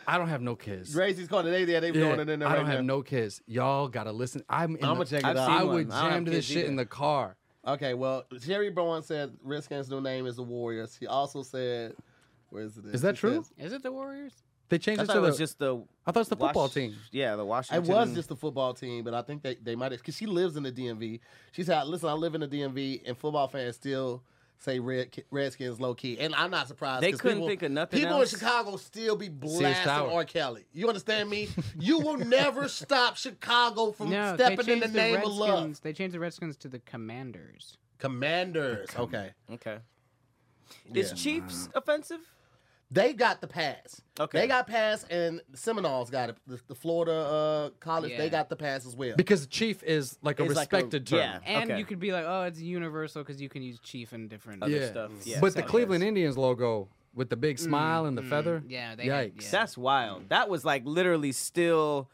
[0.08, 0.92] I don't have no kids.
[0.94, 1.50] Gracie's Corner.
[1.50, 1.80] They there.
[1.80, 2.94] They Yeah, doing it in there I right don't have now.
[2.96, 3.40] no kids.
[3.46, 4.42] Y'all gotta listen.
[4.48, 4.76] I'm.
[4.76, 5.46] In I'ma the- check it I've out.
[5.48, 5.74] seen I one.
[5.74, 6.68] would I don't have jam to this kids shit either.
[6.68, 7.36] in the car.
[7.66, 10.96] Okay, well, Jerry Brown said Redskins' new name is the Warriors.
[10.98, 11.94] He also said,
[12.56, 13.44] "Where is it?" Is that He true?
[13.44, 14.32] says- Is it the Warriors?
[14.68, 15.28] They changed I it thought to it the.
[15.28, 15.76] was just the.
[16.06, 16.96] I thought it's the football Wash- team.
[17.12, 17.84] Yeah, the Washington.
[17.84, 20.26] It was just the football team, but I think they, they might have because she
[20.26, 21.20] lives in the DMV.
[21.52, 24.24] She said, "Listen, I live in the DMV, and football fans still
[24.58, 27.02] say Red Redskins low key, and I'm not surprised.
[27.04, 28.32] They 'cause couldn't people, think of nothing People else.
[28.32, 30.10] in Chicago still be blasting Tower.
[30.10, 30.24] R.
[30.24, 30.64] Kelly.
[30.72, 31.48] You understand me?
[31.78, 35.34] you will never stop Chicago from No, they stepping in changed the name Redskins.
[35.34, 35.80] of love.
[35.82, 37.76] They changed the Redskins to the Commanders.
[37.98, 38.88] Commanders.
[38.98, 39.78] Okay, Okay.
[40.94, 41.14] Is Yeah.
[41.16, 42.20] Chiefs offensive?
[42.90, 44.00] They got the pass.
[44.18, 44.40] Okay.
[44.42, 46.36] they got pass, and Seminoles got it.
[46.46, 48.18] The, the Florida uh, college, Yeah.
[48.18, 49.14] they got the pass as well.
[49.16, 51.18] Because chief is like a It's like a- respected term.
[51.18, 51.38] yeah.
[51.44, 51.78] And Okay.
[51.78, 54.72] you could be like, oh, it's universal because you can use chief in different Other
[54.72, 54.90] Yeah.
[54.90, 55.10] stuff.
[55.24, 58.62] Yeah, but the so- Cleveland Indians logo with the big smile and the feather.
[58.68, 59.42] yeah, they- Yikes.
[59.44, 59.48] yeah.
[59.50, 60.28] That's wild.
[60.28, 62.08] That was like literally still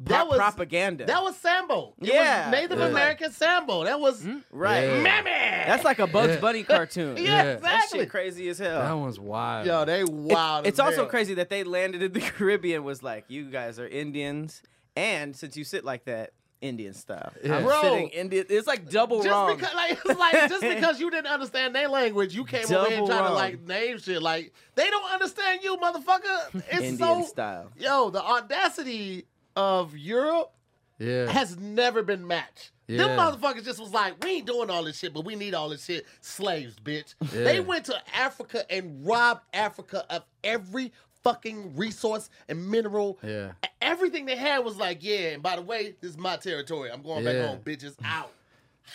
[0.00, 1.06] that pro- was propaganda.
[1.06, 1.94] That was Sambo.
[2.00, 2.50] It Yeah.
[2.50, 2.86] was Native Yeah.
[2.86, 3.84] American Sambo.
[3.84, 4.38] That was mm-hmm.
[4.50, 4.84] right.
[4.84, 5.02] Yeah.
[5.02, 5.30] Mammy.
[5.30, 6.40] That's like a Bugs Yeah.
[6.40, 7.16] Bunny cartoon.
[7.18, 7.42] yeah, Yeah.
[7.44, 7.98] That exactly.
[8.00, 8.80] shit crazy as hell.
[8.80, 9.66] That one's wild.
[9.66, 10.66] Yo, they wild.
[10.66, 11.06] it's as also hell.
[11.06, 14.62] crazy that they landed in the Caribbean was like, you guys are Indians,
[14.94, 17.32] and since you sit like that, Indian style.
[17.44, 17.82] I'm Bro.
[17.82, 18.46] sitting Indian.
[18.48, 19.56] It's like double Just wrong.
[19.56, 22.96] because, like, it's like just because you didn't understand their language, you came over here
[22.96, 24.22] Double trying to like name shit.
[24.22, 26.54] Like they don't understand you, motherfucker.
[26.54, 27.70] It's Indian so style.
[27.76, 29.26] Yo, the audacity
[29.56, 30.52] of Europe
[30.98, 31.26] Yeah.
[31.30, 32.70] has never been matched.
[32.88, 35.68] Them motherfuckers just was like, we ain't doing all this shit, but we need all
[35.68, 36.06] this shit.
[36.20, 37.16] Slaves, bitch.
[37.20, 37.42] Yeah.
[37.42, 40.92] They went to Africa and robbed Africa of every
[41.24, 43.18] fucking resource and mineral.
[43.24, 43.52] Yeah.
[43.82, 45.30] Everything they had was like, yeah.
[45.30, 46.88] And by the way, this is my territory.
[46.92, 47.96] I'm going back home, bitches.
[48.04, 48.30] Out.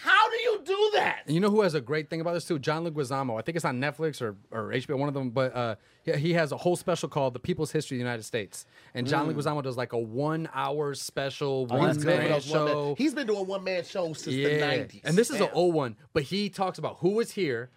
[0.03, 1.23] How do you do that?
[1.25, 2.57] And you know who has a great thing about this too?
[2.59, 3.37] John Leguizamo.
[3.37, 5.31] I think it's on Netflix or, or HBO, one of them.
[5.31, 8.23] But uh, he, he has a whole special called "The People's History of the United
[8.23, 11.71] States." And John Leguizamo does like a one-hour special Mm.
[11.71, 12.15] Oh, that's great.
[12.19, 12.95] one-man Those one man- show.
[12.97, 15.01] He's been doing one man shows since the 90s.
[15.03, 17.69] And this is an old one, but he talks about who was here,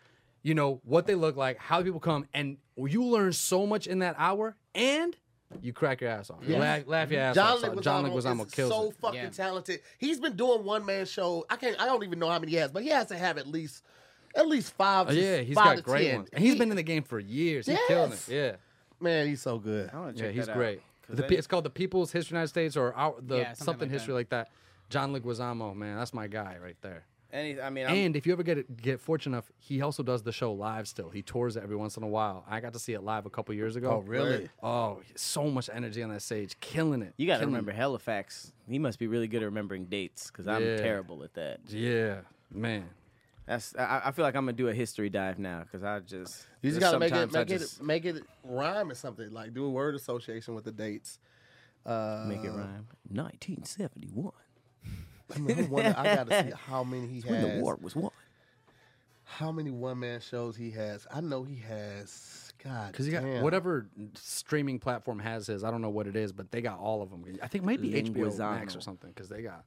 [0.42, 3.98] you know, what they look like, how people come, and you learn so much in
[4.00, 5.16] that hour, and
[5.62, 6.38] you crack your ass off.
[6.46, 7.60] You laugh, laugh your ass John off.
[7.60, 8.96] So Leguizamo, John Leguizamo is kills so it.
[9.00, 9.28] fucking Yeah.
[9.30, 9.80] talented.
[9.98, 11.44] He's been doing one man show.
[11.50, 11.80] I can't.
[11.80, 13.82] I don't even know how many he has, but he has to have at least,
[14.34, 15.08] at least five.
[15.08, 16.16] Oh, yeah, he's five got to great 10.
[16.16, 16.28] ones.
[16.32, 17.66] And he's He- been in the game for years.
[17.66, 18.28] He's killing it.
[18.28, 18.56] Yeah.
[19.00, 19.26] man.
[19.26, 19.90] He's so good.
[19.92, 20.76] I want to Yeah, he's that out,
[21.08, 23.42] The, that it's called the People's History of the United States or our, the Yeah,
[23.52, 24.16] something something, like history that.
[24.16, 24.48] like that.
[24.90, 27.04] John Leguizamo, man, that's my guy right there.
[27.34, 30.22] Any, I mean, I'm, And if you ever get get fortunate enough, he also does
[30.22, 31.10] the show live still.
[31.10, 32.44] He tours it every once in a while.
[32.48, 33.90] I got to see it live a couple years ago.
[33.90, 34.48] Oh, really?
[34.62, 37.12] Oh, so much energy on that stage, killing it.
[37.16, 37.76] you got to remember it.
[37.76, 38.52] Halifax.
[38.68, 40.76] He must be really good at remembering dates because I'm Yeah.
[40.76, 41.60] terrible at that.
[41.68, 42.20] Yeah,
[42.50, 42.88] man.
[43.46, 46.46] That's I, I feel like I'm gonna do a history dive now because I just
[46.62, 49.30] You just gotta make it, sometimes I make it, just make it rhyme or something.
[49.30, 51.18] Like do a word association with the dates.
[51.84, 52.86] Uh, make it rhyme.
[53.10, 54.32] 1971
[55.34, 57.56] I, mean, I wonder- I gotta see how many he when has.
[57.56, 58.10] the war was won.
[59.24, 61.06] How many one man shows he has?
[61.12, 62.52] I know he has.
[62.62, 63.42] God, Because you got damn.
[63.42, 65.64] whatever streaming platform has his.
[65.64, 67.24] I don't know what it is, but they got all of them.
[67.42, 69.64] I think maybe HBO Max or something because they got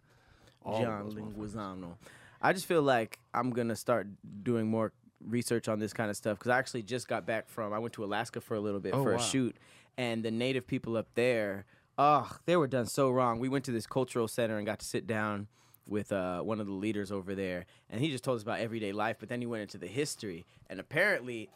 [0.64, 1.54] all John of those motherfuckers.
[1.54, 1.94] Leguizamo.
[2.42, 4.08] I just feel like I'm gonna start
[4.44, 4.94] doing more
[5.28, 7.94] research on this kind of stuff because I actually just got back from I went
[7.96, 9.18] to Alaska for a little bit Oh, for wow.
[9.20, 9.56] a shoot,
[9.98, 11.66] and the native people up there,
[11.98, 13.40] oh, they were done so wrong.
[13.40, 15.48] We went to this cultural center and got to sit down
[15.88, 18.92] with uh, one of the leaders over there, and he just told us about everyday
[18.92, 19.18] life.
[19.20, 21.50] But then he went into the history, and apparently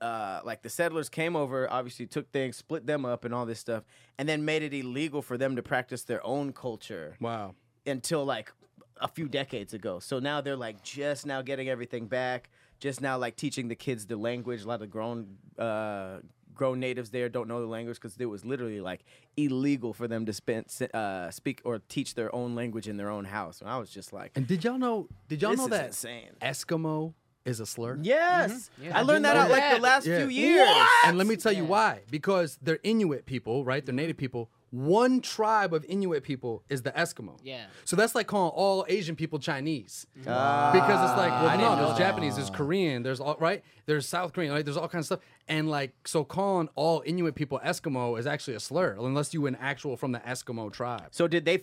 [0.00, 3.58] uh, like the settlers came over, obviously took things, split them up, and all this
[3.60, 3.84] stuff,
[4.16, 7.54] and then made it illegal for them to practice their own culture Wow.
[7.86, 8.52] until like
[9.00, 9.98] a few decades ago.
[9.98, 12.48] So now they're like just now getting everything back,
[12.80, 14.62] just now like teaching the kids the language.
[14.62, 16.18] A lot of grown uh,
[16.58, 19.00] grown natives there don't know the language because it was literally like
[19.38, 23.24] illegal for them to spend, uh, speak or teach their own language in their own
[23.24, 23.60] house.
[23.62, 25.08] And I was just like, And did y'all know?
[25.28, 26.32] Did y'all This know that insane.
[26.42, 27.14] Eskimo
[27.46, 27.98] is a slur?
[28.02, 28.98] yes, Yeah.
[28.98, 30.18] I learned that know out like the last Yeah.
[30.18, 30.68] few years.
[31.06, 32.02] And let me tell you why.
[32.10, 33.84] Because they're Inuit people, right?
[33.86, 34.50] They're native people.
[34.70, 37.38] One tribe of Inuit people is the Eskimo.
[37.42, 37.64] Yeah.
[37.84, 40.06] So that's like calling all Asian people Chinese.
[40.26, 41.98] Ah, because it's like, well, didn't no, there's that.
[41.98, 44.64] Japanese, there's Korean, there's all right, there's South Korean, right?
[44.64, 45.30] There's all kinds of stuff.
[45.48, 49.56] And like, so calling all Inuit people Eskimo is actually a slur, unless you an
[49.60, 51.08] actual from the Eskimo tribe.
[51.12, 51.60] So did they f-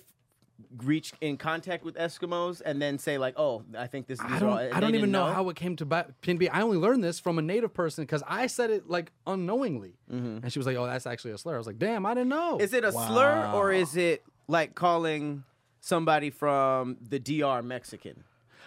[0.84, 4.20] reach in contact with Eskimos and then say like, "Oh, I think this"?
[4.20, 4.50] These I don't.
[4.50, 6.50] all, I don't even know, how it came to be.
[6.50, 10.52] I only learned this from a native person because I said it like unknowingly, and
[10.52, 12.54] she was like, "Oh, that's actually a slur." I was like, "Damn, I didn't know."
[12.54, 12.64] Mm-hmm.
[12.64, 15.44] Is it a slur or is it like calling
[15.80, 18.24] somebody from the DR Mexican?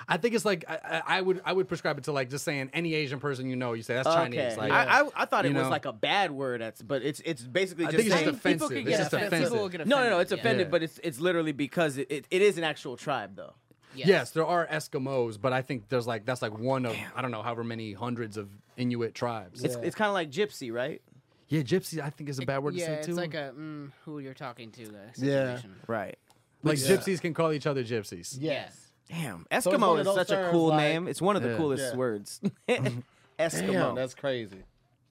[0.07, 2.45] I think it's like I, I I would I would prescribe it to like just
[2.45, 4.39] saying any Asian person you know, you say that's Chinese.
[4.39, 5.71] Okay, Like, I, I I thought it you was know?
[5.71, 8.43] like a bad word, that's, but it's it's basically I just think it's just offensive.
[8.53, 9.27] People can It's get just offended.
[9.33, 9.49] offensive.
[9.53, 10.39] People will get no, no, no, it's yeah.
[10.39, 10.71] offended, Yeah.
[10.71, 13.55] but it's it's literally because it, it, it is an actual tribe though.
[13.95, 14.31] yes.
[14.31, 17.43] there are Eskimos, but I think there's like that's like one of I don't know
[17.43, 19.65] however many hundreds of Inuit tribes.
[19.65, 21.03] It's it's kind of like gypsy, right?
[21.49, 23.11] yeah, gypsy I think is a bad word yeah, to say too.
[23.13, 24.85] it's like a mm, who you're talking to.
[24.87, 25.61] The Yeah.
[25.87, 26.17] Right.
[26.63, 26.97] like Yeah.
[26.97, 28.37] gypsies can call each other gypsies.
[28.39, 28.77] Yes.
[29.09, 31.09] Damn, Eskimo one of is such a cool like- name.
[31.09, 31.57] It's one of the Yeah.
[31.57, 31.97] coolest Yeah.
[31.99, 32.41] words.
[32.69, 33.05] Damn,
[33.39, 33.95] Eskimo.
[33.97, 34.63] that's crazy.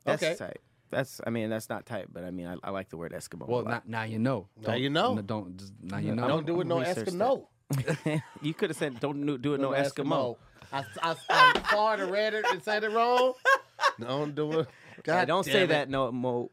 [0.06, 0.36] That's okay.
[0.36, 0.58] tight.
[0.90, 3.48] That's I mean that's not tight, but I mean I, I like the word Eskimo.
[3.48, 3.88] a Well, lot.
[3.88, 4.48] now, now you know.
[4.62, 5.14] Now Don't- you know.
[5.16, 6.28] no, Don't just, now you know.
[6.28, 7.46] Don't do it no research Eskimo.
[8.42, 10.38] you could have said don't do- do it no, Eskimo.
[10.72, 13.34] I, I, I farted and read it and said it wrong.
[14.00, 14.68] Don't do it.
[15.04, 15.68] God Hey, don't damn say it.
[15.68, 16.52] that no mo.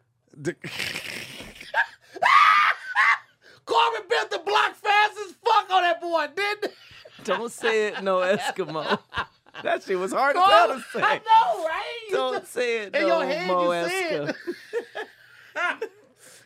[3.66, 6.76] Corbin built the block fast as fuck on that boy, didn't he?
[7.38, 8.98] Don't say it no Eskimo.
[9.62, 11.02] that shit was hard as hell to say.
[11.02, 12.08] I know, right?
[12.10, 14.34] Don't say it In no your head, mo you Eskimo.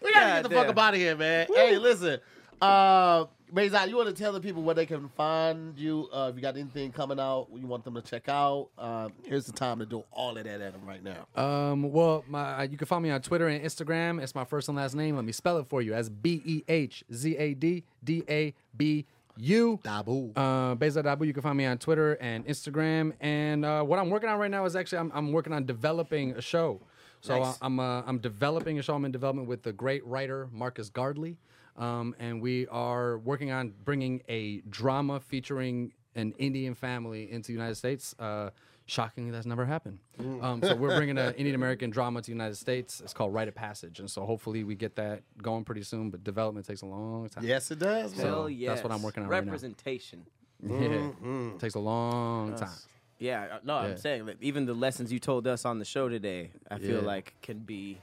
[0.01, 1.49] We gotta get the God fuck up out of here, man.
[1.53, 2.21] Hey, listen.
[2.61, 6.09] Uh Mazai, you want to tell the people where they can find you?
[6.13, 8.69] Uh, if you got anything coming out, you want them to check out.
[8.77, 11.27] Um, here's the time to do all of that at them right now.
[11.35, 14.23] Um, well, my you can find me on Twitter and Instagram.
[14.23, 15.17] It's my first and last name.
[15.17, 18.55] Let me spell it for you as B E H Z A D D A
[18.77, 19.07] B
[19.39, 19.81] U.
[19.83, 20.33] Dabu.
[20.37, 21.27] Uh, Behzad Dabu.
[21.27, 23.13] You can find me on Twitter and Instagram.
[23.21, 26.33] And uh, what I'm working on right now is actually I'm, I'm working on developing
[26.33, 26.81] a show.
[27.21, 27.59] So Nice.
[27.61, 28.95] I, I'm uh, I'm developing a show.
[28.95, 31.37] I'm in development with the great writer Marcus Gardley,
[31.77, 37.53] um, and we are working on bringing a drama featuring an Indian family into the
[37.55, 38.15] United States.
[38.19, 38.51] Uh,
[38.91, 39.99] Shockingly, that's never happened.
[40.19, 43.03] Um, so we're bringing an Indian American drama to the United States.
[43.03, 46.09] It's called Rite of Passage, and so hopefully we get that going pretty soon.
[46.09, 47.45] But development takes a long time.
[47.45, 48.17] Yes, it does.
[48.17, 48.27] Man.
[48.27, 48.71] Hell yes.
[48.71, 49.51] that's what I'm working on right now.
[49.53, 50.25] Representation.
[50.67, 51.11] Yeah,
[51.59, 52.71] takes a long time.
[53.19, 53.87] Yeah, uh, no, Yeah.
[53.89, 57.01] I'm saying like, even the lessons you told us on the show today, I feel
[57.01, 57.07] Yeah.
[57.07, 57.99] like can be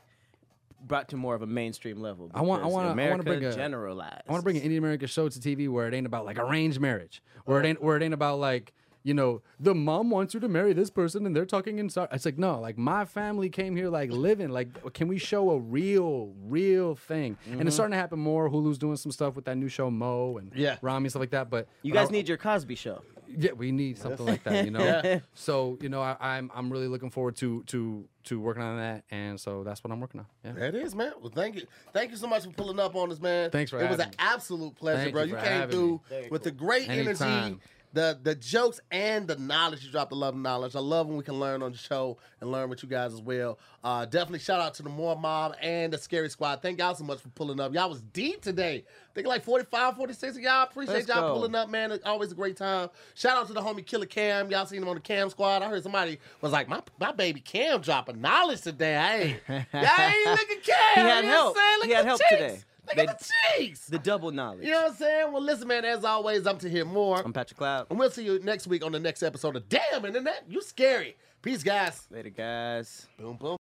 [0.86, 2.30] brought to more of a mainstream level.
[2.34, 4.22] I want- I wanna- I wanna America bring a- generalized.
[4.28, 6.38] I want to bring an Indian American show to TV where it ain't about like
[6.38, 8.72] arranged marriage, where it ain't where it ain't about like
[9.06, 12.10] you know the mom wants you to marry this person and they're talking inside.
[12.12, 14.50] It's like no, like my family came here like living.
[14.50, 17.38] Like, can we show a real, real thing?
[17.46, 17.68] And Mm-hmm.
[17.68, 18.50] it's starting to happen more.
[18.50, 20.78] Hulu's doing some stuff with that new show Mo and Yeah.
[20.82, 21.50] Ramy and stuff like that.
[21.50, 23.02] But You but guys I- need your Cosby show.
[23.28, 24.80] yeah, we need something like that, you know.
[25.04, 25.20] yeah.
[25.36, 29.04] So you know, I, I'm I'm really looking forward to to to working on that,
[29.12, 30.26] and so that's what I'm working on.
[30.44, 30.54] Yeah.
[30.54, 31.12] That is, man.
[31.22, 31.64] Well, thank you.
[31.94, 33.52] Thank you so much for pulling up on us, man.
[33.52, 34.16] Thanks for It was an me.
[34.18, 35.24] absolute pleasure, Thank bro.
[35.24, 37.60] you You came through Very with the great energy, Anytime.
[37.96, 39.84] The the jokes, and the knowledge.
[39.84, 40.76] You dropped the love and knowledge.
[40.76, 43.22] I love when we can learn on the show and learn with you guys as
[43.22, 43.58] well.
[43.84, 46.62] Uh, definitely shout out to the More Mob and the Scary Squad.
[46.62, 47.74] Thank y'all so much for pulling up.
[47.74, 48.84] Y'all was deep today.
[48.88, 50.64] I think like 45, 46 of y'all.
[50.64, 51.34] Appreciate Let's y'all go.
[51.36, 51.92] pulling up, man.
[51.92, 52.90] It's always a great time.
[53.14, 54.52] Shout out to the homie Killer Cam.
[54.52, 55.64] Y'all seen him on the Cam Squad.
[55.64, 59.38] I heard somebody was like, my, my baby Cam dropping knowledge today.
[59.48, 60.76] Hey, y'all ain't looking Cam.
[60.96, 61.58] He had you know what I'm help.
[61.58, 61.80] saying?
[61.84, 62.30] He had help cheeks.
[62.32, 62.60] today.
[62.88, 63.26] Look They- at the
[63.58, 63.88] cheeks.
[63.88, 64.66] The double knowledge.
[64.66, 65.32] You know what I'm saying?
[65.34, 67.22] Well, listen, man, as always, I'm to hear more.
[67.24, 67.88] I'm Patrick Cloud.
[67.90, 70.44] And we'll see you next week on the next episode of Damn Internet.
[70.48, 71.18] You scary.
[71.42, 72.08] Peace, guys.
[72.10, 73.08] Later, guys.
[73.20, 73.54] Boom, boom.